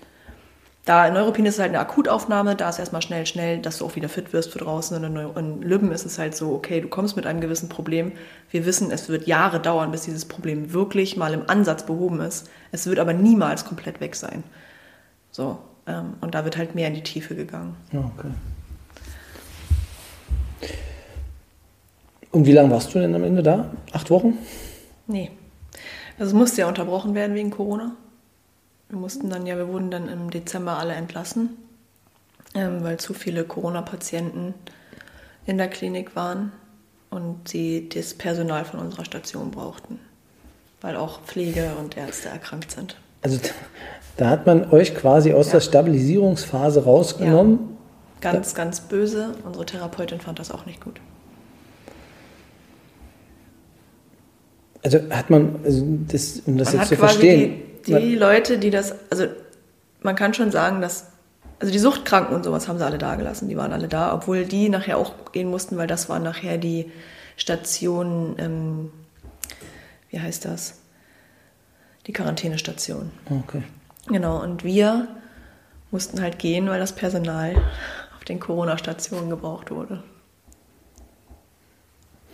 Da 0.86 1.08
in 1.08 1.14
Neuruppin 1.14 1.46
ist 1.46 1.54
es 1.56 1.60
halt 1.62 1.70
eine 1.70 1.80
Akutaufnahme, 1.80 2.58
da 2.58 2.68
ist 2.68 2.78
erstmal 2.78 3.02
schnell, 3.02 3.26
schnell, 3.26 3.60
dass 3.60 3.78
du 3.78 3.86
auch 3.86 3.96
wieder 3.96 4.10
fit 4.10 4.34
wirst 4.34 4.52
für 4.52 4.60
draußen. 4.60 4.98
Und 4.98 5.04
in, 5.06 5.14
Neu 5.14 5.30
in 5.38 5.62
Lübben 5.62 5.94
ist 5.94 6.06
es 6.06 6.20
halt 6.20 6.36
so, 6.36 6.54
okay, 6.54 6.82
du 6.82 6.90
kommst 6.90 7.16
mit 7.16 7.26
einem 7.26 7.40
gewissen 7.40 7.70
Problem. 7.70 8.12
Wir 8.52 8.66
wissen, 8.66 8.92
es 8.92 9.08
wird 9.08 9.26
Jahre 9.26 9.62
dauern, 9.62 9.92
bis 9.92 10.02
dieses 10.02 10.26
Problem 10.26 10.74
wirklich 10.74 11.16
mal 11.16 11.34
im 11.34 11.50
Ansatz 11.50 11.86
behoben 11.86 12.20
ist. 12.20 12.50
Es 12.74 12.86
wird 12.86 13.00
aber 13.00 13.14
niemals 13.14 13.64
komplett 13.64 14.02
weg 14.02 14.16
sein. 14.16 14.44
So, 15.32 15.58
ähm, 15.88 16.16
und 16.20 16.36
da 16.36 16.44
wird 16.44 16.58
halt 16.58 16.76
mehr 16.76 16.90
in 16.90 16.96
die 16.96 17.04
Tiefe 17.04 17.34
gegangen. 17.34 17.78
Okay. 17.94 18.32
Und 22.32 22.46
wie 22.46 22.52
lange 22.52 22.72
warst 22.72 22.94
du 22.94 23.00
denn 23.00 23.16
am 23.16 23.24
Ende 23.24 23.42
da? 23.42 23.70
Acht 23.94 24.10
Wochen? 24.10 24.38
Nee. 25.08 25.32
Also 26.20 26.32
es 26.32 26.34
musste 26.34 26.62
ja 26.62 26.68
unterbrochen 26.68 27.16
werden 27.16 27.36
wegen 27.36 27.52
Corona. 27.52 27.96
Wir 28.90 29.00
mussten 29.00 29.30
dann 29.30 29.46
ja, 29.46 29.58
wir 29.58 29.68
wurden 29.68 29.90
dann 29.90 30.08
im 30.08 30.30
Dezember 30.30 30.78
alle 30.78 30.94
entlassen, 30.94 31.50
ähm, 32.54 32.84
weil 32.84 33.00
zu 33.00 33.14
viele 33.14 33.44
Corona-Patienten 33.44 34.54
in 35.46 35.58
der 35.58 35.68
Klinik 35.68 36.16
waren 36.16 36.52
und 37.10 37.48
sie 37.48 37.90
das 37.90 38.14
Personal 38.14 38.66
von 38.66 38.80
unserer 38.80 39.06
Station 39.06 39.52
brauchten, 39.52 40.00
weil 40.82 40.96
auch 40.96 41.22
Pflege 41.22 41.72
und 41.80 41.98
Ärzte 41.98 42.30
erkrankt 42.30 42.72
sind. 42.72 42.96
Also 43.22 43.40
da 44.18 44.30
hat 44.30 44.46
man 44.46 44.70
euch 44.72 44.94
quasi 44.96 45.34
aus 45.34 45.48
ja. 45.48 45.54
der 45.54 45.62
Stabilisierungsphase 45.62 46.84
rausgenommen. 46.84 47.60
Ja. 48.22 48.32
Ganz, 48.32 48.56
ganz 48.56 48.80
böse. 48.82 49.36
Unsere 49.44 49.66
Therapeutin 49.66 50.20
fand 50.22 50.40
das 50.40 50.52
auch 50.52 50.66
nicht 50.66 50.82
gut. 50.82 51.00
Also 54.84 55.00
hat 55.10 55.30
man, 55.30 55.60
also 55.64 55.86
das, 56.08 56.42
um 56.46 56.58
das 56.58 56.74
man 56.74 56.82
jetzt 56.82 56.90
zu 56.90 56.96
verstehen. 56.98 57.62
Die, 57.88 57.94
die 57.94 58.16
Leute, 58.16 58.58
die 58.58 58.70
das, 58.70 58.94
also 59.10 59.28
man 60.02 60.16
kann 60.16 60.34
schon 60.34 60.52
sagen, 60.52 60.82
dass, 60.82 61.08
also 61.60 61.72
die 61.72 61.80
Suchtkranken 61.80 62.36
und 62.36 62.44
sowas 62.44 62.68
haben 62.68 62.78
sie 62.78 62.86
alle 62.86 62.98
da 62.98 63.16
gelassen, 63.16 63.48
die 63.48 63.58
waren 63.58 63.72
alle 63.72 63.88
da, 63.88 64.14
obwohl 64.14 64.46
die 64.46 64.70
nachher 64.70 64.98
auch 64.98 65.32
gehen 65.32 65.50
mussten, 65.50 65.78
weil 65.78 65.88
das 65.88 66.10
waren 66.10 66.24
nachher 66.24 66.58
die 66.58 66.92
Stationen, 67.38 68.36
ähm, 68.38 68.92
wie 70.10 70.20
heißt 70.20 70.46
das? 70.46 70.80
Die 72.06 72.14
Quarantänestation. 72.14 73.12
Okay. 73.30 73.64
Genau, 74.08 74.42
und 74.42 74.66
wir 74.66 75.08
mussten 75.92 76.22
halt 76.22 76.40
gehen, 76.40 76.68
weil 76.68 76.80
das 76.80 76.92
Personal 76.92 77.56
auf 78.18 78.26
den 78.26 78.40
Corona-Stationen 78.40 79.30
gebraucht 79.30 79.72
wurde. 79.72 80.04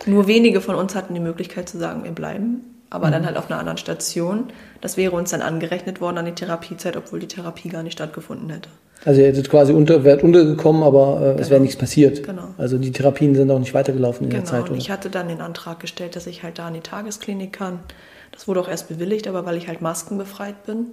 Nur 0.05 0.27
wenige 0.27 0.61
von 0.61 0.75
uns 0.75 0.95
hatten 0.95 1.13
die 1.13 1.19
Möglichkeit 1.19 1.69
zu 1.69 1.77
sagen, 1.77 2.03
wir 2.03 2.11
bleiben, 2.11 2.61
aber 2.89 3.07
mhm. 3.07 3.11
dann 3.11 3.25
halt 3.25 3.37
auf 3.37 3.49
einer 3.49 3.59
anderen 3.59 3.77
Station. 3.77 4.45
Das 4.81 4.97
wäre 4.97 5.15
uns 5.15 5.31
dann 5.31 5.41
angerechnet 5.41 6.01
worden 6.01 6.17
an 6.17 6.25
die 6.25 6.33
Therapiezeit, 6.33 6.97
obwohl 6.97 7.19
die 7.19 7.27
Therapie 7.27 7.69
gar 7.69 7.83
nicht 7.83 7.93
stattgefunden 7.93 8.49
hätte. 8.49 8.69
Also 9.05 9.21
ihr 9.21 9.27
hättet 9.27 9.49
quasi 9.49 9.71
unter, 9.71 10.03
wärt 10.03 10.23
untergekommen, 10.23 10.83
aber 10.83 11.17
äh, 11.17 11.25
genau. 11.29 11.39
es 11.39 11.49
wäre 11.49 11.61
nichts 11.61 11.77
passiert. 11.77 12.23
Genau. 12.23 12.49
Also 12.57 12.77
die 12.77 12.91
Therapien 12.91 13.33
sind 13.33 13.49
auch 13.49 13.59
nicht 13.59 13.73
weitergelaufen 13.73 14.25
in 14.25 14.29
genau. 14.29 14.41
der 14.41 14.49
Zeit. 14.49 14.63
Genau, 14.65 14.73
und 14.73 14.77
ich 14.77 14.91
hatte 14.91 15.09
dann 15.09 15.29
den 15.29 15.41
Antrag 15.41 15.79
gestellt, 15.79 16.15
dass 16.15 16.27
ich 16.27 16.43
halt 16.43 16.59
da 16.59 16.67
in 16.67 16.73
die 16.73 16.81
Tagesklinik 16.81 17.53
kann. 17.53 17.79
Das 18.31 18.47
wurde 18.47 18.59
auch 18.59 18.67
erst 18.67 18.89
bewilligt, 18.89 19.27
aber 19.27 19.45
weil 19.45 19.57
ich 19.57 19.67
halt 19.67 19.81
maskenbefreit 19.81 20.65
bin 20.65 20.87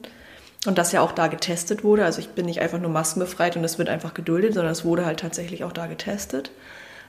und 0.67 0.79
das 0.79 0.93
ja 0.93 1.01
auch 1.01 1.13
da 1.13 1.27
getestet 1.27 1.83
wurde. 1.83 2.05
Also 2.05 2.21
ich 2.21 2.29
bin 2.29 2.47
nicht 2.47 2.61
einfach 2.61 2.81
nur 2.81 2.91
maskenbefreit 2.91 3.57
und 3.57 3.65
es 3.65 3.79
wird 3.79 3.89
einfach 3.89 4.15
geduldet, 4.15 4.55
sondern 4.55 4.73
es 4.73 4.85
wurde 4.85 5.05
halt 5.05 5.21
tatsächlich 5.21 5.65
auch 5.65 5.73
da 5.73 5.87
getestet 5.87 6.51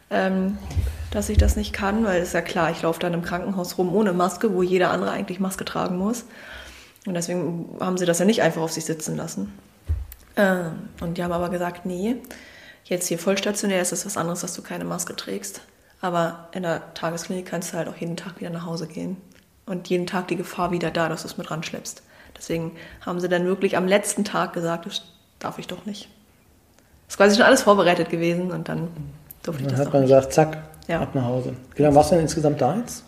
ähm, 0.10 0.58
dass 1.12 1.30
ich 1.30 1.38
das 1.38 1.56
nicht 1.56 1.74
kann, 1.74 2.04
weil 2.04 2.22
es 2.22 2.30
ist 2.30 2.34
ja 2.34 2.42
klar, 2.42 2.72
ich 2.72 2.82
laufe 2.82 3.00
dann 3.00 3.14
im 3.14 3.22
Krankenhaus 3.22 3.78
rum 3.78 3.94
ohne 3.94 4.14
Maske, 4.14 4.54
wo 4.54 4.62
jeder 4.62 4.92
andere 4.92 5.12
eigentlich 5.12 5.40
Maske 5.40 5.66
tragen 5.66 5.98
muss. 5.98 6.26
Und 7.06 7.14
deswegen 7.14 7.78
haben 7.80 7.98
sie 7.98 8.06
das 8.06 8.20
ja 8.20 8.26
nicht 8.26 8.42
einfach 8.42 8.62
auf 8.62 8.72
sich 8.72 8.86
sitzen 8.86 9.16
lassen. 9.16 9.58
Ähm, 10.36 10.90
und 11.02 11.18
die 11.18 11.24
haben 11.24 11.32
aber 11.32 11.50
gesagt, 11.50 11.86
nee, 11.86 12.18
jetzt 12.84 13.08
hier 13.08 13.20
vollstationär 13.20 13.82
ist 13.82 13.94
es 13.94 14.06
was 14.06 14.18
anderes, 14.18 14.42
dass 14.42 14.54
du 14.54 14.62
keine 14.62 14.86
Maske 14.86 15.16
trägst. 15.16 15.62
Aber 16.02 16.50
in 16.52 16.64
der 16.64 16.94
Tagesklinik 16.94 17.46
kannst 17.46 17.74
du 17.74 17.78
halt 17.78 17.88
auch 17.88 17.96
jeden 17.96 18.18
Tag 18.18 18.40
wieder 18.40 18.50
nach 18.50 18.66
Hause 18.66 18.88
gehen. 18.88 19.18
Und 19.66 19.90
jeden 19.90 20.08
Tag 20.08 20.28
die 20.28 20.36
Gefahr 20.36 20.72
wieder 20.72 20.92
da, 20.92 21.10
dass 21.10 21.24
du 21.24 21.28
es 21.28 21.38
mit 21.38 21.50
ranschleppst. 21.50 22.04
Deswegen 22.38 22.74
haben 23.06 23.20
sie 23.20 23.28
dann 23.28 23.46
wirklich 23.46 23.76
am 23.76 23.88
letzten 23.88 24.24
Tag 24.24 24.54
gesagt, 24.54 24.86
das 24.86 25.02
darf 25.40 25.60
ich 25.60 25.68
doch 25.68 25.86
nicht. 25.86 26.10
Das 27.08 27.14
ist 27.14 27.18
quasi 27.18 27.36
schon 27.36 27.46
alles 27.46 27.64
vorbereitet 27.64 28.10
gewesen 28.10 28.52
und 28.52 28.70
dann 28.70 28.90
durfte 29.48 29.64
ich 29.64 29.70
das 29.70 29.78
Dann 29.78 29.88
hat 29.88 29.94
man 29.94 30.02
nicht. 30.04 30.12
gesagt, 30.12 30.34
zack, 30.34 30.58
ja. 30.88 31.02
ab 31.02 31.16
nach 31.16 31.26
Hause. 31.26 31.54
Wie 31.76 31.82
lange 31.84 31.96
warst 31.96 32.12
du 32.12 32.16
denn 32.16 32.24
insgesamt 32.24 32.62
da 32.62 32.78
jetzt? 32.78 33.04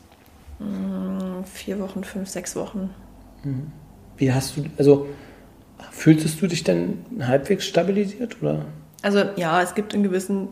Mm, 0.60 1.44
vier 1.46 1.80
Wochen, 1.80 2.04
fünf, 2.04 2.30
sechs 2.30 2.56
Wochen. 2.56 2.90
Mhm. 3.44 3.72
Wie 4.18 4.34
hast 4.34 4.58
du, 4.58 4.66
also 4.78 5.08
fühltest 5.92 6.42
du 6.42 6.48
dich 6.48 6.64
denn 6.64 7.06
halbwegs 7.22 7.66
stabilisiert 7.66 8.42
oder? 8.42 8.66
Also 9.02 9.24
ja, 9.38 9.62
es 9.62 9.76
gibt 9.76 9.94
in 9.94 10.04
gewissen 10.04 10.50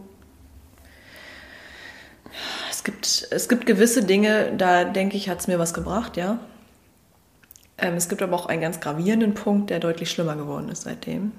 es 2.70 2.84
gibt, 2.84 3.28
es 3.32 3.50
gibt 3.50 3.66
gewisse 3.66 4.04
Dinge, 4.04 4.54
da 4.58 4.86
denke 4.86 5.18
ich, 5.18 5.30
hat 5.30 5.40
es 5.40 5.48
mir 5.48 5.60
was 5.60 5.74
gebracht, 5.74 6.16
ja. 6.16 6.40
Ähm, 7.78 7.96
es 7.96 8.08
gibt 8.08 8.22
aber 8.22 8.36
auch 8.36 8.46
einen 8.46 8.62
ganz 8.62 8.80
gravierenden 8.80 9.34
Punkt, 9.34 9.70
der 9.70 9.80
deutlich 9.80 10.10
schlimmer 10.10 10.36
geworden 10.36 10.70
ist 10.70 10.84
seitdem. 10.84 11.32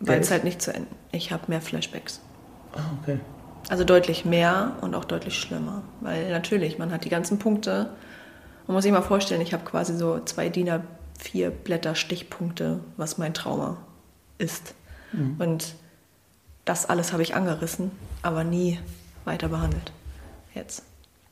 Weil 0.00 0.20
es 0.20 0.30
halt 0.30 0.44
nicht 0.44 0.60
zu 0.60 0.72
Ende. 0.72 0.88
Ich 1.12 1.32
habe 1.32 1.44
mehr 1.48 1.60
Flashbacks. 1.60 2.20
Ah, 2.74 2.80
okay. 3.00 3.18
Also 3.68 3.84
deutlich 3.84 4.24
mehr 4.24 4.76
und 4.80 4.94
auch 4.94 5.04
deutlich 5.04 5.38
schlimmer. 5.38 5.82
Weil 6.00 6.30
natürlich, 6.30 6.78
man 6.78 6.92
hat 6.92 7.04
die 7.04 7.08
ganzen 7.08 7.38
Punkte. 7.38 7.90
Man 8.66 8.74
muss 8.74 8.82
sich 8.82 8.92
mal 8.92 9.02
vorstellen, 9.02 9.40
ich 9.40 9.52
habe 9.52 9.64
quasi 9.64 9.96
so 9.96 10.20
zwei 10.24 10.48
DIN 10.48 10.68
A4 10.68 11.50
Blätter 11.50 11.94
Stichpunkte, 11.94 12.80
was 12.96 13.18
mein 13.18 13.34
Trauma 13.34 13.78
ist. 14.38 14.74
Mhm. 15.12 15.36
Und 15.38 15.74
das 16.64 16.88
alles 16.88 17.12
habe 17.12 17.22
ich 17.22 17.34
angerissen, 17.34 17.90
aber 18.22 18.44
nie 18.44 18.78
weiter 19.24 19.48
behandelt. 19.48 19.92
Jetzt. 20.54 20.80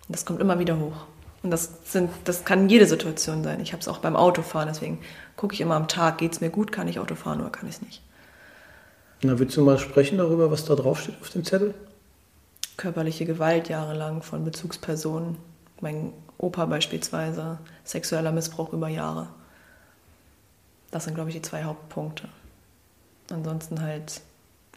Und 0.09 0.17
das 0.17 0.25
kommt 0.25 0.41
immer 0.41 0.59
wieder 0.59 0.79
hoch. 0.79 1.07
Und 1.43 1.51
das, 1.51 1.71
sind, 1.85 2.11
das 2.25 2.45
kann 2.45 2.69
jede 2.69 2.87
Situation 2.87 3.43
sein. 3.43 3.61
Ich 3.61 3.73
habe 3.73 3.81
es 3.81 3.89
auch 3.89 3.99
beim 3.99 4.17
Autofahren, 4.17 4.69
deswegen 4.69 4.99
gucke 5.37 5.55
ich 5.55 5.61
immer 5.61 5.75
am 5.75 5.89
Tag, 5.89 6.19
geht 6.19 6.33
es 6.33 6.41
mir 6.41 6.51
gut, 6.51 6.71
kann 6.71 6.89
ich 6.89 6.99
Auto 6.99 7.15
fahren 7.15 7.41
oder 7.41 7.51
kann 7.51 7.69
ich 7.69 7.77
es 7.77 7.83
nicht. 7.83 8.03
Na, 9.23 9.39
willst 9.39 9.57
du 9.57 9.63
mal 9.63 9.79
sprechen 9.79 10.19
darüber, 10.19 10.51
was 10.51 10.65
da 10.65 10.75
draufsteht 10.75 11.15
auf 11.21 11.31
dem 11.31 11.45
Zettel? 11.45 11.75
Körperliche 12.81 13.27
Gewalt 13.27 13.69
jahrelang 13.69 14.23
von 14.23 14.43
Bezugspersonen, 14.43 15.37
mein 15.81 16.13
Opa 16.39 16.65
beispielsweise, 16.65 17.59
sexueller 17.85 18.33
Missbrauch 18.33 18.73
über 18.73 18.89
Jahre. 18.89 19.29
Das 20.91 21.05
sind, 21.05 21.15
glaube 21.15 21.29
ich, 21.29 21.37
die 21.37 21.43
zwei 21.43 21.65
Hauptpunkte. 21.65 22.29
Ansonsten 23.31 23.83
halt, 23.83 24.23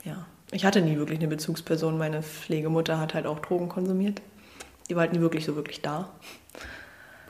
ja, 0.03 0.25
ich 0.51 0.65
hatte 0.65 0.81
nie 0.81 0.97
wirklich 0.97 1.19
eine 1.19 1.29
Bezugsperson. 1.29 1.97
Meine 1.97 2.21
Pflegemutter 2.21 2.99
hat 2.99 3.13
halt 3.13 3.25
auch 3.25 3.39
Drogen 3.39 3.69
konsumiert. 3.69 4.21
Die 4.89 4.95
war 4.95 5.03
halt 5.03 5.13
nie 5.13 5.21
wirklich 5.21 5.45
so 5.45 5.55
wirklich 5.55 5.81
da. 5.81 6.09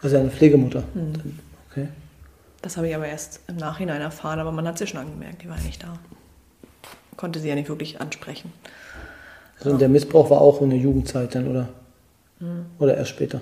Also 0.02 0.18
eine 0.18 0.32
Pflegemutter? 0.32 0.84
Mhm. 0.96 1.40
Okay. 1.70 1.88
Das 2.64 2.78
habe 2.78 2.90
ich 2.90 2.96
aber 2.96 3.08
erst 3.08 3.42
im 3.48 3.58
Nachhinein 3.58 4.02
erfahren, 4.02 4.40
aber 4.40 4.52
man 4.52 4.68
hat 4.68 4.80
ja 4.80 4.88
schon 4.88 5.00
angemerkt, 5.00 5.44
die 5.44 5.50
war 5.50 5.60
nicht 5.60 5.84
da. 5.84 6.00
Konnte 7.16 7.40
sie 7.40 7.48
ja 7.48 7.56
nicht 7.56 7.70
wirklich 7.70 8.02
ansprechen. 8.02 8.52
Also 9.64 9.76
und 9.76 9.82
der 9.82 9.90
Missbrauch 9.90 10.30
war 10.30 10.42
auch 10.42 10.62
in 10.62 10.72
der 10.72 10.80
Jugendzeit 10.80 11.34
dann, 11.36 11.48
oder? 11.48 11.70
Mhm. 12.40 12.66
Oder 12.80 12.98
erst 12.98 13.12
später? 13.12 13.42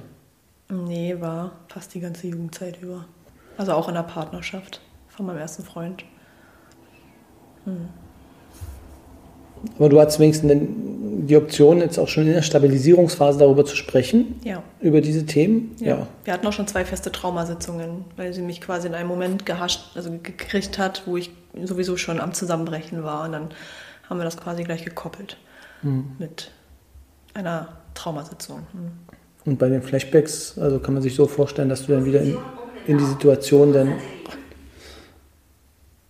Nee, 0.69 1.15
war 1.19 1.51
fast 1.67 1.93
die 1.95 1.99
ganze 1.99 2.27
Jugendzeit 2.27 2.81
über. 2.81 3.05
Also 3.57 3.73
auch 3.73 3.87
in 3.87 3.95
der 3.95 4.03
Partnerschaft 4.03 4.81
von 5.07 5.25
meinem 5.25 5.39
ersten 5.39 5.63
Freund. 5.63 6.05
Mhm. 7.65 7.89
Aber 9.77 9.89
du 9.89 9.99
hattest 9.99 10.19
wenigstens 10.19 10.51
die 11.27 11.37
Option, 11.37 11.79
jetzt 11.79 11.99
auch 11.99 12.07
schon 12.07 12.25
in 12.25 12.33
der 12.33 12.41
Stabilisierungsphase 12.41 13.39
darüber 13.39 13.65
zu 13.65 13.75
sprechen. 13.75 14.39
Ja. 14.43 14.63
Über 14.79 15.01
diese 15.01 15.25
Themen. 15.25 15.75
Ja. 15.79 15.87
ja. 15.87 16.07
Wir 16.23 16.33
hatten 16.33 16.47
auch 16.47 16.53
schon 16.53 16.67
zwei 16.67 16.85
feste 16.85 17.11
Traumasitzungen, 17.11 18.05
weil 18.15 18.33
sie 18.33 18.41
mich 18.41 18.61
quasi 18.61 18.87
in 18.87 18.95
einem 18.95 19.07
Moment 19.09 19.45
gehascht, 19.45 19.91
also 19.95 20.11
gekriegt 20.11 20.77
hat, 20.77 21.03
wo 21.05 21.17
ich 21.17 21.31
sowieso 21.63 21.97
schon 21.97 22.19
am 22.19 22.33
Zusammenbrechen 22.33 23.03
war. 23.03 23.25
Und 23.25 23.33
dann 23.33 23.49
haben 24.09 24.19
wir 24.19 24.23
das 24.23 24.37
quasi 24.37 24.63
gleich 24.63 24.83
gekoppelt 24.83 25.37
mhm. 25.81 26.11
mit 26.19 26.51
einer 27.33 27.69
Traumasitzung. 27.93 28.59
Mhm. 28.73 28.91
Und 29.45 29.59
bei 29.59 29.69
den 29.69 29.81
Flashbacks, 29.81 30.57
also 30.57 30.79
kann 30.79 30.93
man 30.93 31.03
sich 31.03 31.15
so 31.15 31.25
vorstellen, 31.27 31.69
dass 31.69 31.85
du 31.85 31.93
dann 31.93 32.05
wieder 32.05 32.21
in, 32.21 32.37
in 32.87 32.97
die 32.97 33.05
Situation 33.05 33.73
dann, 33.73 33.93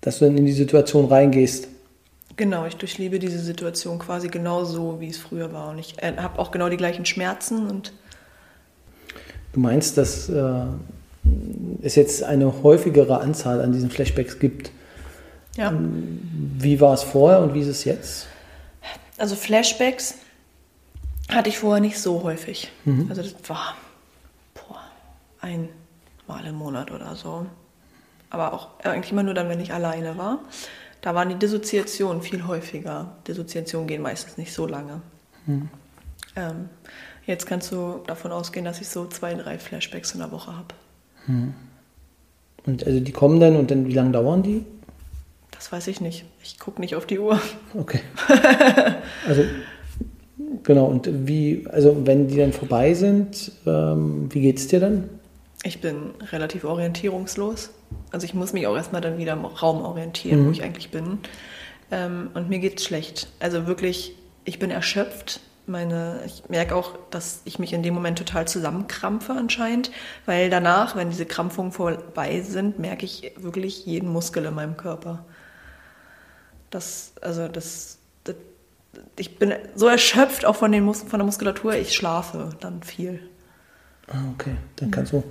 dass 0.01 0.19
du 0.19 0.25
dann 0.25 0.37
in 0.37 0.45
die 0.45 0.51
Situation 0.51 1.05
reingehst. 1.05 1.69
Genau, 2.35 2.65
ich 2.65 2.75
durchlebe 2.75 3.19
diese 3.19 3.39
Situation 3.39 3.99
quasi 3.99 4.27
genauso, 4.27 4.99
wie 4.99 5.07
es 5.07 5.17
früher 5.17 5.53
war. 5.53 5.69
Und 5.69 5.79
ich 5.79 6.01
äh, 6.01 6.15
habe 6.17 6.39
auch 6.39 6.51
genau 6.51 6.69
die 6.69 6.77
gleichen 6.77 7.05
Schmerzen 7.05 7.69
und 7.69 7.93
Du 9.53 9.59
meinst, 9.59 9.97
dass 9.97 10.29
äh, 10.29 10.63
es 11.81 11.95
jetzt 11.95 12.23
eine 12.23 12.63
häufigere 12.63 13.19
Anzahl 13.19 13.61
an 13.61 13.73
diesen 13.73 13.89
Flashbacks 13.89 14.39
gibt? 14.39 14.71
Ja. 15.57 15.73
Wie 16.57 16.79
war 16.79 16.93
es 16.93 17.03
vorher 17.03 17.41
und 17.41 17.53
wie 17.53 17.59
ist 17.59 17.67
es 17.67 17.83
jetzt? 17.83 18.27
Also 19.21 19.35
Flashbacks 19.35 20.15
hatte 21.29 21.49
ich 21.49 21.59
vorher 21.59 21.79
nicht 21.79 21.99
so 21.99 22.23
häufig. 22.23 22.71
Mhm. 22.85 23.05
Also 23.07 23.21
das 23.21 23.35
war 23.47 23.75
boah, 24.55 24.81
einmal 25.41 26.43
im 26.47 26.55
Monat 26.55 26.89
oder 26.89 27.15
so. 27.15 27.45
Aber 28.31 28.51
auch 28.51 28.69
eigentlich 28.83 29.11
immer 29.11 29.21
nur 29.21 29.35
dann, 29.35 29.47
wenn 29.47 29.59
ich 29.59 29.73
alleine 29.73 30.17
war. 30.17 30.39
Da 31.01 31.13
waren 31.13 31.29
die 31.29 31.35
Dissoziationen 31.35 32.23
viel 32.23 32.47
häufiger. 32.47 33.15
Dissoziationen 33.27 33.87
gehen 33.87 34.01
meistens 34.01 34.37
nicht 34.37 34.53
so 34.53 34.65
lange. 34.65 35.03
Ähm, 36.35 36.69
jetzt 37.27 37.45
kannst 37.45 37.71
du 37.71 38.01
davon 38.07 38.31
ausgehen, 38.31 38.65
dass 38.65 38.81
ich 38.81 38.89
so 38.89 39.05
zwei, 39.05 39.35
drei 39.35 39.59
Flashbacks 39.59 40.13
in 40.13 40.21
der 40.21 40.31
Woche 40.31 40.51
habe. 40.55 40.73
Und 42.65 42.87
also 42.87 42.99
die 42.99 43.11
kommen 43.11 43.39
dann 43.39 43.55
und 43.55 43.69
dann 43.69 43.85
wie 43.85 43.93
lange 43.93 44.13
dauern 44.13 44.41
die? 44.41 44.65
Das 45.61 45.71
weiß 45.71 45.89
ich 45.89 46.01
nicht. 46.01 46.25
Ich 46.41 46.57
gucke 46.57 46.81
nicht 46.81 46.95
auf 46.95 47.05
die 47.05 47.19
Uhr. 47.19 47.39
Okay. 47.77 47.99
also 49.27 49.43
genau, 50.63 50.85
und 50.85 51.07
wie, 51.27 51.67
also 51.69 51.95
wenn 52.03 52.27
die 52.27 52.37
dann 52.37 52.51
vorbei 52.51 52.95
sind, 52.95 53.51
ähm, 53.67 54.27
wie 54.33 54.41
geht's 54.41 54.65
dir 54.65 54.79
dann? 54.79 55.07
Ich 55.61 55.79
bin 55.79 56.15
relativ 56.31 56.63
orientierungslos. 56.63 57.69
Also 58.09 58.25
ich 58.25 58.33
muss 58.33 58.53
mich 58.53 58.65
auch 58.65 58.75
erstmal 58.75 59.01
dann 59.01 59.19
wieder 59.19 59.33
im 59.33 59.45
Raum 59.45 59.83
orientieren, 59.83 60.47
wo 60.47 60.49
ich 60.49 60.63
eigentlich 60.63 60.89
bin. 60.89 61.19
Ähm, 61.91 62.31
und 62.33 62.49
mir 62.49 62.57
geht's 62.57 62.83
schlecht. 62.83 63.27
Also 63.39 63.67
wirklich, 63.67 64.15
ich 64.45 64.57
bin 64.57 64.71
erschöpft. 64.71 65.41
Meine, 65.67 66.21
ich 66.25 66.41
merke 66.49 66.75
auch, 66.75 66.97
dass 67.11 67.41
ich 67.45 67.59
mich 67.59 67.71
in 67.71 67.83
dem 67.83 67.93
Moment 67.93 68.17
total 68.17 68.47
zusammenkrampfe 68.47 69.33
anscheinend, 69.33 69.91
weil 70.25 70.49
danach, 70.49 70.95
wenn 70.95 71.11
diese 71.11 71.27
Krampfungen 71.27 71.71
vorbei 71.71 72.41
sind, 72.41 72.79
merke 72.79 73.05
ich 73.05 73.33
wirklich 73.37 73.85
jeden 73.85 74.09
Muskel 74.09 74.45
in 74.45 74.55
meinem 74.55 74.75
Körper. 74.75 75.23
Das, 76.71 77.13
also 77.21 77.47
das, 77.47 77.99
das 78.23 78.35
ich 79.17 79.37
bin 79.37 79.53
so 79.75 79.87
erschöpft 79.87 80.45
auch 80.45 80.55
von, 80.55 80.71
den 80.71 80.83
Mus 80.83 81.03
von 81.03 81.19
der 81.19 81.25
Muskulatur, 81.25 81.75
ich 81.75 81.93
schlafe 81.93 82.49
dann 82.59 82.81
viel. 82.81 83.19
Ah, 84.07 84.17
okay. 84.33 84.55
Dann 84.77 84.89
kannst 84.91 85.13
du, 85.13 85.23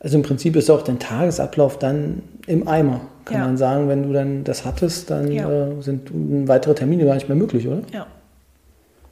also 0.00 0.16
im 0.18 0.22
Prinzip 0.22 0.54
ist 0.56 0.70
auch 0.70 0.82
dein 0.82 0.98
Tagesablauf 0.98 1.78
dann 1.78 2.22
im 2.46 2.68
Eimer, 2.68 3.00
kann 3.24 3.38
Ja. 3.38 3.46
man 3.46 3.56
sagen. 3.56 3.88
Wenn 3.88 4.02
du 4.04 4.12
dann 4.12 4.44
das 4.44 4.64
hattest, 4.64 5.10
dann 5.10 5.32
Ja. 5.32 5.48
äh, 5.50 5.80
sind 5.82 6.10
weitere 6.48 6.74
Termine 6.74 7.04
gar 7.06 7.14
nicht 7.14 7.28
mehr 7.28 7.36
möglich, 7.36 7.66
oder? 7.66 7.82
Ja. 7.92 8.06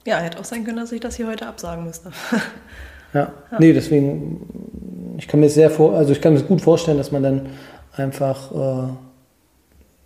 Ja, 0.05 0.19
hätte 0.19 0.39
auch 0.41 0.45
sein 0.45 0.65
können, 0.65 0.79
dass 0.79 0.91
ich 0.93 1.01
das 1.01 1.15
hier 1.17 1.29
heute 1.29 1.47
absagen 1.47 1.85
müsste. 1.85 2.11
Ja. 3.15 3.33
Nee, 3.59 3.73
deswegen, 3.73 5.15
ich 5.19 5.29
kann 5.29 5.39
mir 5.41 5.49
sehr 5.51 5.71
vor, 5.71 5.95
also 5.95 6.13
ich 6.13 6.21
kann 6.21 6.33
mir 6.35 6.43
gut 6.43 6.61
vorstellen, 6.63 6.97
dass 6.99 7.13
man 7.13 7.23
dann 7.23 7.47
einfach, 7.95 8.51
äh, 8.53 8.89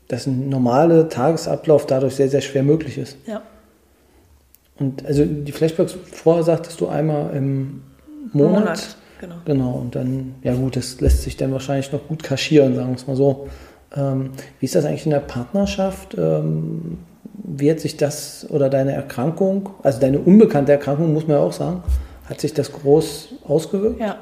dass 0.08 0.26
ein 0.26 0.48
normaler 0.48 1.08
Tagesablauf 1.08 1.86
dadurch 1.86 2.14
sehr, 2.14 2.28
sehr 2.28 2.40
schwer 2.40 2.62
möglich 2.62 2.98
ist. 2.98 3.16
ja. 3.26 3.42
Und 4.78 5.06
also 5.06 5.24
die 5.24 5.52
Flashbacks 5.52 5.96
vorher 6.12 6.42
sagtest 6.42 6.80
du 6.80 6.88
einmal 6.88 7.34
im 7.34 7.82
Monat. 8.32 8.96
genau. 9.20 9.34
Genau, 9.44 9.72
und 9.72 9.94
dann, 9.94 10.34
ja 10.42 10.54
gut, 10.54 10.76
das 10.76 11.00
lässt 11.00 11.22
sich 11.22 11.36
dann 11.36 11.52
wahrscheinlich 11.52 11.92
noch 11.92 12.06
gut 12.06 12.22
kaschieren, 12.22 12.74
sagen 12.74 12.90
wir 12.90 12.96
es 12.96 13.06
mal 13.06 13.16
so. 13.16 13.48
Ähm, 13.96 14.32
wie 14.60 14.66
ist 14.66 14.74
das 14.74 14.84
eigentlich 14.84 15.06
in 15.06 15.12
der 15.12 15.20
Partnerschaft? 15.20 16.14
Ähm, 16.18 16.98
wie 17.42 17.70
hat 17.70 17.80
sich 17.80 17.96
das 17.96 18.46
oder 18.50 18.68
deine 18.68 18.92
Erkrankung, 18.92 19.70
also 19.82 20.00
deine 20.00 20.18
unbekannte 20.18 20.72
Erkrankung, 20.72 21.12
muss 21.12 21.26
man 21.26 21.38
ja 21.38 21.42
auch 21.42 21.52
sagen, 21.52 21.82
hat 22.28 22.40
sich 22.40 22.52
das 22.52 22.72
groß 22.72 23.28
ausgewirkt? 23.46 24.00
Ja. 24.00 24.18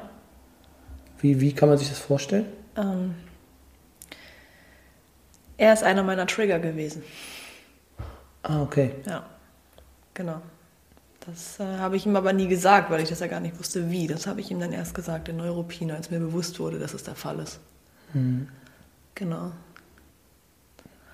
Wie, 1.19 1.41
wie 1.41 1.53
kann 1.53 1.69
man 1.69 1.77
sich 1.77 1.89
das 1.89 1.97
vorstellen? 1.97 2.45
Ähm, 2.77 3.15
er 5.57 5.73
ist 5.73 5.83
einer 5.83 6.03
meiner 6.03 6.27
Trigger 6.27 6.59
gewesen. 6.59 7.03
Ah, 8.43 8.61
okay. 8.61 8.91
Ja, 9.07 9.25
genau. 10.13 10.41
Das 11.25 11.59
äh, 11.59 11.77
habe 11.79 11.95
ich 11.95 12.05
ihm 12.05 12.15
aber 12.15 12.33
nie 12.33 12.47
gesagt, 12.47 12.91
weil 12.91 13.01
ich 13.01 13.09
das 13.09 13.19
ja 13.19 13.27
gar 13.27 13.39
nicht 13.39 13.57
wusste, 13.57 13.89
wie. 13.89 14.05
Das 14.05 14.27
habe 14.27 14.41
ich 14.41 14.51
ihm 14.51 14.59
dann 14.59 14.71
erst 14.71 14.93
gesagt 14.93 15.27
in 15.29 15.37
Neuropin, 15.37 15.89
als 15.91 16.11
mir 16.11 16.19
bewusst 16.19 16.59
wurde, 16.59 16.77
dass 16.77 16.93
es 16.93 17.03
der 17.03 17.15
Fall 17.15 17.39
ist. 17.39 17.59
Genau. 19.15 19.51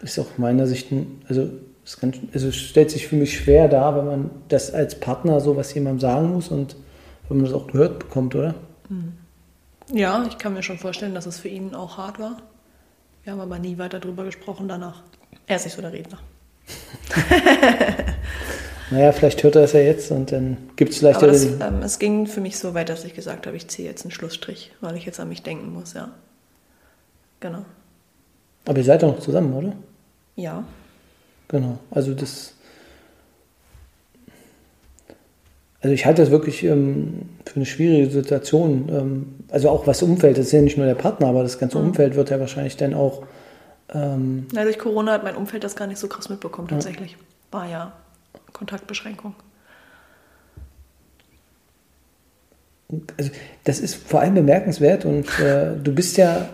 Ist 0.02 0.20
auch 0.20 0.38
meiner 0.38 0.68
Sicht, 0.68 0.92
ein- 0.92 1.22
also 1.30 1.50
es 1.86 1.98
kann, 1.98 2.14
also 2.34 2.50
es 2.50 2.56
stellt 2.58 2.92
sich 2.92 3.08
für 3.08 3.16
mich 3.16 3.38
schwer 3.38 3.68
dar, 3.70 3.96
wenn 3.96 4.06
man 4.06 4.30
das 4.50 4.74
als 4.74 5.00
Partner 5.00 5.40
so 5.40 5.56
was 5.56 5.74
jemandem 5.74 6.00
sagen 6.02 6.32
muss 6.34 6.50
und 6.50 6.76
wenn 7.30 7.38
man 7.38 7.46
das 7.46 7.54
auch 7.56 7.68
gehört 7.68 8.00
bekommt, 8.00 8.36
oder? 8.36 8.56
Ja, 9.94 10.26
ich 10.28 10.38
kann 10.38 10.54
mir 10.54 10.64
schon 10.64 10.78
vorstellen, 10.78 11.16
dass 11.16 11.26
es 11.26 11.40
für 11.40 11.48
ihn 11.48 11.74
auch 11.74 11.98
hart 11.98 12.20
war. 12.20 12.38
Wir 13.24 13.34
haben 13.34 13.40
aber 13.40 13.60
nie 13.60 13.78
weiter 13.78 14.00
drüber 14.00 14.24
gesprochen 14.24 14.68
danach. 14.68 15.04
Er 15.48 15.58
ist 15.58 15.66
nicht 15.66 15.76
so 15.76 15.82
der 15.82 15.94
Redner. 15.94 16.20
Naja, 18.92 19.14
vielleicht 19.14 19.42
hört 19.42 19.56
er 19.56 19.64
es 19.64 19.72
ja 19.72 19.80
jetzt 19.80 20.12
und 20.12 20.34
dann 20.34 20.58
gibt 20.76 20.92
es 20.92 20.98
vielleicht 20.98 21.18
Aber 21.18 21.28
das, 21.28 21.44
den, 21.44 21.62
ähm, 21.62 21.82
es 21.82 21.98
ging 21.98 22.28
für 22.28 22.42
mich 22.42 22.60
so 22.60 22.74
weit, 22.74 22.90
dass 22.90 23.06
ich 23.06 23.14
gesagt 23.14 23.48
habe, 23.48 23.56
ich 23.56 23.70
ziehe 23.70 23.88
jetzt 23.88 24.04
einen 24.04 24.12
Schlussstrich, 24.12 24.74
weil 24.82 24.98
ich 24.98 25.06
jetzt 25.06 25.20
an 25.20 25.30
mich 25.30 25.44
denken 25.44 25.72
muss, 25.72 25.94
ja. 25.94 26.12
Genau. 27.40 27.66
Aber 28.66 28.78
ihr 28.78 28.84
seid 28.84 29.02
doch 29.02 29.16
noch 29.16 29.22
zusammen, 29.22 29.54
oder? 29.54 29.74
Ja. 30.36 30.66
Genau. 31.48 31.80
Also 31.90 32.14
das. 32.14 32.54
Also 35.82 35.94
ich 35.94 36.06
halte 36.06 36.22
das 36.22 36.32
wirklich 36.32 36.64
ähm, 36.64 37.30
für 37.46 37.56
eine 37.56 37.66
schwierige 37.66 38.10
Situation. 38.12 38.90
Ähm, 38.90 39.36
also 39.50 39.70
auch 39.70 39.88
was 39.88 40.04
Umfeld, 40.04 40.38
das 40.38 40.48
ist 40.48 40.52
ja 40.52 40.62
nicht 40.62 40.78
nur 40.78 40.86
der 40.86 40.96
Partner, 40.96 41.28
aber 41.28 41.44
das 41.44 41.58
ganze 41.58 41.80
Umfeld 41.80 42.16
wird 42.16 42.30
ja 42.30 42.40
wahrscheinlich 42.40 42.78
dann 42.78 42.94
auch. 42.94 43.24
Ähm, 43.94 44.46
Na, 44.54 44.64
durch 44.64 44.78
Corona 44.78 45.14
hat 45.14 45.24
mein 45.24 45.36
Umfeld 45.36 45.64
das 45.64 45.76
gar 45.76 45.88
nicht 45.88 45.98
so 45.98 46.08
krass 46.08 46.30
mitbekommen, 46.30 46.68
tatsächlich. 46.68 47.18
War 47.52 47.68
ja 47.68 47.94
Kontaktbeschränkung. 48.54 49.36
also 53.18 53.32
das 53.64 53.80
ist 53.80 53.96
vor 53.96 54.22
allem 54.22 54.36
bemerkenswert 54.36 55.06
und 55.06 55.28
äh, 55.40 55.72
du 55.82 55.94
bist 55.94 56.18
ja, 56.18 56.50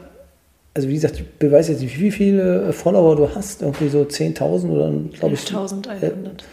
also 0.74 0.88
wie 0.88 0.94
gesagt, 0.94 1.24
ich 1.40 1.52
weiß 1.52 1.70
jetzt 1.70 1.82
nicht, 1.82 2.00
wie 2.00 2.12
viele 2.12 2.72
Follower 2.74 3.16
du 3.16 3.34
hast, 3.34 3.62
irgendwie 3.62 3.90
so 3.90 4.02
10.000 4.02 4.70
oder 4.70 4.92
glaube 5.14 5.36
ich. 5.36 5.42
11.100. 5.42 6.44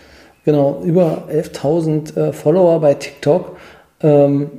Genau, 0.45 0.83
über 0.85 1.29
11.000 1.31 2.17
äh, 2.17 2.33
Follower 2.33 2.81
bei 2.81 2.95
TikTok. 2.95 3.57
Ähm, 4.01 4.51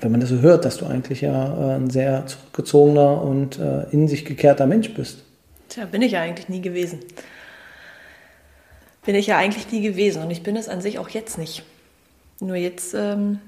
wenn 0.00 0.10
man 0.10 0.20
das 0.20 0.30
so 0.30 0.40
hört, 0.40 0.64
dass 0.64 0.78
du 0.78 0.86
eigentlich 0.86 1.20
ja 1.20 1.72
äh, 1.72 1.76
ein 1.76 1.90
sehr 1.90 2.26
zurückgezogener 2.26 3.22
und 3.22 3.58
äh, 3.58 3.84
in 3.90 4.08
sich 4.08 4.24
gekehrter 4.24 4.66
Mensch 4.66 4.92
bist. 4.94 5.22
Tja, 5.68 5.86
bin 5.86 6.02
ich 6.02 6.12
ja 6.12 6.20
eigentlich 6.20 6.48
nie 6.48 6.60
gewesen. 6.60 7.00
Bin 9.04 9.14
ich 9.14 9.26
ja 9.26 9.36
eigentlich 9.36 9.70
nie 9.70 9.82
gewesen 9.82 10.22
und 10.22 10.30
ich 10.30 10.42
bin 10.42 10.56
es 10.56 10.68
an 10.68 10.80
sich 10.80 10.98
auch 10.98 11.08
jetzt 11.08 11.38
nicht. 11.38 11.64
Nur 12.40 12.56
jetzt 12.56 12.94
ähm, 12.94 13.38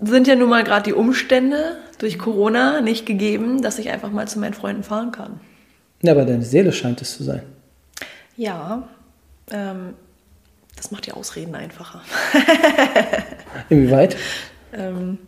sind 0.00 0.26
ja 0.26 0.36
nun 0.36 0.48
mal 0.48 0.64
gerade 0.64 0.84
die 0.84 0.92
Umstände 0.92 1.76
durch 1.98 2.18
Corona 2.18 2.80
nicht 2.80 3.06
gegeben, 3.06 3.62
dass 3.62 3.78
ich 3.78 3.90
einfach 3.90 4.10
mal 4.10 4.28
zu 4.28 4.38
meinen 4.38 4.54
Freunden 4.54 4.82
fahren 4.82 5.12
kann. 5.12 5.40
Ja, 6.02 6.12
aber 6.12 6.24
deine 6.24 6.44
Seele 6.44 6.72
scheint 6.72 7.00
es 7.00 7.16
zu 7.16 7.22
sein. 7.22 7.42
Ja, 8.36 8.88
ähm, 9.50 9.94
das 10.76 10.90
macht 10.90 11.06
die 11.06 11.12
Ausreden 11.12 11.54
einfacher. 11.54 12.00
Inwieweit? 13.68 14.16
ähm, 14.72 15.18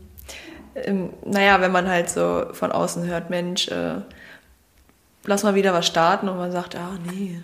ähm, 0.75 1.11
naja, 1.25 1.61
wenn 1.61 1.73
man 1.73 1.89
halt 1.89 2.11
so 2.11 2.47
von 2.53 2.73
außen 2.73 3.07
hört, 3.07 3.31
Mensch, 3.31 3.69
äh, 3.69 3.97
lass 5.25 5.43
mal 5.43 5.55
wieder 5.55 5.73
was 5.73 5.87
starten 5.87 6.29
und 6.29 6.37
man 6.37 6.53
sagt, 6.53 6.77
ah 6.77 6.99
nee, 7.11 7.41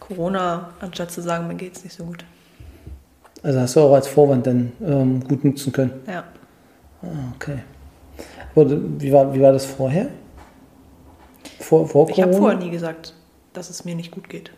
Corona, 0.00 0.70
anstatt 0.80 1.10
zu 1.12 1.22
sagen, 1.22 1.46
mir 1.46 1.54
geht's 1.54 1.84
nicht 1.84 1.94
so 1.94 2.04
gut. 2.04 2.24
Also 3.42 3.60
hast 3.60 3.76
du 3.76 3.80
auch 3.80 3.94
als 3.94 4.08
Vorwand 4.08 4.46
dann 4.46 4.72
ähm, 4.84 5.22
gut 5.24 5.44
nutzen 5.44 5.72
können. 5.72 5.92
Ja. 6.06 6.24
Ah, 7.02 7.06
okay. 7.36 7.58
Aber 8.54 8.66
wie 8.70 9.12
war, 9.12 9.32
wie 9.34 9.40
war 9.40 9.52
das 9.52 9.64
vorher? 9.64 10.08
Vor, 11.60 11.88
vor 11.88 12.08
Ich 12.10 12.20
habe 12.20 12.30
Corona? 12.32 12.50
vorher 12.52 12.58
nie 12.58 12.70
gesagt, 12.70 13.14
dass 13.52 13.70
es 13.70 13.84
mir 13.84 13.94
nicht 13.94 14.10
gut 14.10 14.28
geht. 14.28 14.52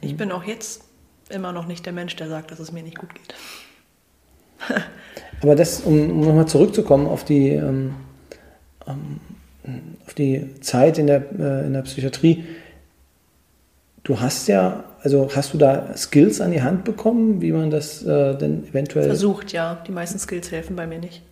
Ich 0.00 0.16
bin 0.16 0.32
auch 0.32 0.44
jetzt 0.44 0.84
immer 1.30 1.52
noch 1.52 1.66
nicht 1.66 1.86
der 1.86 1.92
Mensch, 1.92 2.16
der 2.16 2.28
sagt, 2.28 2.50
dass 2.50 2.58
es 2.58 2.72
mir 2.72 2.82
nicht 2.82 2.98
gut 2.98 3.14
geht. 3.14 3.34
Aber 5.42 5.54
das, 5.54 5.80
um, 5.80 6.10
um 6.10 6.20
nochmal 6.20 6.46
zurückzukommen 6.46 7.06
auf 7.06 7.24
die, 7.24 7.50
ähm, 7.50 7.94
ähm, 8.86 9.20
auf 10.06 10.14
die 10.14 10.60
Zeit 10.60 10.98
in 10.98 11.06
der, 11.06 11.22
äh, 11.38 11.66
in 11.66 11.72
der 11.72 11.82
Psychiatrie, 11.82 12.44
du 14.04 14.20
hast 14.20 14.46
ja, 14.48 14.84
also 15.02 15.28
hast 15.34 15.52
du 15.52 15.58
da 15.58 15.96
Skills 15.96 16.40
an 16.40 16.52
die 16.52 16.62
Hand 16.62 16.84
bekommen, 16.84 17.40
wie 17.40 17.52
man 17.52 17.70
das 17.70 18.02
äh, 18.02 18.36
denn 18.36 18.66
eventuell. 18.68 19.06
Versucht, 19.06 19.52
ja. 19.52 19.82
Die 19.86 19.92
meisten 19.92 20.18
Skills 20.18 20.50
helfen 20.50 20.76
bei 20.76 20.86
mir 20.86 20.98
nicht. 20.98 21.22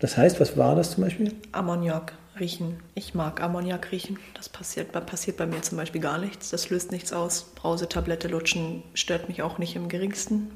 Das 0.00 0.16
heißt, 0.16 0.40
was 0.40 0.56
war 0.56 0.74
das 0.74 0.92
zum 0.92 1.04
Beispiel? 1.04 1.32
Ammoniak 1.52 2.12
riechen. 2.40 2.80
Ich 2.94 3.14
mag 3.14 3.40
Ammoniak 3.40 3.92
riechen. 3.92 4.18
Das 4.34 4.48
passiert, 4.48 4.92
passiert 5.06 5.36
bei 5.36 5.46
mir 5.46 5.62
zum 5.62 5.78
Beispiel 5.78 6.00
gar 6.00 6.18
nichts. 6.18 6.50
Das 6.50 6.70
löst 6.70 6.92
nichts 6.92 7.12
aus. 7.12 7.52
Brausetablette 7.54 8.28
lutschen 8.28 8.82
stört 8.94 9.28
mich 9.28 9.42
auch 9.42 9.58
nicht 9.58 9.76
im 9.76 9.88
geringsten. 9.88 10.50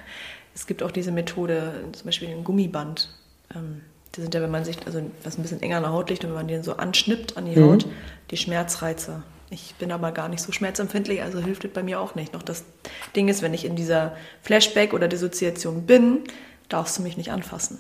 Es 0.54 0.68
gibt 0.68 0.84
auch 0.84 0.92
diese 0.92 1.14
Methode, 1.14 1.86
zum 1.94 2.06
Beispiel 2.06 2.28
ein 2.28 2.44
Gummiband. 2.44 3.10
Ähm, 3.56 3.80
die 4.14 4.22
sind 4.22 4.34
ja, 4.34 4.42
wenn 4.42 4.52
man 4.52 4.66
sich, 4.66 4.86
also 4.86 5.02
was 5.24 5.38
ein 5.38 5.44
bisschen 5.44 5.62
enger 5.62 5.78
an 5.78 5.84
der 5.84 5.94
Haut 5.94 6.10
liegt 6.10 6.26
und 6.26 6.32
wenn 6.32 6.36
man 6.36 6.48
den 6.50 6.62
so 6.62 6.76
anschnippt 6.76 7.38
an 7.38 7.46
die 7.46 7.58
Mhm. 7.58 7.64
Haut, 7.64 7.86
die 8.32 8.36
Schmerzreize. 8.36 9.24
Ich 9.50 9.76
bin 9.76 9.94
aber 9.94 10.12
gar 10.12 10.28
nicht 10.28 10.42
so 10.44 10.52
schmerzempfindlich, 10.52 11.22
also 11.22 11.40
hilft 11.40 11.64
es 11.64 11.72
bei 11.72 11.84
mir 11.84 12.02
auch 12.02 12.16
nicht. 12.16 12.34
Noch 12.34 12.44
das 12.44 12.66
Ding 13.16 13.30
ist, 13.30 13.42
wenn 13.42 13.54
ich 13.54 13.64
in 13.64 13.78
dieser 13.78 14.16
Flashback 14.42 14.92
oder 14.94 15.08
Dissoziation 15.08 15.86
bin, 15.86 16.20
darfst 16.68 16.98
du 16.98 17.02
mich 17.02 17.16
nicht 17.16 17.32
anfassen. 17.32 17.80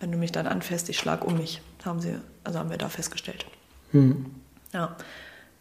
Wenn 0.00 0.12
du 0.12 0.18
mich 0.18 0.32
dann 0.32 0.46
anfasst, 0.46 0.90
ich 0.90 0.98
schlag 0.98 1.24
um 1.24 1.38
mich. 1.38 1.62
Haben 1.84 2.00
sie, 2.00 2.14
also 2.44 2.58
haben 2.58 2.70
wir 2.70 2.78
da 2.78 2.88
festgestellt. 2.88 3.46
Hm. 3.92 4.26
Ja. 4.72 4.96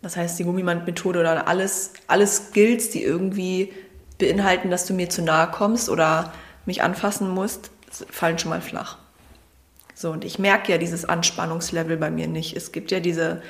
das 0.01 0.17
heißt 0.17 0.39
die 0.39 0.43
Gummiband-Methode 0.43 1.19
oder 1.19 1.47
alles, 1.47 1.93
alles 2.07 2.47
Skills, 2.47 2.89
die 2.89 3.03
irgendwie 3.03 3.71
beinhalten, 4.17 4.71
dass 4.71 4.85
du 4.85 4.93
mir 4.93 5.09
zu 5.09 5.21
nahe 5.21 5.51
kommst 5.51 5.89
oder 5.89 6.33
mich 6.65 6.81
anfassen 6.81 7.29
musst, 7.29 7.69
fallen 8.09 8.39
schon 8.39 8.49
mal 8.49 8.61
flach. 8.61 8.97
So, 9.95 10.11
und 10.11 10.25
ich 10.25 10.39
merke 10.39 10.71
ja 10.71 10.77
dieses 10.77 11.05
Anspannungslevel 11.05 11.97
bei 11.97 12.09
mir 12.09 12.27
nicht. 12.27 12.55
Es 12.55 12.71
gibt 12.71 12.91
ja 12.91 12.99
diese, 12.99 13.41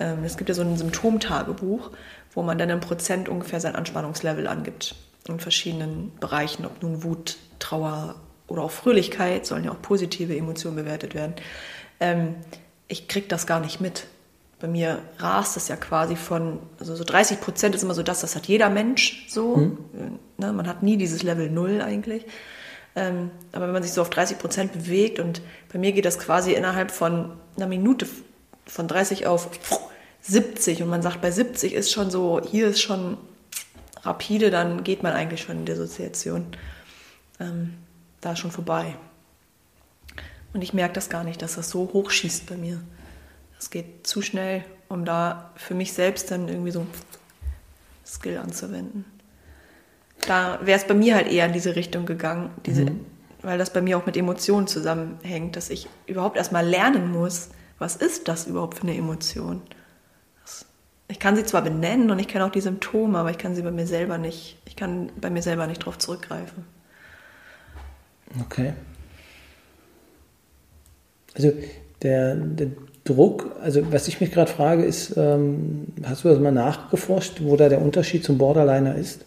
ähm, 0.00 0.24
es 0.24 0.36
gibt 0.36 0.48
ja 0.48 0.54
so 0.54 0.62
ein 0.62 0.76
Symptomtagebuch, 0.76 1.90
wo 2.32 2.42
man 2.42 2.56
dann 2.56 2.70
im 2.70 2.80
Prozent 2.80 3.28
ungefähr 3.28 3.60
sein 3.60 3.76
Anspannungslevel 3.76 4.46
angibt. 4.46 4.94
In 5.28 5.38
verschiedenen 5.38 6.12
Bereichen, 6.18 6.64
ob 6.64 6.82
nun 6.82 7.04
Wut, 7.04 7.36
Trauer 7.58 8.16
oder 8.48 8.62
auch 8.62 8.70
Fröhlichkeit, 8.70 9.46
sollen 9.46 9.64
ja 9.64 9.70
auch 9.70 9.82
positive 9.82 10.36
Emotionen 10.36 10.76
bewertet 10.76 11.14
werden. 11.14 11.34
Ähm, 12.02 12.34
ich 12.88 13.08
kriege 13.08 13.28
das 13.28 13.46
gar 13.46 13.60
nicht 13.60 13.80
mit. 13.80 14.06
Bei 14.60 14.66
mir 14.66 14.98
rast 15.18 15.56
es 15.56 15.68
ja 15.68 15.76
quasi 15.76 16.16
von, 16.16 16.58
also 16.78 16.94
so 16.94 17.04
30 17.04 17.40
Prozent 17.40 17.74
ist 17.74 17.82
immer 17.82 17.94
so 17.94 18.02
das, 18.02 18.20
das 18.20 18.36
hat 18.36 18.46
jeder 18.46 18.68
Mensch 18.68 19.26
so. 19.28 19.56
Mhm. 19.56 20.18
Ne, 20.36 20.52
man 20.52 20.66
hat 20.66 20.82
nie 20.82 20.96
dieses 20.96 21.22
Level 21.22 21.48
Null 21.48 21.80
eigentlich. 21.80 22.26
Ähm, 22.94 23.30
aber 23.52 23.66
wenn 23.66 23.72
man 23.72 23.82
sich 23.82 23.92
so 23.92 24.02
auf 24.02 24.10
30 24.10 24.38
Prozent 24.38 24.72
bewegt 24.72 25.18
und 25.18 25.40
bei 25.72 25.78
mir 25.78 25.92
geht 25.92 26.04
das 26.04 26.18
quasi 26.18 26.52
innerhalb 26.52 26.90
von 26.90 27.32
einer 27.56 27.66
Minute 27.66 28.06
von 28.66 28.88
30 28.88 29.26
auf 29.26 29.48
70 30.22 30.82
und 30.82 30.90
man 30.90 31.02
sagt, 31.02 31.20
bei 31.22 31.30
70 31.30 31.72
ist 31.72 31.92
schon 31.92 32.10
so, 32.10 32.40
hier 32.44 32.68
ist 32.68 32.82
schon 32.82 33.16
rapide, 34.02 34.50
dann 34.50 34.84
geht 34.84 35.02
man 35.02 35.12
eigentlich 35.12 35.42
schon 35.42 35.58
in 35.58 35.64
Dissoziation. 35.64 36.46
Ähm, 37.40 37.74
da 38.20 38.32
ist 38.32 38.40
schon 38.40 38.50
vorbei. 38.50 38.96
Und 40.52 40.62
ich 40.62 40.74
merke 40.74 40.94
das 40.94 41.08
gar 41.08 41.24
nicht, 41.24 41.42
dass 41.42 41.54
das 41.54 41.70
so 41.70 41.90
hochschießt 41.92 42.46
bei 42.46 42.56
mir. 42.56 42.80
Das 43.56 43.70
geht 43.70 44.06
zu 44.06 44.22
schnell, 44.22 44.64
um 44.88 45.04
da 45.04 45.50
für 45.56 45.74
mich 45.74 45.92
selbst 45.92 46.30
dann 46.30 46.48
irgendwie 46.48 46.72
so 46.72 46.86
Skill 48.04 48.38
anzuwenden 48.38 49.04
da 50.26 50.58
wäre 50.62 50.78
es 50.78 50.86
bei 50.86 50.94
mir 50.94 51.14
halt 51.14 51.30
eher 51.30 51.46
in 51.46 51.52
diese 51.52 51.76
Richtung 51.76 52.06
gegangen, 52.06 52.50
diese, 52.64 52.84
mhm. 52.84 53.04
weil 53.42 53.58
das 53.58 53.72
bei 53.72 53.82
mir 53.82 53.98
auch 53.98 54.06
mit 54.06 54.16
Emotionen 54.16 54.66
zusammenhängt, 54.66 55.56
dass 55.56 55.70
ich 55.70 55.88
überhaupt 56.06 56.36
erstmal 56.36 56.66
lernen 56.66 57.10
muss, 57.10 57.50
was 57.78 57.96
ist 57.96 58.28
das 58.28 58.46
überhaupt 58.46 58.78
für 58.78 58.84
eine 58.84 58.96
Emotion? 58.96 59.62
Ich 61.08 61.18
kann 61.18 61.36
sie 61.36 61.44
zwar 61.44 61.62
benennen 61.62 62.10
und 62.10 62.18
ich 62.18 62.28
kenne 62.28 62.44
auch 62.44 62.50
die 62.50 62.60
Symptome, 62.60 63.18
aber 63.18 63.30
ich 63.30 63.38
kann 63.38 63.54
sie 63.54 63.62
bei 63.62 63.70
mir 63.70 63.86
selber 63.86 64.16
nicht, 64.16 64.58
ich 64.64 64.76
kann 64.76 65.10
bei 65.20 65.28
mir 65.28 65.42
selber 65.42 65.66
nicht 65.66 65.84
drauf 65.84 65.98
zurückgreifen. 65.98 66.64
Okay. 68.40 68.72
Also 71.34 71.52
der, 72.02 72.34
der 72.34 72.68
Druck, 73.04 73.56
also 73.62 73.92
was 73.92 74.08
ich 74.08 74.20
mich 74.20 74.30
gerade 74.30 74.50
frage, 74.50 74.84
ist, 74.84 75.16
ähm, 75.16 75.86
hast 76.04 76.24
du 76.24 76.28
das 76.28 76.38
mal 76.38 76.52
nachgeforscht, 76.52 77.40
wo 77.42 77.56
da 77.56 77.68
der 77.68 77.82
Unterschied 77.82 78.24
zum 78.24 78.38
Borderliner 78.38 78.96
ist? 78.96 79.24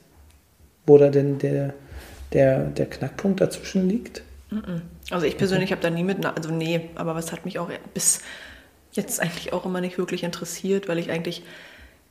wo 0.86 0.98
da 0.98 1.10
denn 1.10 1.38
der, 1.40 1.74
der, 2.34 2.66
der 2.66 2.86
Knackpunkt 2.86 3.42
dazwischen 3.42 3.88
liegt? 3.90 4.22
Also 5.10 5.26
ich 5.26 5.38
persönlich 5.38 5.70
okay. 5.70 5.80
habe 5.80 5.82
da 5.82 5.90
nie 5.90 6.04
mit, 6.04 6.26
also 6.26 6.52
nee, 6.52 6.90
aber 6.96 7.16
was 7.16 7.32
hat 7.32 7.46
mich 7.46 7.60
auch 7.60 7.70
bis 7.94 8.22
jetzt 8.94 9.20
eigentlich 9.20 9.54
auch 9.54 9.66
immer 9.66 9.82
nicht 9.82 9.98
wirklich 9.98 10.24
interessiert, 10.24 10.88
weil 10.88 11.00
ich 11.00 11.10
eigentlich 11.12 11.44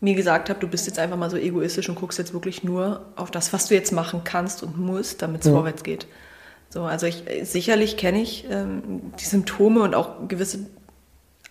mir 0.00 0.14
gesagt 0.14 0.50
habe, 0.50 0.60
du 0.60 0.68
bist 0.68 0.86
jetzt 0.86 0.98
einfach 0.98 1.16
mal 1.16 1.30
so 1.30 1.36
egoistisch 1.36 1.88
und 1.88 1.94
guckst 1.94 2.18
jetzt 2.18 2.34
wirklich 2.34 2.62
nur 2.62 3.06
auf 3.16 3.30
das, 3.30 3.52
was 3.52 3.68
du 3.68 3.74
jetzt 3.74 3.92
machen 3.92 4.22
kannst 4.24 4.62
und 4.62 4.78
musst, 4.78 5.22
damit 5.22 5.40
es 5.40 5.46
ja. 5.46 5.52
vorwärts 5.52 5.82
geht. 5.82 6.06
So, 6.74 6.82
also 6.82 7.06
ich 7.06 7.22
sicherlich 7.44 7.96
kenne 7.96 8.20
ich 8.20 8.46
ähm, 8.50 9.12
die 9.20 9.24
Symptome 9.24 9.82
und 9.82 9.94
auch 9.94 10.26
gewisse 10.26 10.66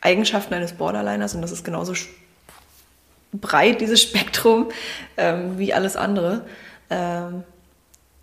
Eigenschaften 0.01 0.53
eines 0.53 0.74
Borderliners 0.74 1.34
und 1.34 1.41
das 1.41 1.53
ist 1.53 1.63
genauso 1.63 1.93
breit, 3.32 3.80
dieses 3.80 4.01
Spektrum, 4.03 4.67
ähm, 5.15 5.57
wie 5.57 5.74
alles 5.74 5.95
andere. 5.95 6.41
Ähm, 6.89 7.43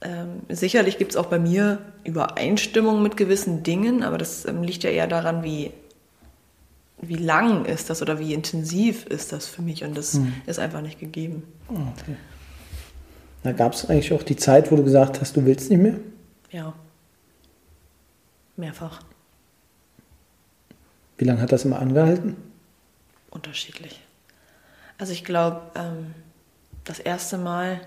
ähm, 0.03 0.43
sicherlich 0.51 0.99
gibt 0.99 1.13
es 1.13 1.17
auch 1.17 1.29
bei 1.29 1.39
mir 1.39 1.79
Übereinstimmungen 2.05 3.03
mit 3.03 3.17
gewissen 3.17 3.63
Dingen, 3.63 4.03
aber 4.03 4.19
das 4.19 4.45
ähm, 4.45 4.63
liegt 4.63 4.83
ja 4.83 4.91
eher 4.91 5.07
daran, 5.07 5.43
wie, 5.43 5.71
wie 7.01 7.17
lang 7.17 7.65
ist 7.65 7.89
das 7.89 8.03
oder 8.03 8.19
wie 8.19 8.35
intensiv 8.35 9.07
ist 9.07 9.33
das 9.33 9.47
für 9.47 9.63
mich 9.63 9.85
und 9.85 9.97
das 9.97 10.17
hm. 10.17 10.35
ist 10.45 10.59
einfach 10.59 10.83
nicht 10.83 11.01
gegeben. 11.01 11.45
Okay. 11.67 12.17
Da 13.43 13.53
gab 13.53 13.73
es 13.73 13.89
eigentlich 13.89 14.13
auch 14.13 14.23
die 14.23 14.37
Zeit, 14.37 14.71
wo 14.71 14.77
du 14.77 14.85
gesagt 14.85 15.23
hast, 15.23 15.35
du 15.35 15.47
willst 15.47 15.71
nicht 15.71 15.81
mehr? 15.81 15.95
Ja. 16.51 16.75
Mehrfach. 18.61 19.01
Wie 21.19 21.25
lange 21.25 21.41
hat 21.41 21.53
das 21.53 21.65
immer 21.65 21.81
angehalten? 21.81 22.37
Unterschiedlich. 23.31 24.01
Also 24.99 25.13
ich 25.13 25.25
glaube, 25.25 25.63
ähm, 25.75 26.15
das 26.85 26.99
erste 26.99 27.39
Mal 27.39 27.81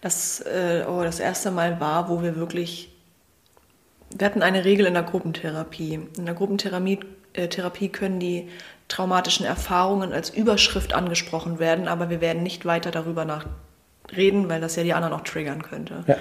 das, 0.00 0.40
äh, 0.40 0.84
oh, 0.88 1.02
das 1.02 1.20
erste 1.20 1.50
Mal 1.50 1.80
war, 1.80 2.08
wo 2.08 2.22
wir 2.22 2.36
wirklich, 2.36 2.90
wir 4.16 4.26
hatten 4.26 4.42
eine 4.42 4.64
Regel 4.64 4.86
in 4.86 4.94
der 4.94 5.02
Gruppentherapie. 5.02 6.00
In 6.16 6.26
der 6.26 6.34
Gruppentherapie 6.34 7.00
äh, 7.34 7.48
Therapie 7.48 7.88
können 7.88 8.18
die 8.18 8.48
traumatischen 8.88 9.46
Erfahrungen 9.46 10.12
als 10.12 10.30
Überschrift 10.30 10.94
angesprochen 10.94 11.58
werden, 11.58 11.86
aber 11.86 12.10
wir 12.10 12.20
werden 12.20 12.42
nicht 12.42 12.64
weiter 12.64 12.90
darüber 12.90 13.24
nach 13.24 13.46
reden, 14.16 14.48
weil 14.48 14.60
das 14.60 14.76
ja 14.76 14.82
die 14.82 14.92
anderen 14.92 15.14
auch 15.14 15.22
triggern 15.22 15.62
könnte. 15.62 16.04
Ja. 16.06 16.16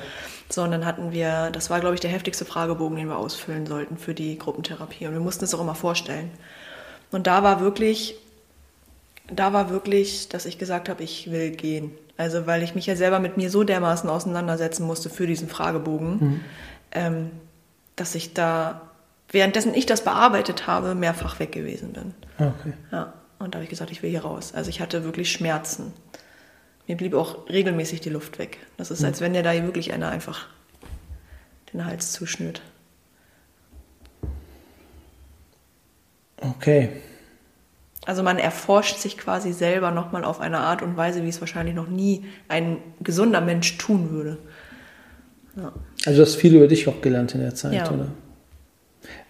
So, 0.49 0.63
und 0.63 0.71
dann 0.71 0.85
hatten 0.85 1.11
wir, 1.11 1.51
das 1.51 1.69
war, 1.69 1.79
glaube 1.79 1.95
ich, 1.95 2.01
der 2.01 2.09
heftigste 2.09 2.43
Fragebogen, 2.43 2.97
den 2.97 3.07
wir 3.07 3.17
ausfüllen 3.17 3.67
sollten 3.67 3.97
für 3.97 4.15
die 4.15 4.37
Gruppentherapie. 4.37 5.05
Und 5.05 5.13
wir 5.13 5.19
mussten 5.19 5.45
es 5.45 5.53
auch 5.53 5.61
immer 5.61 5.75
vorstellen. 5.75 6.31
Und 7.11 7.27
da 7.27 7.43
war 7.43 7.61
wirklich, 7.61 8.15
da 9.27 9.53
war 9.53 9.69
wirklich, 9.69 10.29
dass 10.29 10.45
ich 10.45 10.57
gesagt 10.57 10.89
habe, 10.89 11.03
ich 11.03 11.31
will 11.31 11.51
gehen. 11.51 11.91
Also 12.17 12.47
weil 12.47 12.63
ich 12.63 12.75
mich 12.75 12.85
ja 12.85 12.95
selber 12.95 13.19
mit 13.19 13.37
mir 13.37 13.49
so 13.49 13.63
dermaßen 13.63 14.09
auseinandersetzen 14.09 14.85
musste 14.85 15.09
für 15.09 15.27
diesen 15.27 15.47
Fragebogen, 15.47 16.17
mhm. 16.19 16.39
ähm, 16.91 17.31
dass 17.95 18.15
ich 18.15 18.33
da, 18.33 18.81
währenddessen 19.31 19.73
ich 19.73 19.85
das 19.85 20.03
bearbeitet 20.03 20.67
habe, 20.67 20.95
mehrfach 20.95 21.39
weg 21.39 21.51
gewesen 21.51 21.93
bin. 21.93 22.13
Okay. 22.37 22.73
Ja, 22.91 23.13
und 23.37 23.53
da 23.53 23.57
habe 23.57 23.63
ich 23.63 23.69
gesagt, 23.69 23.91
ich 23.91 24.03
will 24.03 24.09
hier 24.09 24.23
raus. 24.23 24.53
Also 24.53 24.69
ich 24.69 24.81
hatte 24.81 25.03
wirklich 25.03 25.31
Schmerzen. 25.31 25.93
Mir 26.89 26.97
blieb 26.97 27.13
auch 27.13 27.47
regelmäßig 27.47 28.01
die 28.01 28.09
Luft 28.09 28.39
weg. 28.39 28.57
Das 28.75 28.89
ist, 28.89 29.01
mhm. 29.01 29.05
als 29.05 29.21
wenn 29.21 29.33
dir 29.33 29.43
da 29.43 29.53
wirklich 29.53 29.93
einer 29.93 30.09
einfach 30.09 30.47
den 31.71 31.85
Hals 31.85 32.13
zuschnürt. 32.13 32.63
Okay. 36.41 36.89
Also 38.07 38.23
man 38.23 38.39
erforscht 38.39 38.97
sich 38.97 39.19
quasi 39.19 39.53
selber 39.53 39.91
nochmal 39.91 40.23
auf 40.23 40.39
eine 40.39 40.57
Art 40.61 40.81
und 40.81 40.97
Weise, 40.97 41.23
wie 41.23 41.29
es 41.29 41.39
wahrscheinlich 41.41 41.75
noch 41.75 41.87
nie 41.87 42.25
ein 42.47 42.77
gesunder 43.01 43.41
Mensch 43.41 43.77
tun 43.77 44.09
würde. 44.09 44.39
Ja. 45.57 45.71
Also 46.07 46.17
du 46.17 46.25
hast 46.25 46.37
viel 46.37 46.55
über 46.55 46.67
dich 46.67 46.87
auch 46.87 47.01
gelernt 47.01 47.35
in 47.35 47.41
der 47.41 47.53
Zeit, 47.53 47.73
ja. 47.73 47.91
oder? 47.91 48.07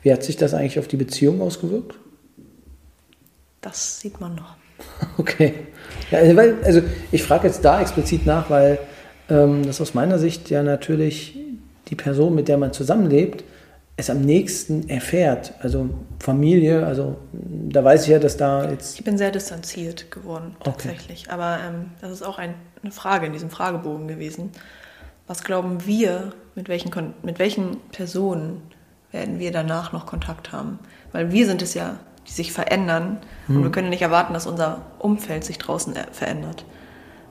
Wie 0.02 0.14
hat 0.14 0.24
sich 0.24 0.38
das 0.38 0.54
eigentlich 0.54 0.80
auf 0.80 0.88
die 0.88 0.96
Beziehung 0.96 1.42
ausgewirkt? 1.42 1.96
Das 3.60 4.00
sieht 4.00 4.22
man 4.22 4.36
noch. 4.36 4.59
Okay. 5.18 5.54
Ja, 6.12 6.20
also, 6.20 6.36
weil, 6.36 6.56
also 6.64 6.82
ich 7.12 7.22
frage 7.24 7.48
jetzt 7.48 7.64
da 7.64 7.82
explizit 7.82 8.26
nach, 8.26 8.50
weil 8.50 8.80
ähm, 9.30 9.66
das 9.66 9.80
aus 9.80 9.94
meiner 9.94 10.18
Sicht 10.18 10.50
ja 10.50 10.64
natürlich 10.64 11.38
die 11.88 11.96
Person, 11.96 12.36
mit 12.36 12.48
der 12.48 12.58
man 12.58 12.74
zusammenlebt, 12.74 13.44
es 14.00 14.10
am 14.10 14.22
nächsten 14.22 14.90
erfährt. 14.90 15.54
Also 15.60 15.90
Familie, 16.20 16.86
also 16.86 17.18
da 17.34 17.84
weiß 17.84 18.04
ich 18.04 18.10
ja, 18.10 18.20
dass 18.20 18.38
da 18.38 18.70
jetzt. 18.70 18.98
Ich 18.98 19.04
bin 19.04 19.18
sehr 19.18 19.32
distanziert 19.32 20.10
geworden, 20.10 20.56
tatsächlich. 20.64 21.26
Okay. 21.26 21.34
Aber 21.34 21.60
ähm, 21.68 21.92
das 22.02 22.12
ist 22.12 22.24
auch 22.24 22.38
ein, 22.38 22.56
eine 22.82 22.92
Frage 22.92 23.26
in 23.26 23.34
diesem 23.34 23.50
Fragebogen 23.50 24.08
gewesen. 24.08 24.52
Was 25.28 25.44
glauben 25.44 25.86
wir, 25.86 26.34
mit 26.56 26.70
welchen, 26.70 26.92
mit 27.24 27.40
welchen 27.40 27.78
Personen 27.92 28.62
werden 29.12 29.38
wir 29.38 29.52
danach 29.52 29.92
noch 29.92 30.06
Kontakt 30.06 30.52
haben? 30.52 30.80
Weil 31.12 31.32
wir 31.32 31.46
sind 31.46 31.62
es 31.62 31.74
ja, 31.74 32.00
sich 32.34 32.52
verändern 32.52 33.20
hm. 33.48 33.58
und 33.58 33.64
wir 33.64 33.72
können 33.72 33.90
nicht 33.90 34.02
erwarten, 34.02 34.34
dass 34.34 34.48
unser 34.48 34.82
Umfeld 35.00 35.44
sich 35.44 35.58
draußen 35.58 35.96
äh, 35.96 36.06
verändert. 36.12 36.66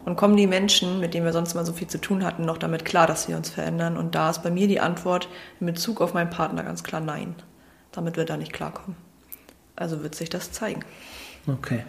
Und 0.05 0.17
kommen 0.17 0.37
die 0.37 0.47
Menschen, 0.47 1.01
mit 1.01 1.13
denen 1.13 1.27
wir 1.27 1.33
sonst 1.33 1.55
mal 1.55 1.67
so 1.67 1.73
viel 1.73 1.87
zu 1.87 2.01
tun 2.01 2.25
hatten, 2.25 2.45
noch 2.45 2.57
damit 2.57 2.85
klar, 2.85 3.07
dass 3.07 3.29
wir 3.29 3.37
uns 3.37 3.51
verändern? 3.51 3.97
Und 3.99 4.15
da 4.15 4.31
ist 4.31 4.43
bei 4.43 4.51
mir 4.51 4.67
die 4.67 4.81
Antwort 4.81 5.29
in 5.61 5.67
Bezug 5.67 6.01
auf 6.01 6.15
meinen 6.15 6.31
Partner 6.31 6.63
ganz 6.63 6.83
klar 6.83 7.01
nein. 7.03 7.35
Damit 7.93 8.17
wird 8.17 8.31
er 8.31 8.39
nicht 8.39 8.53
klarkommen. 8.53 8.97
Also 9.77 10.03
wird 10.03 10.15
sich 10.15 10.31
das 10.31 10.51
zeigen. 10.51 10.81
Okay. 11.47 11.85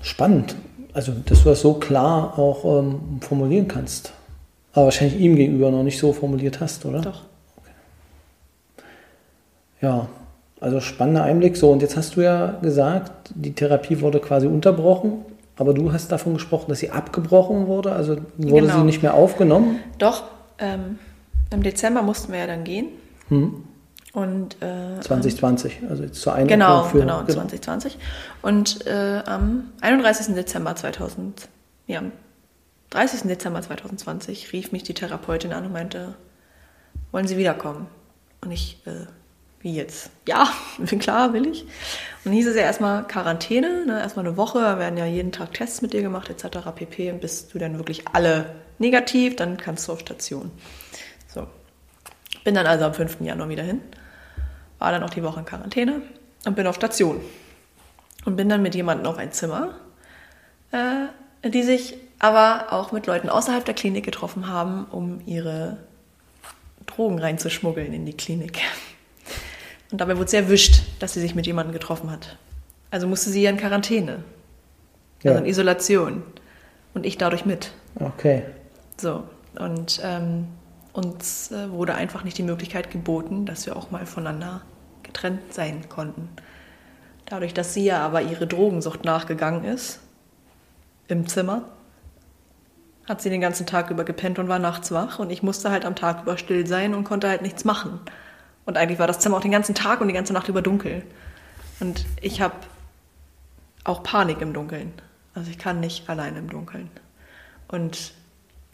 Spannend. 0.00 0.56
Also, 0.94 1.12
dass 1.12 1.42
du 1.42 1.50
das 1.50 1.60
so 1.60 1.74
klar 1.74 2.38
auch 2.38 2.64
ähm, 2.64 3.20
formulieren 3.20 3.68
kannst. 3.68 4.12
Aber 4.72 4.86
wahrscheinlich 4.86 5.20
ihm 5.20 5.36
gegenüber 5.36 5.70
noch 5.70 5.82
nicht 5.82 5.98
so 5.98 6.12
formuliert 6.12 6.60
hast, 6.60 6.84
oder? 6.86 7.00
Doch. 7.00 7.22
Okay. 7.56 8.86
Ja, 9.80 10.08
also 10.64 10.80
spannender 10.80 11.22
Einblick. 11.22 11.58
So, 11.58 11.70
und 11.70 11.82
jetzt 11.82 11.94
hast 11.94 12.16
du 12.16 12.22
ja 12.22 12.58
gesagt, 12.62 13.30
die 13.34 13.52
Therapie 13.52 14.00
wurde 14.00 14.18
quasi 14.18 14.46
unterbrochen. 14.46 15.24
Aber 15.56 15.74
du 15.74 15.92
hast 15.92 16.10
davon 16.10 16.34
gesprochen, 16.34 16.70
dass 16.70 16.78
sie 16.78 16.90
abgebrochen 16.90 17.66
wurde, 17.66 17.92
also 17.92 18.16
wurde 18.38 18.66
genau. 18.66 18.78
sie 18.78 18.84
nicht 18.84 19.02
mehr 19.02 19.14
aufgenommen? 19.14 19.78
Doch, 19.98 20.24
ähm, 20.58 20.98
im 21.52 21.62
Dezember 21.62 22.02
mussten 22.02 22.32
wir 22.32 22.40
ja 22.40 22.46
dann 22.46 22.64
gehen. 22.64 22.88
Hm. 23.28 23.62
Und, 24.14 24.56
äh, 24.62 25.00
2020, 25.00 25.80
also 25.88 26.02
jetzt 26.02 26.20
zur 26.20 26.32
Einordnung 26.32 26.58
Genau, 26.58 26.84
für, 26.84 27.00
genau, 27.00 27.24
2020. 27.24 27.98
Und 28.42 28.86
äh, 28.86 29.22
am 29.26 29.64
31. 29.82 30.34
Dezember 30.34 30.74
2000, 30.74 31.48
ja, 31.86 31.98
am 31.98 32.12
30. 32.90 33.22
Dezember 33.28 33.60
2020 33.60 34.52
rief 34.52 34.72
mich 34.72 34.82
die 34.82 34.94
Therapeutin 34.94 35.52
an 35.52 35.66
und 35.66 35.72
meinte, 35.72 36.14
wollen 37.12 37.26
Sie 37.26 37.36
wiederkommen? 37.36 37.86
Und 38.40 38.50
ich, 38.50 38.80
äh, 38.86 39.06
wie 39.64 39.74
jetzt? 39.74 40.10
Ja, 40.28 40.48
klar, 41.00 41.32
will 41.32 41.46
ich. 41.46 41.64
Und 42.24 42.32
hieß 42.32 42.46
es 42.46 42.54
ja 42.54 42.62
erstmal 42.62 43.06
Quarantäne, 43.06 43.84
ne? 43.86 43.98
erstmal 43.98 44.26
eine 44.26 44.36
Woche, 44.36 44.60
da 44.60 44.78
werden 44.78 44.96
ja 44.96 45.06
jeden 45.06 45.32
Tag 45.32 45.54
Tests 45.54 45.82
mit 45.82 45.92
dir 45.92 46.02
gemacht, 46.02 46.30
etc. 46.30 46.58
pp. 46.74 47.10
Und 47.10 47.20
bist 47.20 47.52
du 47.52 47.58
dann 47.58 47.78
wirklich 47.78 48.06
alle 48.12 48.54
negativ, 48.78 49.36
dann 49.36 49.56
kannst 49.56 49.88
du 49.88 49.92
auf 49.92 50.00
Station. 50.00 50.50
So. 51.26 51.46
Bin 52.44 52.54
dann 52.54 52.66
also 52.66 52.84
am 52.84 52.94
5. 52.94 53.22
Januar 53.22 53.48
wieder 53.48 53.62
hin, 53.62 53.80
war 54.78 54.92
dann 54.92 55.02
auch 55.02 55.10
die 55.10 55.22
Woche 55.22 55.40
in 55.40 55.46
Quarantäne 55.46 56.02
und 56.44 56.54
bin 56.54 56.66
auf 56.66 56.76
Station. 56.76 57.20
Und 58.26 58.36
bin 58.36 58.48
dann 58.48 58.62
mit 58.62 58.74
jemandem 58.74 59.06
auf 59.06 59.18
ein 59.18 59.32
Zimmer, 59.32 59.74
äh, 60.72 61.48
die 61.48 61.62
sich 61.62 61.96
aber 62.18 62.72
auch 62.72 62.92
mit 62.92 63.06
Leuten 63.06 63.28
außerhalb 63.28 63.64
der 63.64 63.74
Klinik 63.74 64.04
getroffen 64.04 64.48
haben, 64.48 64.86
um 64.90 65.20
ihre 65.26 65.78
Drogen 66.86 67.18
reinzuschmuggeln 67.18 67.92
in 67.92 68.04
die 68.04 68.16
Klinik. 68.16 68.60
Und 69.94 70.00
dabei 70.00 70.18
wurde 70.18 70.28
sie 70.28 70.38
erwischt, 70.38 70.82
dass 70.98 71.12
sie 71.12 71.20
sich 71.20 71.36
mit 71.36 71.46
jemandem 71.46 71.72
getroffen 71.72 72.10
hat. 72.10 72.36
Also 72.90 73.06
musste 73.06 73.30
sie 73.30 73.40
ja 73.42 73.50
in 73.50 73.56
Quarantäne. 73.58 74.24
Also 75.22 75.34
Ja. 75.34 75.38
in 75.38 75.46
Isolation. 75.46 76.24
Und 76.94 77.06
ich 77.06 77.16
dadurch 77.16 77.46
mit. 77.46 77.70
Okay. 78.00 78.42
So. 79.00 79.22
Und 79.56 80.00
ähm, 80.02 80.48
uns 80.92 81.52
äh, 81.52 81.70
wurde 81.70 81.94
einfach 81.94 82.24
nicht 82.24 82.36
die 82.36 82.42
Möglichkeit 82.42 82.90
geboten, 82.90 83.46
dass 83.46 83.66
wir 83.66 83.76
auch 83.76 83.92
mal 83.92 84.04
voneinander 84.04 84.62
getrennt 85.04 85.54
sein 85.54 85.88
konnten. 85.88 86.28
Dadurch, 87.26 87.54
dass 87.54 87.72
sie 87.72 87.84
ja 87.84 88.04
aber 88.04 88.20
ihre 88.20 88.48
Drogensucht 88.48 89.04
nachgegangen 89.04 89.62
ist, 89.62 90.00
im 91.06 91.28
Zimmer, 91.28 91.66
hat 93.08 93.22
sie 93.22 93.30
den 93.30 93.40
ganzen 93.40 93.64
Tag 93.64 93.92
über 93.92 94.02
gepennt 94.02 94.40
und 94.40 94.48
war 94.48 94.58
nachts 94.58 94.90
wach. 94.90 95.20
Und 95.20 95.30
ich 95.30 95.44
musste 95.44 95.70
halt 95.70 95.84
am 95.84 95.94
Tag 95.94 96.22
über 96.22 96.36
still 96.36 96.66
sein 96.66 96.94
und 96.94 97.04
konnte 97.04 97.28
halt 97.28 97.42
nichts 97.42 97.64
machen. 97.64 98.00
Und 98.66 98.76
eigentlich 98.76 98.98
war 98.98 99.06
das 99.06 99.18
Zimmer 99.20 99.36
auch 99.36 99.42
den 99.42 99.50
ganzen 99.50 99.74
Tag 99.74 100.00
und 100.00 100.08
die 100.08 100.14
ganze 100.14 100.32
Nacht 100.32 100.48
über 100.48 100.62
dunkel. 100.62 101.02
Und 101.80 102.06
ich 102.20 102.40
habe 102.40 102.54
auch 103.84 104.02
Panik 104.02 104.40
im 104.40 104.52
Dunkeln. 104.52 104.92
Also 105.34 105.50
ich 105.50 105.58
kann 105.58 105.80
nicht 105.80 106.08
allein 106.08 106.36
im 106.36 106.48
Dunkeln. 106.48 106.90
Und 107.68 108.12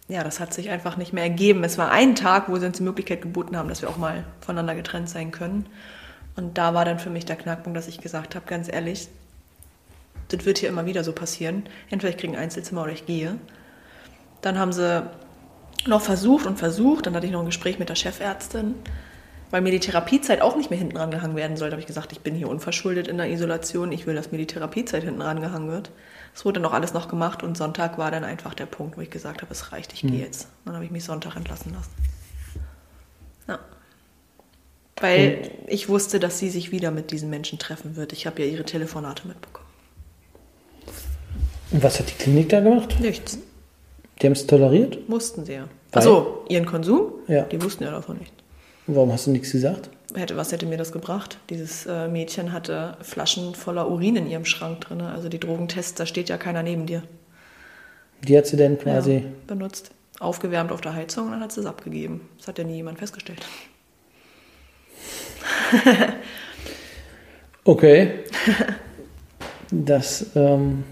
ja, 0.09 0.24
das 0.24 0.41
hat 0.41 0.53
sich 0.53 0.70
einfach 0.70 0.97
nicht 0.97 1.12
mehr 1.12 1.24
ergeben. 1.24 1.64
Es 1.64 1.78
war 1.78 1.91
ein 1.91 2.14
Tag, 2.14 2.49
wo 2.49 2.57
sie 2.59 2.66
uns 2.66 2.78
die 2.78 2.82
Möglichkeit 2.82 3.22
geboten 3.22 3.57
haben, 3.57 3.68
dass 3.68 3.82
wir 3.82 3.88
auch 3.88 3.97
mal 3.97 4.24
voneinander 4.41 4.74
getrennt 4.74 5.09
sein 5.09 5.30
können. 5.30 5.66
Und 6.36 6.59
da 6.59 6.74
war 6.74 6.84
dann 6.84 6.99
für 6.99 7.11
mich 7.11 7.24
der 7.24 7.36
Knackpunkt, 7.36 7.76
dass 7.76 7.88
ich 7.88 8.01
gesagt 8.01 8.34
habe, 8.34 8.47
ganz 8.47 8.70
ehrlich, 8.70 9.09
das 10.28 10.45
wird 10.45 10.59
hier 10.59 10.68
immer 10.68 10.86
wieder 10.86 11.05
so 11.05 11.12
passieren. 11.12 11.64
Entweder 11.91 12.11
ich 12.11 12.18
kriege 12.18 12.32
ein 12.32 12.38
Einzelzimmer 12.38 12.82
oder 12.82 12.93
ich 12.93 13.07
gehe. 13.07 13.36
Dann 14.43 14.59
haben 14.59 14.72
sie 14.72 15.09
noch 15.86 16.03
versucht 16.03 16.47
und 16.47 16.59
versucht. 16.59 17.07
Dann 17.07 17.14
hatte 17.14 17.26
ich 17.26 17.32
noch 17.32 17.41
ein 17.41 17.47
Gespräch 17.47 17.78
mit 17.78 17.88
der 17.88 17.97
Chefärztin, 17.97 18.74
weil 19.51 19.62
mir 19.62 19.72
die 19.72 19.80
Therapiezeit 19.80 20.40
auch 20.42 20.57
nicht 20.57 20.70
mehr 20.70 20.78
hinten 20.78 20.96
rangehangen 20.96 21.36
werden 21.36 21.57
sollte. 21.57 21.72
habe 21.72 21.80
ich 21.80 21.86
gesagt, 21.86 22.12
ich 22.12 22.20
bin 22.20 22.34
hier 22.34 22.48
unverschuldet 22.48 23.09
in 23.09 23.16
der 23.16 23.30
Isolation. 23.30 23.92
Ich 23.92 24.07
will, 24.07 24.14
dass 24.14 24.30
mir 24.30 24.38
die 24.38 24.46
Therapiezeit 24.46 25.03
hinten 25.03 25.22
rangehangen 25.22 25.70
wird. 25.70 25.90
Es 26.34 26.44
wurde 26.44 26.61
dann 26.61 26.70
auch 26.70 26.74
alles 26.74 26.94
noch 26.94 27.09
gemacht 27.09 27.42
und 27.42 27.57
Sonntag 27.57 27.98
war 27.98 28.11
dann 28.11 28.24
einfach 28.24 28.55
der 28.55 28.66
Punkt, 28.66 28.96
wo 28.96 29.01
ich 29.01 29.11
gesagt 29.11 29.42
habe, 29.42 29.53
es 29.53 29.72
reicht, 29.72 29.92
ich 29.92 30.03
gehe 30.03 30.20
jetzt. 30.20 30.48
Dann 30.64 30.74
habe 30.74 30.84
ich 30.84 30.90
mich 30.90 31.05
Sonntag 31.05 31.34
entlassen 31.34 31.74
lassen. 31.74 31.90
Ja. 33.48 33.59
Weil 35.01 35.51
ich 35.66 35.88
wusste, 35.88 36.20
dass 36.20 36.38
sie 36.38 36.51
sich 36.51 36.70
wieder 36.70 36.92
mit 36.92 37.11
diesen 37.11 37.30
Menschen 37.30 37.59
treffen 37.59 37.96
wird. 37.96 38.12
Ich 38.12 38.26
habe 38.26 38.42
ja 38.42 38.48
ihre 38.48 38.64
Telefonate 38.64 39.26
mitbekommen. 39.26 39.66
Und 41.72 41.82
was 41.82 41.98
hat 41.98 42.09
die 42.11 42.14
Klinik 42.14 42.48
da 42.48 42.61
gemacht? 42.61 43.01
Nichts. 43.01 43.38
Die 44.20 44.26
haben 44.26 44.32
es 44.32 44.46
toleriert? 44.46 45.09
Mussten 45.09 45.44
sie 45.44 45.55
ja. 45.55 45.68
Weil? 45.92 46.03
Achso, 46.03 46.44
ihren 46.48 46.66
Konsum? 46.66 47.12
Ja. 47.26 47.42
Die 47.42 47.62
wussten 47.62 47.84
ja 47.84 47.90
davon 47.90 48.18
nicht. 48.18 48.32
Und 48.91 48.97
warum 48.97 49.12
hast 49.12 49.28
du 49.28 49.30
nichts 49.30 49.53
gesagt? 49.53 49.88
Hätte, 50.16 50.36
was 50.36 50.51
hätte 50.51 50.66
mir 50.66 50.76
das 50.76 50.91
gebracht? 50.91 51.38
Dieses 51.49 51.86
äh, 51.86 52.09
Mädchen 52.09 52.53
hatte 52.53 52.97
Flaschen 53.03 53.55
voller 53.55 53.88
Urin 53.88 54.16
in 54.16 54.26
ihrem 54.26 54.45
Schrank 54.45 54.80
drin. 54.80 55.01
Also 55.01 55.28
die 55.28 55.38
Drogentests, 55.38 55.95
da 55.95 56.07
steht 56.07 56.28
ja 56.28 56.38
keiner 56.38 56.64
neben 56.64 56.86
dir. 56.86 57.05
Die 58.26 58.36
hat 58.36 58.47
sie 58.47 58.57
denn 58.57 58.76
quasi. 58.80 59.18
Ja, 59.18 59.22
benutzt. 59.47 59.93
Aufgewärmt 60.18 60.72
auf 60.72 60.80
der 60.80 60.95
Heizung 60.95 61.26
und 61.26 61.30
dann 61.30 61.41
hat 61.41 61.53
sie 61.53 61.61
es 61.61 61.66
abgegeben. 61.66 62.28
Das 62.38 62.49
hat 62.49 62.59
ja 62.59 62.64
nie 62.64 62.74
jemand 62.74 62.99
festgestellt. 62.99 63.47
Okay. 67.62 68.24
Das 69.70 70.26
ähm, 70.34 70.82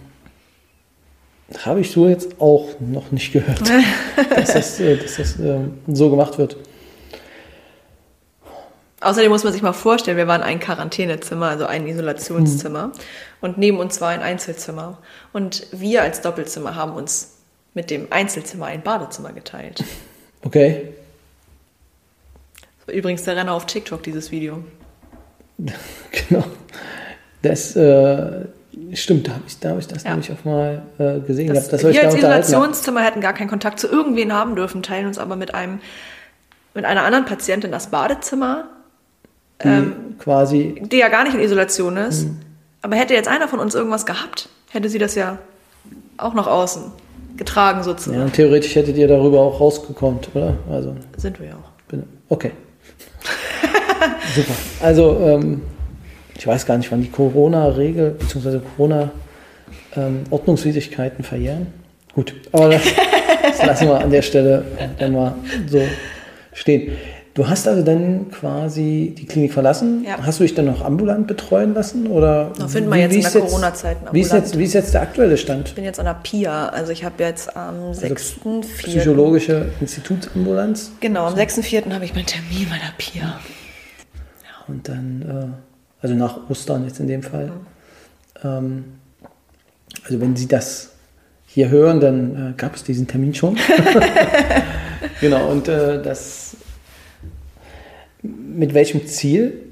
habe 1.64 1.80
ich 1.80 1.90
so 1.90 2.06
jetzt 2.06 2.40
auch 2.40 2.68
noch 2.78 3.10
nicht 3.10 3.32
gehört, 3.32 3.60
dass 4.30 4.52
das, 4.52 4.78
äh, 4.78 4.96
dass 4.96 5.16
das 5.16 5.40
ähm, 5.40 5.78
so 5.88 6.10
gemacht 6.10 6.38
wird. 6.38 6.56
Außerdem 9.00 9.30
muss 9.30 9.44
man 9.44 9.52
sich 9.52 9.62
mal 9.62 9.72
vorstellen, 9.72 10.16
wir 10.16 10.26
waren 10.26 10.42
ein 10.42 10.58
Quarantänezimmer, 10.58 11.46
also 11.46 11.66
ein 11.66 11.86
Isolationszimmer. 11.86 12.92
Und 13.40 13.56
neben 13.56 13.78
uns 13.78 14.00
war 14.00 14.08
ein 14.08 14.22
Einzelzimmer. 14.22 14.98
Und 15.32 15.66
wir 15.70 16.02
als 16.02 16.20
Doppelzimmer 16.20 16.74
haben 16.74 16.92
uns 16.94 17.36
mit 17.74 17.90
dem 17.90 18.08
Einzelzimmer 18.10 18.66
ein 18.66 18.82
Badezimmer 18.82 19.32
geteilt. 19.32 19.84
Okay. 20.44 20.90
Das 22.60 22.86
war 22.86 22.94
übrigens 22.94 23.24
der 23.24 23.34
Renner 23.34 23.52
auf 23.54 23.66
TikTok, 23.66 24.04
dieses 24.04 24.30
Video. 24.30 24.62
Genau. 26.28 26.44
Das 27.42 27.74
äh, 27.74 28.46
stimmt, 28.94 29.26
da 29.26 29.32
habe 29.32 29.42
ich, 29.48 29.58
da 29.58 29.70
hab 29.70 29.78
ich 29.80 29.88
das 29.88 30.04
Ja. 30.04 30.10
nämlich 30.10 30.30
auch 30.30 30.44
mal 30.44 30.82
äh, 30.98 31.18
gesehen. 31.18 31.52
Das, 31.52 31.72
ihr 31.72 31.88
euch 31.88 31.96
wir 31.96 32.04
als. 32.04 32.14
Isolationszimmer 32.14 33.02
hätten 33.02 33.20
gar 33.20 33.32
keinen 33.32 33.48
Kontakt 33.48 33.80
zu 33.80 33.88
irgendwen 33.88 34.32
haben 34.32 34.54
dürfen, 34.54 34.84
teilen 34.84 35.06
uns 35.08 35.18
aber 35.18 35.34
mit 35.34 35.54
einem 35.54 35.80
mit 36.74 36.84
einer 36.84 37.02
anderen 37.02 37.24
Patientin 37.24 37.72
das 37.72 37.88
Badezimmer, 37.88 38.68
Die 39.62 39.92
quasi, 40.18 40.82
die 40.84 40.98
ja 40.98 41.08
gar 41.08 41.24
nicht 41.24 41.34
in 41.34 41.40
Isolation 41.40 41.96
ist. 41.96 42.28
Aber 42.82 42.96
hätte 42.96 43.14
jetzt 43.14 43.28
einer 43.28 43.48
von 43.48 43.58
uns 43.58 43.74
irgendwas 43.74 44.04
gehabt, 44.06 44.48
hätte 44.70 44.88
sie 44.88 44.98
das 44.98 45.14
ja 45.14 45.38
auch 46.16 46.32
nach 46.34 46.46
außen 46.46 46.82
getragen 47.36 47.78
ja, 47.78 47.84
sozusagen. 47.84 48.22
und 48.22 48.32
theoretisch 48.32 48.74
hättet 48.74 48.96
ihr 48.96 49.08
darüber 49.08 49.40
auch 49.40 49.60
rausgekommt, 49.60 50.30
oder? 50.34 50.54
Also, 50.70 50.96
Sind 51.16 51.38
wir 51.40 51.48
ja 51.48 51.54
auch. 51.54 51.70
okay. 52.28 52.52
Super. 54.34 54.54
Also, 54.80 55.18
ähm, 55.20 55.62
ich 56.36 56.46
weiß 56.46 56.66
gar 56.66 56.76
nicht, 56.78 56.90
wann 56.92 57.02
die 57.02 57.10
Corona-Regel 57.10 58.12
bzw. 58.12 58.60
Corona-Ordnungswidrigkeiten 58.76 61.24
verjähren. 61.24 61.66
Gut, 62.14 62.34
aber 62.52 62.68
das, 62.70 62.82
das 63.42 63.62
lassen 63.66 63.88
wir 63.88 64.00
an 64.00 64.10
der 64.10 64.22
Stelle 64.22 64.64
dann 64.98 65.12
mal 65.12 65.34
so 65.66 65.82
stehen. 66.52 66.96
Du 67.34 67.48
hast 67.48 67.68
also 67.68 67.82
dann 67.82 68.30
quasi 68.32 69.14
die 69.16 69.26
Klinik 69.26 69.52
verlassen. 69.52 70.04
Ja. 70.04 70.18
Hast 70.24 70.40
du 70.40 70.42
dich 70.44 70.54
dann 70.54 70.64
noch 70.64 70.84
ambulant 70.84 71.28
betreuen 71.28 71.72
lassen? 71.72 72.08
Oder 72.08 72.52
Na, 72.58 72.66
finden 72.66 72.90
wir 72.90 72.96
wie- 72.96 73.00
jetzt 73.02 73.14
in 73.14 73.20
ist 73.20 73.34
der 73.34 73.42
Corona-Zeit 73.42 73.96
Wie 74.12 74.20
ist, 74.20 74.26
ambulant. 74.32 74.46
jetzt, 74.52 74.58
wie 74.58 74.64
ist 74.64 74.72
jetzt 74.72 74.94
der 74.94 75.02
aktuelle 75.02 75.36
Stand? 75.36 75.68
Ich 75.68 75.74
bin 75.76 75.84
jetzt 75.84 76.00
an 76.00 76.06
der 76.06 76.14
PIA, 76.14 76.68
also 76.70 76.90
ich 76.90 77.04
habe 77.04 77.22
jetzt 77.22 77.54
am 77.56 77.92
6.4. 77.92 78.62
Psychologische 78.78 79.66
Institutsambulanz. 79.80 80.90
Genau, 81.00 81.26
am 81.26 81.34
6.4. 81.34 81.92
habe 81.92 82.04
ich 82.04 82.14
meinen 82.14 82.26
Termin 82.26 82.66
bei 82.68 82.76
der 82.78 82.92
PIA. 82.98 83.38
Und 84.66 84.88
dann, 84.88 85.22
äh, 86.02 86.02
also 86.04 86.14
nach 86.16 86.50
Ostern 86.50 86.84
jetzt 86.86 86.98
in 86.98 87.06
dem 87.06 87.22
Fall. 87.22 87.52
Ähm, 88.42 88.84
also 90.04 90.20
wenn 90.20 90.34
Sie 90.34 90.48
das 90.48 90.90
hier 91.46 91.68
hören, 91.70 92.00
dann 92.00 92.50
äh, 92.50 92.54
gab 92.56 92.74
es 92.74 92.82
diesen 92.82 93.06
Termin 93.06 93.32
schon. 93.34 93.56
genau, 95.20 95.48
und 95.50 95.68
äh, 95.68 96.02
das 96.02 96.56
mit 98.22 98.74
welchem 98.74 99.06
Ziel? 99.06 99.64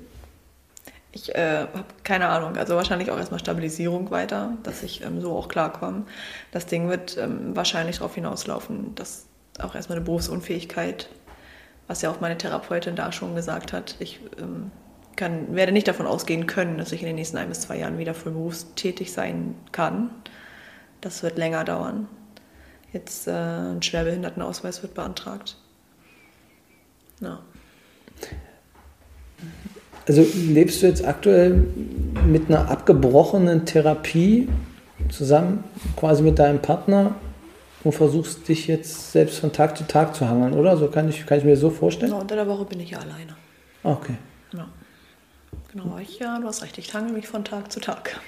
Ich 1.12 1.34
äh, 1.34 1.60
habe 1.60 1.84
keine 2.04 2.28
Ahnung, 2.28 2.56
also 2.56 2.76
wahrscheinlich 2.76 3.10
auch 3.10 3.16
erstmal 3.16 3.40
Stabilisierung 3.40 4.10
weiter, 4.10 4.56
dass 4.62 4.82
ich 4.82 5.02
ähm, 5.02 5.20
so 5.20 5.32
auch 5.32 5.48
klarkomme. 5.48 6.04
Das 6.52 6.66
Ding 6.66 6.90
wird 6.90 7.16
ähm, 7.16 7.56
wahrscheinlich 7.56 7.98
darauf 7.98 8.14
hinauslaufen, 8.14 8.94
dass 8.94 9.26
auch 9.58 9.74
erstmal 9.74 9.96
eine 9.96 10.04
Berufsunfähigkeit, 10.04 11.08
was 11.86 12.02
ja 12.02 12.10
auch 12.10 12.20
meine 12.20 12.36
Therapeutin 12.36 12.96
da 12.96 13.12
schon 13.12 13.34
gesagt 13.34 13.72
hat, 13.72 13.96
ich 13.98 14.20
ähm, 14.38 14.70
kann, 15.16 15.54
werde 15.56 15.72
nicht 15.72 15.88
davon 15.88 16.06
ausgehen 16.06 16.46
können, 16.46 16.76
dass 16.76 16.92
ich 16.92 17.00
in 17.00 17.06
den 17.06 17.16
nächsten 17.16 17.38
ein 17.38 17.48
bis 17.48 17.60
zwei 17.60 17.78
Jahren 17.78 17.96
wieder 17.96 18.12
voll 18.12 18.32
berufstätig 18.32 19.12
sein 19.12 19.54
kann. 19.72 20.10
Das 21.00 21.22
wird 21.22 21.38
länger 21.38 21.64
dauern. 21.64 22.08
Jetzt 22.92 23.26
äh, 23.26 23.32
ein 23.32 23.82
Schwerbehindertenausweis 23.82 24.82
wird 24.82 24.94
beantragt. 24.94 25.56
Ja. 27.20 27.40
Also 30.08 30.24
lebst 30.34 30.82
du 30.82 30.86
jetzt 30.86 31.04
aktuell 31.04 31.64
mit 32.26 32.48
einer 32.48 32.70
abgebrochenen 32.70 33.64
Therapie 33.64 34.48
zusammen, 35.08 35.64
quasi 35.96 36.22
mit 36.22 36.38
deinem 36.38 36.60
Partner 36.60 37.16
und 37.82 37.92
versuchst 37.92 38.48
dich 38.48 38.66
jetzt 38.68 39.12
selbst 39.12 39.38
von 39.40 39.52
Tag 39.52 39.76
zu 39.76 39.84
Tag 39.84 40.14
zu 40.14 40.28
hangeln, 40.28 40.54
oder? 40.54 40.76
So 40.76 40.88
kann 40.88 41.08
ich, 41.08 41.26
kann 41.26 41.38
ich 41.38 41.44
mir 41.44 41.52
das 41.52 41.60
so 41.60 41.70
vorstellen? 41.70 42.10
Genau, 42.10 42.22
unter 42.22 42.36
der 42.36 42.46
Woche 42.46 42.64
bin 42.64 42.80
ich 42.80 42.90
ja 42.90 42.98
alleine. 42.98 43.36
Ah, 43.82 43.92
Okay. 43.92 44.14
Ja. 44.52 44.68
Genau, 45.72 45.98
ich, 46.00 46.18
ja, 46.18 46.38
du 46.38 46.46
hast 46.46 46.62
recht, 46.62 46.78
ich 46.78 46.88
tange 46.88 47.12
mich 47.12 47.26
von 47.26 47.44
Tag 47.44 47.70
zu 47.70 47.80
Tag. 47.80 48.20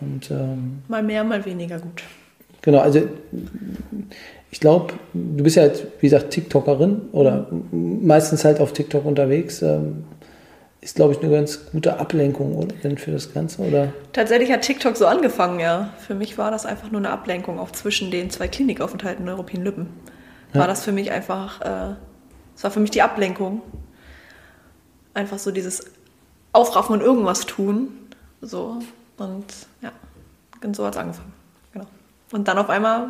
Und, 0.00 0.30
ähm, 0.30 0.82
mal 0.88 1.02
mehr, 1.02 1.24
mal 1.24 1.44
weniger 1.44 1.78
gut. 1.78 2.02
Genau, 2.62 2.80
also 2.80 3.02
ich 4.50 4.60
glaube, 4.60 4.94
du 5.14 5.44
bist 5.44 5.56
ja 5.56 5.64
jetzt, 5.64 5.84
wie 6.00 6.06
gesagt, 6.06 6.30
TikTokerin 6.30 7.02
oder 7.12 7.46
meistens 7.70 8.44
halt 8.44 8.60
auf 8.60 8.72
TikTok 8.72 9.04
unterwegs. 9.04 9.62
Ähm, 9.62 10.04
ist, 10.86 10.94
glaube 10.94 11.14
ich, 11.14 11.20
eine 11.20 11.32
ganz 11.32 11.66
gute 11.72 11.98
Ablenkung 11.98 12.54
oder, 12.54 12.72
denn 12.76 12.96
für 12.96 13.10
das 13.10 13.34
Ganze, 13.34 13.60
oder? 13.62 13.92
Tatsächlich 14.12 14.52
hat 14.52 14.62
TikTok 14.62 14.96
so 14.96 15.06
angefangen, 15.06 15.58
ja. 15.58 15.92
Für 15.98 16.14
mich 16.14 16.38
war 16.38 16.52
das 16.52 16.64
einfach 16.64 16.92
nur 16.92 17.00
eine 17.00 17.10
Ablenkung, 17.10 17.58
auch 17.58 17.72
zwischen 17.72 18.12
den 18.12 18.30
zwei 18.30 18.46
Klinikaufenthalten 18.46 19.24
in 19.24 19.28
Europäen 19.28 19.64
Lippen. 19.64 19.88
War 20.52 20.62
ja. 20.62 20.66
das 20.68 20.84
für 20.84 20.92
mich 20.92 21.10
einfach, 21.10 21.60
äh, 21.60 21.96
das 22.54 22.62
war 22.62 22.70
für 22.70 22.78
mich 22.78 22.92
die 22.92 23.02
Ablenkung. 23.02 23.62
Einfach 25.12 25.40
so 25.40 25.50
dieses 25.50 25.86
Aufraffen 26.52 26.94
und 26.94 27.00
irgendwas 27.00 27.46
tun. 27.46 27.88
So. 28.40 28.78
Und 29.16 29.44
ja, 29.82 29.90
und 30.62 30.76
so 30.76 30.86
hat 30.86 30.94
es 30.94 31.00
angefangen. 31.00 31.32
Genau. 31.72 31.86
Und 32.30 32.46
dann 32.46 32.58
auf 32.58 32.70
einmal 32.70 33.08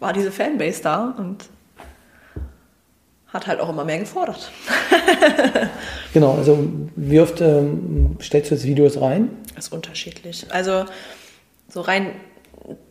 war 0.00 0.12
diese 0.12 0.32
Fanbase 0.32 0.82
da 0.82 1.14
und 1.16 1.44
hat 3.28 3.46
halt 3.46 3.60
auch 3.60 3.68
immer 3.68 3.84
mehr 3.84 3.98
gefordert. 3.98 4.50
genau, 6.12 6.34
also 6.34 6.68
wie 6.94 7.20
oft 7.20 7.40
ähm, 7.40 8.16
stellst 8.20 8.50
du 8.50 8.54
jetzt 8.54 8.64
Videos 8.64 9.00
rein? 9.00 9.30
Das 9.54 9.66
ist 9.66 9.72
unterschiedlich. 9.72 10.46
Also 10.50 10.84
so 11.68 11.80
rein 11.80 12.12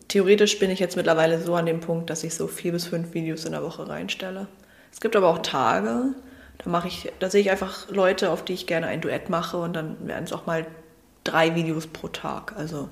theoretisch 0.08 0.58
bin 0.58 0.70
ich 0.70 0.78
jetzt 0.78 0.96
mittlerweile 0.96 1.40
so 1.40 1.54
an 1.54 1.66
dem 1.66 1.80
Punkt, 1.80 2.10
dass 2.10 2.24
ich 2.24 2.34
so 2.34 2.46
vier 2.46 2.72
bis 2.72 2.86
fünf 2.86 3.14
Videos 3.14 3.44
in 3.44 3.52
der 3.52 3.62
Woche 3.62 3.88
reinstelle. 3.88 4.46
Es 4.92 5.00
gibt 5.00 5.16
aber 5.16 5.28
auch 5.28 5.38
Tage, 5.38 6.14
da 6.58 6.70
mache 6.70 6.88
ich, 6.88 7.12
da 7.18 7.28
sehe 7.28 7.40
ich 7.40 7.50
einfach 7.50 7.90
Leute, 7.90 8.30
auf 8.30 8.44
die 8.44 8.54
ich 8.54 8.66
gerne 8.66 8.86
ein 8.86 9.00
Duett 9.00 9.28
mache 9.28 9.58
und 9.58 9.74
dann 9.74 9.96
werden 10.06 10.24
es 10.24 10.32
auch 10.32 10.46
mal 10.46 10.66
drei 11.24 11.54
Videos 11.54 11.86
pro 11.86 12.08
Tag. 12.08 12.54
Also 12.56 12.88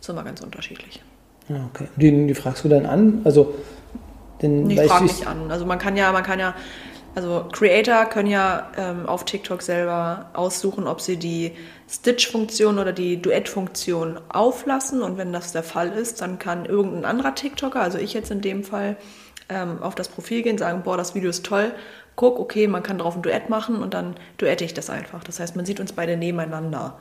ist 0.00 0.08
immer 0.08 0.24
ganz 0.24 0.40
unterschiedlich. 0.40 1.02
Ja, 1.48 1.68
okay. 1.72 1.88
Die, 1.96 2.26
die 2.26 2.34
fragst 2.34 2.64
du 2.64 2.68
dann 2.68 2.86
an? 2.86 3.20
Also 3.24 3.54
den, 4.44 4.70
ich 4.70 4.80
frage 4.82 5.04
mich 5.04 5.26
an. 5.26 5.50
Also 5.50 5.66
man 5.66 5.78
kann 5.78 5.96
ja, 5.96 6.12
man 6.12 6.22
kann 6.22 6.38
ja, 6.38 6.54
also 7.14 7.46
Creator 7.52 8.06
können 8.06 8.28
ja 8.28 8.70
ähm, 8.76 9.06
auf 9.06 9.24
TikTok 9.24 9.62
selber 9.62 10.30
aussuchen, 10.32 10.86
ob 10.86 11.00
sie 11.00 11.16
die 11.16 11.52
Stitch-Funktion 11.88 12.78
oder 12.78 12.92
die 12.92 13.20
Duett-Funktion 13.20 14.20
auflassen. 14.28 15.02
Und 15.02 15.18
wenn 15.18 15.32
das 15.32 15.52
der 15.52 15.62
Fall 15.62 15.92
ist, 15.92 16.20
dann 16.20 16.38
kann 16.38 16.64
irgendein 16.64 17.04
anderer 17.04 17.34
TikToker, 17.34 17.80
also 17.80 17.98
ich 17.98 18.14
jetzt 18.14 18.30
in 18.30 18.40
dem 18.40 18.64
Fall, 18.64 18.96
ähm, 19.48 19.82
auf 19.82 19.94
das 19.94 20.08
Profil 20.08 20.42
gehen, 20.42 20.58
sagen, 20.58 20.82
boah, 20.84 20.96
das 20.96 21.14
Video 21.14 21.30
ist 21.30 21.44
toll. 21.44 21.72
Guck, 22.16 22.38
okay, 22.38 22.68
man 22.68 22.82
kann 22.82 22.98
drauf 22.98 23.16
ein 23.16 23.22
Duett 23.22 23.50
machen 23.50 23.82
und 23.82 23.92
dann 23.92 24.14
duette 24.38 24.64
ich 24.64 24.74
das 24.74 24.88
einfach. 24.88 25.24
Das 25.24 25.40
heißt, 25.40 25.56
man 25.56 25.66
sieht 25.66 25.80
uns 25.80 25.92
beide 25.92 26.16
nebeneinander. 26.16 26.98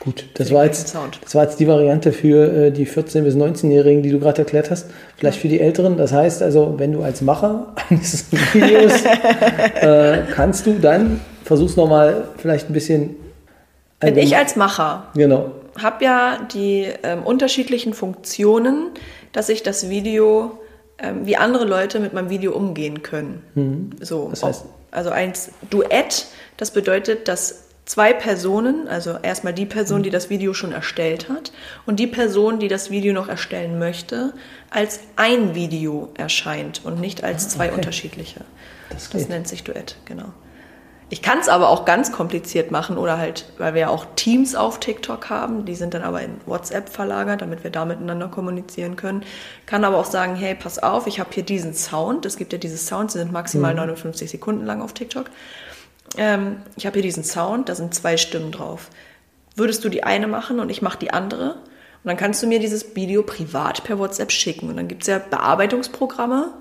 Gut, 0.00 0.26
das 0.34 0.52
war, 0.52 0.64
jetzt, 0.64 0.96
das 1.22 1.34
war 1.34 1.44
jetzt 1.44 1.58
die 1.58 1.66
Variante 1.66 2.12
für 2.12 2.66
äh, 2.66 2.70
die 2.70 2.86
14- 2.86 3.22
bis 3.22 3.34
19-Jährigen, 3.34 4.02
die 4.02 4.10
du 4.10 4.20
gerade 4.20 4.38
erklärt 4.38 4.70
hast. 4.70 4.86
Vielleicht 5.16 5.40
für 5.40 5.48
die 5.48 5.60
Älteren. 5.60 5.96
Das 5.96 6.12
heißt 6.12 6.42
also, 6.42 6.74
wenn 6.78 6.92
du 6.92 7.02
als 7.02 7.22
Macher 7.22 7.74
eines 7.90 8.26
Videos 8.30 8.92
äh, 9.80 10.22
kannst 10.34 10.66
du 10.66 10.74
dann, 10.78 11.20
versuch's 11.44 11.76
nochmal 11.76 12.28
vielleicht 12.38 12.70
ein 12.70 12.72
bisschen. 12.72 13.16
Wenn 14.00 14.18
ich 14.18 14.36
als 14.36 14.56
Macher 14.56 15.08
genau. 15.14 15.52
habe 15.82 16.04
ja 16.04 16.46
die 16.52 16.86
ähm, 17.02 17.22
unterschiedlichen 17.22 17.94
Funktionen, 17.94 18.90
dass 19.32 19.48
ich 19.48 19.62
das 19.62 19.88
Video, 19.88 20.58
ähm, 20.98 21.26
wie 21.26 21.36
andere 21.36 21.64
Leute 21.64 21.98
mit 21.98 22.12
meinem 22.12 22.28
Video 22.28 22.52
umgehen 22.52 23.02
können. 23.02 23.42
Mhm. 23.54 23.90
So, 24.00 24.28
das 24.30 24.42
heißt, 24.42 24.64
also 24.90 25.10
ein 25.10 25.32
Duett, 25.70 26.26
das 26.56 26.70
bedeutet, 26.70 27.28
dass 27.28 27.65
zwei 27.86 28.12
Personen, 28.12 28.88
also 28.88 29.16
erstmal 29.22 29.54
die 29.54 29.64
Person, 29.64 30.02
die 30.02 30.10
das 30.10 30.28
Video 30.28 30.52
schon 30.52 30.72
erstellt 30.72 31.30
hat 31.30 31.52
und 31.86 31.98
die 31.98 32.08
Person, 32.08 32.58
die 32.58 32.68
das 32.68 32.90
Video 32.90 33.14
noch 33.14 33.28
erstellen 33.28 33.78
möchte, 33.78 34.34
als 34.70 35.00
ein 35.14 35.54
Video 35.54 36.10
erscheint 36.14 36.84
und 36.84 37.00
nicht 37.00 37.24
als 37.24 37.46
ah, 37.46 37.48
zwei 37.48 37.66
okay. 37.68 37.76
unterschiedliche. 37.76 38.40
Das, 38.90 39.08
das, 39.08 39.28
nennt 39.28 39.48
sich 39.48 39.64
Duett, 39.64 39.96
genau. 40.04 40.32
Ich 41.08 41.22
kann 41.22 41.38
es 41.38 41.48
aber 41.48 41.68
auch 41.68 41.84
ganz 41.84 42.10
kompliziert 42.10 42.72
machen 42.72 42.98
oder 42.98 43.16
halt, 43.18 43.52
weil 43.58 43.74
wir 43.74 43.82
ja 43.82 43.88
auch 43.90 44.06
Teams 44.16 44.56
auf 44.56 44.80
TikTok 44.80 45.30
haben, 45.30 45.64
die 45.64 45.76
sind 45.76 45.94
dann 45.94 46.02
aber 46.02 46.20
in 46.20 46.40
WhatsApp 46.46 46.88
verlagert, 46.88 47.42
damit 47.42 47.62
wir 47.62 47.70
da 47.70 47.84
miteinander 47.84 48.26
kommunizieren 48.26 48.96
können. 48.96 49.22
Kann 49.66 49.84
aber 49.84 49.98
auch 49.98 50.04
sagen, 50.04 50.34
hey, 50.34 50.56
pass 50.56 50.80
auf, 50.80 51.06
ich 51.06 51.20
habe 51.20 51.30
hier 51.32 51.44
diesen 51.44 51.74
Sound. 51.74 52.26
Es 52.26 52.36
gibt 52.36 52.52
ja 52.52 52.58
diese 52.58 52.76
Sounds, 52.76 53.12
die 53.12 53.20
sind 53.20 53.30
maximal 53.30 53.70
mhm. 53.72 53.82
59 53.82 54.28
Sekunden 54.28 54.66
lang 54.66 54.82
auf 54.82 54.94
TikTok 54.94 55.30
ähm, 56.16 56.56
ich 56.76 56.86
habe 56.86 56.94
hier 56.94 57.02
diesen 57.02 57.24
Sound, 57.24 57.68
da 57.68 57.74
sind 57.74 57.94
zwei 57.94 58.16
Stimmen 58.16 58.52
drauf. 58.52 58.90
Würdest 59.56 59.84
du 59.84 59.88
die 59.88 60.04
eine 60.04 60.26
machen 60.26 60.60
und 60.60 60.70
ich 60.70 60.82
mache 60.82 60.98
die 60.98 61.12
andere? 61.12 61.52
Und 61.52 62.10
dann 62.10 62.16
kannst 62.16 62.42
du 62.42 62.46
mir 62.46 62.60
dieses 62.60 62.94
Video 62.94 63.22
privat 63.22 63.84
per 63.84 63.98
WhatsApp 63.98 64.30
schicken. 64.30 64.68
Und 64.68 64.76
dann 64.76 64.86
gibt 64.86 65.02
es 65.02 65.08
ja 65.08 65.18
Bearbeitungsprogramme, 65.18 66.52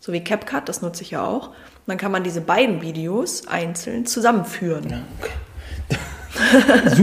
so 0.00 0.12
wie 0.12 0.22
CapCut, 0.22 0.68
das 0.68 0.82
nutze 0.82 1.02
ich 1.02 1.12
ja 1.12 1.26
auch. 1.26 1.48
Und 1.48 1.88
dann 1.88 1.98
kann 1.98 2.12
man 2.12 2.22
diese 2.22 2.40
beiden 2.40 2.82
Videos 2.82 3.48
einzeln 3.48 4.06
zusammenführen. 4.06 4.90
Ja, 4.90 4.98
okay. 5.20 5.32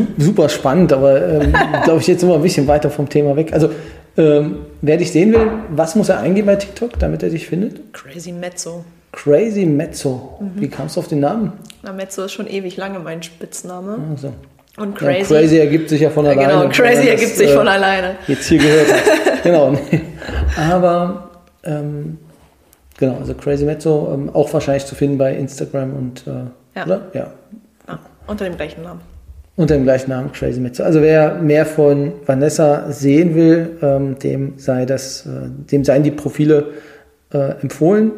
Super 0.18 0.50
spannend, 0.50 0.93
aber 0.93 1.22
ähm, 1.28 1.54
glaube 1.84 2.00
ich 2.00 2.08
jetzt 2.08 2.24
immer 2.24 2.36
ein 2.36 2.41
bisschen 2.41 2.68
weiter 2.68 2.89
vom 2.89 3.10
Thema 3.10 3.36
weg. 3.36 3.54
Also 3.54 3.70
ähm, 4.18 4.66
wer 4.82 4.97
dich 4.97 5.12
sehen 5.12 5.34
will, 5.34 5.52
was 5.70 5.95
muss 5.95 6.10
er 6.10 6.20
eingeben 6.20 6.47
bei 6.47 6.56
TikTok, 6.56 7.00
damit 7.00 7.24
er 7.24 7.30
dich 7.30 7.47
findet? 7.47 7.93
Crazy 7.93 8.32
Mezzo. 8.32 8.84
Crazy 9.12 9.66
Mezzo. 9.66 10.38
Mhm. 10.39 10.62
Wie 10.62 10.68
kamst 10.68 10.95
du 10.95 10.99
auf 10.99 11.07
den 11.07 11.20
Namen? 11.20 11.53
Na, 11.84 11.93
Mezzo 11.93 12.26
ist 12.26 12.34
schon 12.34 12.47
ewig 12.47 12.78
lange 12.78 12.99
mein 12.99 13.24
Spitzname. 13.24 13.97
Also. 14.12 14.34
Und 14.78 14.95
crazy. 14.95 15.34
Ja, 15.34 15.39
crazy 15.39 15.57
ergibt 15.57 15.89
sich 15.89 16.01
ja 16.01 16.10
von 16.10 16.26
alleine. 16.26 16.41
Ja, 16.41 16.62
genau, 16.62 16.70
crazy 16.72 17.07
ergibt 17.10 17.32
das, 17.32 17.38
sich 17.38 17.51
von 17.51 17.68
äh, 17.68 17.72
alleine. 17.72 18.16
Jetzt 18.28 18.47
hier 18.47 18.60
gehört 18.60 18.88
genau. 19.43 19.78
Aber 20.57 21.30
ähm, 21.64 22.18
genau, 22.97 23.18
also 23.18 23.34
Crazy 23.34 23.66
Mezzo 23.66 24.12
ähm, 24.14 24.30
auch 24.34 24.51
wahrscheinlich 24.53 24.86
zu 24.86 24.95
finden 24.95 25.18
bei 25.18 25.36
Instagram 25.36 25.93
und 25.93 26.28
äh, 26.28 26.32
ja. 26.76 26.86
Oder? 26.86 27.01
ja. 27.14 27.32
ja. 27.88 27.99
Unter 28.28 28.45
dem 28.45 28.55
gleichen 28.55 28.84
Namen. 28.84 29.01
Unter 29.55 29.74
dem 29.74 29.84
gleichen 29.84 30.10
Namen 30.10 30.32
Crazy 30.32 30.60
Mezzo. 30.60 30.84
Also 30.84 31.01
wer 31.01 31.36
mehr 31.36 31.66
von 31.66 32.14
Vanessa 32.26 32.91
sehen 32.91 33.36
will, 33.36 33.78
ähm, 33.82 34.18
dem 34.20 34.53
sei 34.57 34.86
das, 34.86 35.26
äh, 35.26 35.49
dem 35.72 35.84
seien 35.84 36.03
die 36.03 36.12
Profile 36.12 36.68
äh, 37.34 37.62
empfohlen. 37.62 38.12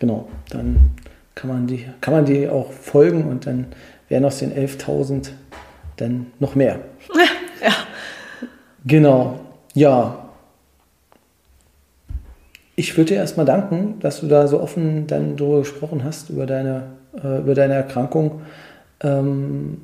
Genau, 0.00 0.28
dann 0.48 0.90
kann 1.34 1.50
man 1.50 1.66
die, 1.66 1.86
kann 2.00 2.14
man 2.14 2.24
die 2.24 2.48
auch 2.48 2.72
folgen 2.72 3.24
und 3.24 3.46
dann 3.46 3.66
werden 4.08 4.24
aus 4.24 4.38
den 4.40 4.52
11.000 4.52 5.30
dann 5.96 6.26
noch 6.40 6.54
mehr. 6.56 6.80
Ja. 7.62 7.72
Genau, 8.86 9.38
ja. 9.74 10.30
Ich 12.74 12.96
würde 12.96 13.10
dir 13.10 13.16
erstmal 13.16 13.44
danken, 13.44 13.96
dass 14.00 14.20
du 14.20 14.26
da 14.26 14.46
so 14.48 14.62
offen 14.62 15.06
dann 15.06 15.36
darüber 15.36 15.58
gesprochen 15.58 16.02
hast, 16.02 16.30
über 16.30 16.46
deine, 16.46 16.84
äh, 17.22 17.40
über 17.40 17.54
deine 17.54 17.74
Erkrankung. 17.74 18.40
Ähm, 19.02 19.82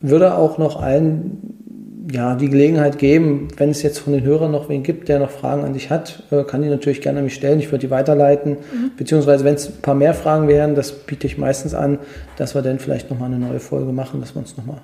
würde 0.00 0.34
auch 0.34 0.58
noch 0.58 0.82
allen 0.82 1.63
ja, 2.10 2.34
die 2.34 2.50
Gelegenheit 2.50 2.98
geben, 2.98 3.48
wenn 3.56 3.70
es 3.70 3.82
jetzt 3.82 3.98
von 3.98 4.12
den 4.12 4.22
Hörern 4.22 4.50
noch 4.50 4.68
wen 4.68 4.82
gibt, 4.82 5.08
der 5.08 5.18
noch 5.18 5.30
Fragen 5.30 5.64
an 5.64 5.72
dich 5.72 5.90
hat, 5.90 6.22
äh, 6.30 6.44
kann 6.44 6.62
die 6.62 6.68
natürlich 6.68 7.00
gerne 7.00 7.20
an 7.20 7.24
mich 7.24 7.34
stellen. 7.34 7.58
Ich 7.60 7.68
würde 7.68 7.86
die 7.86 7.90
weiterleiten. 7.90 8.52
Mhm. 8.52 8.90
Beziehungsweise, 8.96 9.44
wenn 9.44 9.54
es 9.54 9.68
ein 9.68 9.80
paar 9.80 9.94
mehr 9.94 10.12
Fragen 10.12 10.48
wären, 10.48 10.74
das 10.74 10.92
biete 10.92 11.26
ich 11.26 11.38
meistens 11.38 11.74
an, 11.74 11.98
dass 12.36 12.54
wir 12.54 12.62
dann 12.62 12.78
vielleicht 12.78 13.10
nochmal 13.10 13.32
eine 13.32 13.38
neue 13.38 13.60
Folge 13.60 13.92
machen, 13.92 14.20
dass 14.20 14.34
wir 14.34 14.40
uns 14.40 14.56
nochmal 14.56 14.82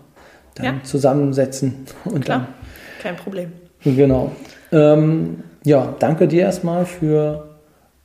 dann 0.55 0.64
ja. 0.64 0.75
zusammensetzen. 0.83 1.87
Und 2.05 2.25
Klar, 2.25 2.39
dann, 2.39 2.47
kein 3.03 3.16
Problem. 3.16 3.53
Genau. 3.85 4.33
Ähm, 4.73 5.43
ja, 5.64 5.95
danke 5.99 6.27
dir 6.27 6.43
erstmal 6.43 6.87
für 6.87 7.51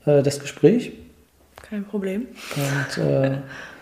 äh, 0.05 0.23
das 0.23 0.39
Gespräch. 0.39 0.93
Kein 1.69 1.85
Problem. 1.85 2.27
Und 2.55 3.03
äh, 3.03 3.37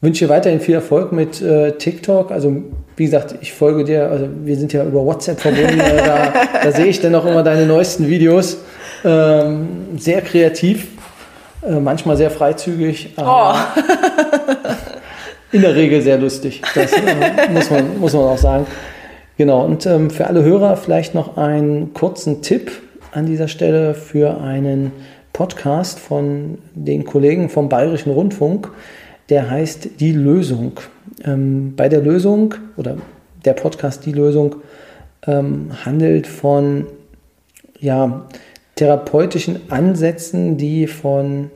wünsche 0.00 0.26
dir 0.26 0.30
weiterhin 0.30 0.60
viel 0.60 0.74
Erfolg 0.74 1.12
mit 1.12 1.42
äh, 1.42 1.72
TikTok. 1.72 2.30
Also 2.30 2.62
wie 2.96 3.04
gesagt, 3.04 3.36
ich 3.40 3.52
folge 3.52 3.84
dir, 3.84 4.08
also 4.08 4.28
wir 4.44 4.56
sind 4.56 4.72
ja 4.72 4.84
über 4.84 5.04
WhatsApp 5.04 5.40
verbunden, 5.40 5.80
äh, 5.80 5.96
da, 5.96 6.32
da, 6.62 6.72
sehe 6.72 6.86
ich 6.86 7.00
dann 7.00 7.14
auch 7.14 7.24
immer 7.24 7.42
deine 7.42 7.66
neuesten 7.66 8.08
Videos. 8.08 8.58
Ähm, 9.04 9.68
sehr 9.96 10.20
kreativ, 10.22 10.88
äh, 11.62 11.78
manchmal 11.78 12.16
sehr 12.16 12.30
freizügig, 12.30 13.12
aber 13.16 13.54
oh. 13.54 14.72
in 15.52 15.62
der 15.62 15.74
Regel 15.74 16.02
sehr 16.02 16.18
lustig. 16.18 16.62
Das 16.74 16.92
äh, 16.92 17.50
muss, 17.52 17.70
man, 17.70 17.98
muss 17.98 18.12
man 18.12 18.22
auch 18.22 18.38
sagen. 18.38 18.66
Genau, 19.36 19.64
und 19.64 19.86
ähm, 19.86 20.10
für 20.10 20.26
alle 20.26 20.42
Hörer 20.42 20.76
vielleicht 20.76 21.14
noch 21.14 21.36
einen 21.36 21.94
kurzen 21.94 22.42
Tipp 22.42 22.72
an 23.12 23.26
dieser 23.26 23.46
Stelle 23.46 23.94
für 23.94 24.40
einen 24.40 24.90
Podcast 25.32 26.00
von 26.00 26.58
den 26.74 27.04
Kollegen 27.04 27.48
vom 27.48 27.68
Bayerischen 27.68 28.10
Rundfunk 28.10 28.70
der 29.28 29.50
heißt 29.50 30.00
Die 30.00 30.12
Lösung. 30.12 30.80
Ähm, 31.24 31.74
bei 31.76 31.88
der 31.88 32.00
Lösung 32.00 32.54
oder 32.76 32.96
der 33.44 33.54
Podcast 33.54 34.06
Die 34.06 34.12
Lösung 34.12 34.56
ähm, 35.26 35.70
handelt 35.84 36.26
von 36.26 36.86
ja, 37.80 38.26
therapeutischen 38.76 39.70
Ansätzen, 39.70 40.56
die 40.56 40.86
von 40.86 41.50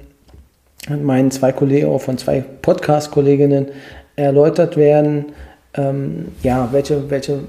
meinen 0.88 1.30
zwei 1.30 1.52
Kollegen, 1.52 1.98
von 2.00 2.18
zwei 2.18 2.44
Podcast-Kolleginnen 2.62 3.68
erläutert 4.16 4.76
werden, 4.76 5.26
ähm, 5.74 6.28
ja, 6.42 6.68
welche, 6.72 7.08
welche 7.10 7.40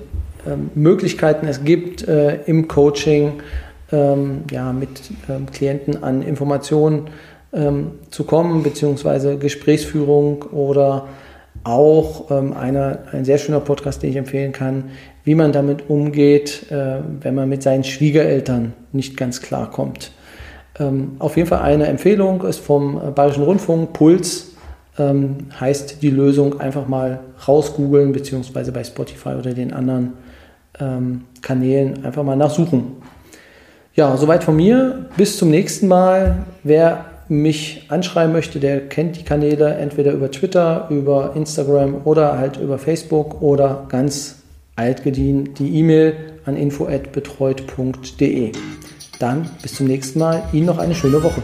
ähm, 0.47 0.69
Möglichkeiten 0.75 1.47
es 1.47 1.63
gibt 1.63 2.07
äh, 2.07 2.41
im 2.45 2.67
Coaching, 2.67 3.41
ähm, 3.91 4.43
ja, 4.51 4.71
mit 4.71 4.89
ähm, 5.29 5.47
Klienten 5.51 6.03
an 6.03 6.21
Informationen 6.21 7.09
ähm, 7.53 7.91
zu 8.09 8.23
kommen, 8.23 8.63
beziehungsweise 8.63 9.37
Gesprächsführung 9.37 10.43
oder 10.51 11.07
auch 11.63 12.29
ähm, 12.31 12.53
eine, 12.53 12.99
ein 13.11 13.25
sehr 13.25 13.37
schöner 13.37 13.59
Podcast, 13.59 14.03
den 14.03 14.09
ich 14.09 14.15
empfehlen 14.15 14.51
kann, 14.51 14.85
wie 15.23 15.35
man 15.35 15.51
damit 15.51 15.89
umgeht, 15.89 16.71
äh, 16.71 16.99
wenn 17.21 17.35
man 17.35 17.47
mit 17.47 17.63
seinen 17.63 17.83
Schwiegereltern 17.83 18.73
nicht 18.91 19.15
ganz 19.15 19.41
klar 19.41 19.69
kommt. 19.71 20.11
Ähm, 20.79 21.13
auf 21.19 21.37
jeden 21.37 21.47
Fall 21.47 21.61
eine 21.61 21.87
Empfehlung 21.87 22.43
ist 22.43 22.59
vom 22.59 23.13
Bayerischen 23.13 23.43
Rundfunk, 23.43 23.93
Puls 23.93 24.53
ähm, 24.97 25.47
heißt 25.59 26.01
die 26.01 26.09
Lösung 26.09 26.59
einfach 26.59 26.87
mal 26.87 27.19
rausgoogeln, 27.47 28.11
beziehungsweise 28.11 28.71
bei 28.71 28.83
Spotify 28.83 29.29
oder 29.29 29.53
den 29.53 29.73
anderen 29.73 30.13
ähm, 30.79 31.23
Kanälen 31.41 32.05
einfach 32.05 32.23
mal 32.23 32.35
nachsuchen. 32.35 32.97
Ja, 33.95 34.15
soweit 34.17 34.43
von 34.43 34.55
mir. 34.55 35.05
Bis 35.17 35.37
zum 35.37 35.49
nächsten 35.51 35.87
Mal. 35.87 36.45
Wer 36.63 37.05
mich 37.41 37.85
anschreiben 37.89 38.31
möchte, 38.31 38.59
der 38.59 38.87
kennt 38.87 39.17
die 39.17 39.23
Kanäle 39.23 39.73
entweder 39.75 40.11
über 40.13 40.31
Twitter, 40.31 40.87
über 40.89 41.33
Instagram 41.35 42.01
oder 42.05 42.37
halt 42.37 42.57
über 42.57 42.77
Facebook 42.77 43.41
oder 43.41 43.85
ganz 43.89 44.43
altgedient 44.75 45.59
die 45.59 45.79
E-Mail 45.79 46.15
an 46.45 46.55
info@betreut.de. 46.55 48.51
Dann 49.19 49.49
bis 49.61 49.75
zum 49.75 49.87
nächsten 49.87 50.19
Mal. 50.19 50.43
Ihnen 50.51 50.65
noch 50.65 50.79
eine 50.79 50.95
schöne 50.95 51.21
Woche. 51.23 51.41